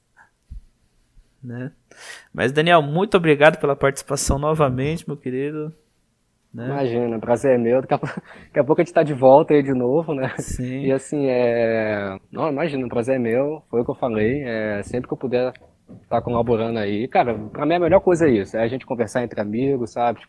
[1.43, 1.71] né?
[2.33, 5.73] Mas, Daniel, muito obrigado pela participação novamente, meu querido.
[6.55, 6.67] Né?
[6.67, 7.81] Imagina, prazer é meu.
[7.81, 10.33] Daqui a, pouco, daqui a pouco a gente tá de volta aí de novo, né?
[10.39, 10.85] Sim.
[10.85, 12.17] E assim, é.
[12.31, 14.41] Não, imagina, o prazer é meu, foi o que eu falei.
[14.45, 14.81] É...
[14.83, 17.09] Sempre que eu puder estar tá colaborando aí.
[17.09, 20.21] Cara, pra mim a melhor coisa é isso, é a gente conversar entre amigos, sabe?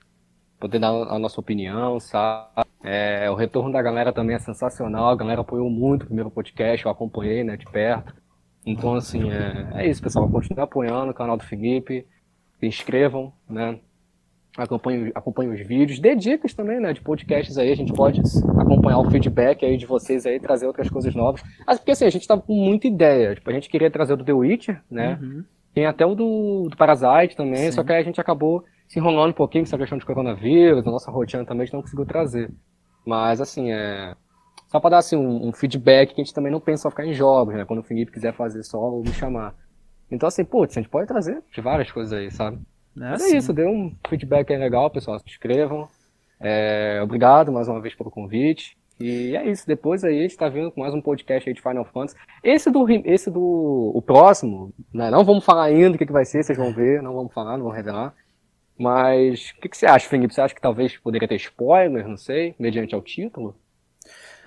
[0.59, 2.65] Poder dar a nossa opinião, sabe?
[2.83, 3.31] É...
[3.31, 5.11] O retorno da galera também é sensacional.
[5.11, 8.13] A galera apoiou muito o primeiro podcast, eu acompanhei, né, de perto.
[8.67, 10.29] Então, assim, é, é isso, pessoal.
[10.29, 12.05] Continue apoiando o canal do Felipe.
[12.59, 13.79] Se inscrevam, né?
[14.57, 16.01] Acompanhem, acompanhem os vídeos.
[16.01, 16.93] Dê dicas também, né?
[16.93, 17.71] De podcasts aí.
[17.71, 18.21] A gente pode
[18.59, 21.43] acompanhar o feedback aí de vocês aí, trazer outras coisas novas.
[21.67, 23.35] Mas porque assim, a gente tava com muita ideia.
[23.35, 25.19] Tipo, a gente queria trazer o do The Witcher, né?
[25.23, 25.45] Uhum.
[25.73, 27.73] Tem até o do, do Parasite também, Sim.
[27.73, 30.87] só que aí a gente acabou se enrolando um pouquinho com essa questão de coronavírus,
[30.87, 32.51] a nossa rotina também a gente não conseguiu trazer.
[33.05, 34.15] Mas, assim, é...
[34.69, 37.07] Só para dar assim, um, um, feedback que a gente também não pensa só ficar
[37.07, 37.65] em jogos, né?
[37.65, 39.55] Quando o Felipe quiser fazer solo, me chamar.
[40.11, 42.59] Então, assim, putz, a gente pode trazer de várias coisas aí, sabe?
[42.97, 45.19] É, Mas é isso, deu um feedback aí legal, pessoal.
[45.19, 45.89] Se inscrevam.
[46.41, 48.77] É, obrigado mais uma vez pelo convite.
[48.99, 49.67] E é isso.
[49.67, 52.17] Depois aí a gente tá vindo com mais um podcast aí de Final Fantasy.
[52.43, 55.11] Esse do, esse do o próximo, né?
[55.11, 57.57] Não vamos falar ainda o que, que vai ser, vocês vão ver, não vamos falar,
[57.57, 58.15] não vamos revelar.
[58.79, 60.35] Mas o que, que você acha, Felipe?
[60.35, 63.55] Você acha que talvez poderia ter spoiler, não sei, mediante ao título?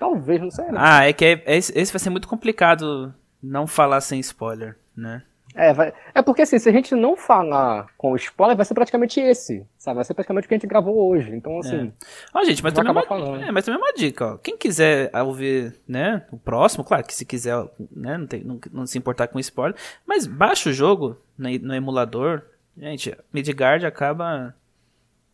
[0.00, 0.64] Talvez, não sei.
[0.64, 0.74] Né?
[0.76, 5.22] Ah, é que é, é, esse vai ser muito complicado não falar sem spoiler, né?
[5.54, 9.20] É, vai, é porque assim, se a gente não falar com spoiler, vai ser praticamente
[9.20, 9.96] esse, sabe?
[9.96, 11.34] Vai ser praticamente o que a gente gravou hoje.
[11.34, 11.88] Então, assim.
[11.88, 11.92] É.
[12.32, 14.38] Ó, gente, mas também, uma, é, mas também uma dica, ó.
[14.38, 17.56] Quem quiser ouvir, né, o próximo, claro que se quiser,
[17.94, 21.74] né, não, tem, não, não se importar com spoiler, mas baixa o jogo no, no
[21.74, 22.42] emulador.
[22.78, 24.54] Gente, Midgard acaba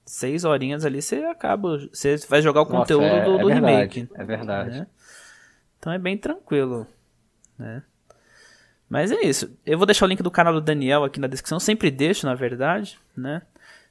[0.07, 1.79] seis horinhas ali, você acaba.
[1.93, 4.09] Você vai jogar o Nossa, conteúdo é, do, do é remake.
[4.15, 4.81] É verdade.
[4.81, 4.87] Né?
[5.79, 6.87] Então é bem tranquilo.
[7.59, 7.83] Né?
[8.89, 9.51] Mas é isso.
[9.67, 11.59] Eu vou deixar o link do canal do Daniel aqui na descrição.
[11.59, 13.43] Sempre deixo, na verdade, né?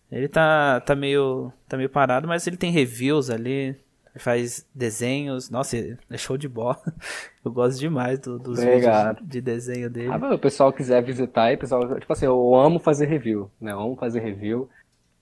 [0.10, 3.76] Ele tá, tá, meio, tá meio parado, mas ele tem reviews ali.
[4.18, 5.50] Faz desenhos.
[5.50, 5.76] Nossa,
[6.10, 6.82] é show de bola.
[7.44, 9.18] Eu gosto demais do, dos Obrigado.
[9.18, 10.10] vídeos de desenho dele.
[10.10, 13.72] Ah, o pessoal quiser visitar aí, pessoal, tipo assim, eu amo fazer review, né?
[13.72, 14.68] Eu amo fazer review.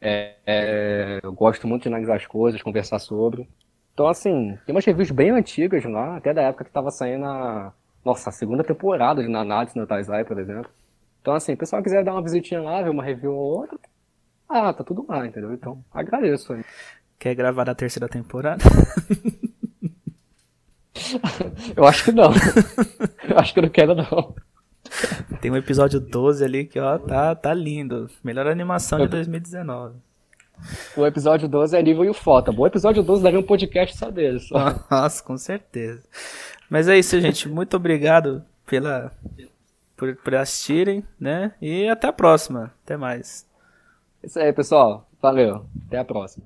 [0.05, 3.47] É, é, eu gosto muito de analisar as coisas, conversar sobre.
[3.93, 7.71] Então, assim, tem umas reviews bem antigas lá, até da época que tava saindo a
[8.03, 10.69] nossa, a segunda temporada de Nanatsu no Taizai, por exemplo.
[11.21, 13.79] Então, assim, o pessoal quiser dar uma visitinha lá, ver uma review ou outra,
[14.49, 15.53] ah, tá tudo lá, entendeu?
[15.53, 16.65] Então, agradeço aí.
[17.17, 18.61] Quer gravar a terceira temporada?
[21.77, 22.31] eu acho que não.
[23.29, 24.35] eu acho que eu não quero, não.
[25.41, 28.09] Tem um episódio 12 ali que, ó, tá, tá lindo.
[28.23, 29.95] Melhor animação de 2019.
[30.95, 32.53] O episódio 12 é nível e o foto.
[32.55, 34.47] O episódio 12 daria um podcast só deles.
[34.47, 34.57] Só.
[34.89, 36.03] Nossa, com certeza.
[36.69, 37.49] Mas é isso, gente.
[37.49, 39.11] Muito obrigado pela,
[39.97, 41.53] por, por assistirem, né?
[41.61, 42.71] E até a próxima.
[42.83, 43.45] Até mais.
[44.23, 45.07] Isso aí, pessoal.
[45.21, 45.65] Valeu.
[45.87, 46.45] Até a próxima.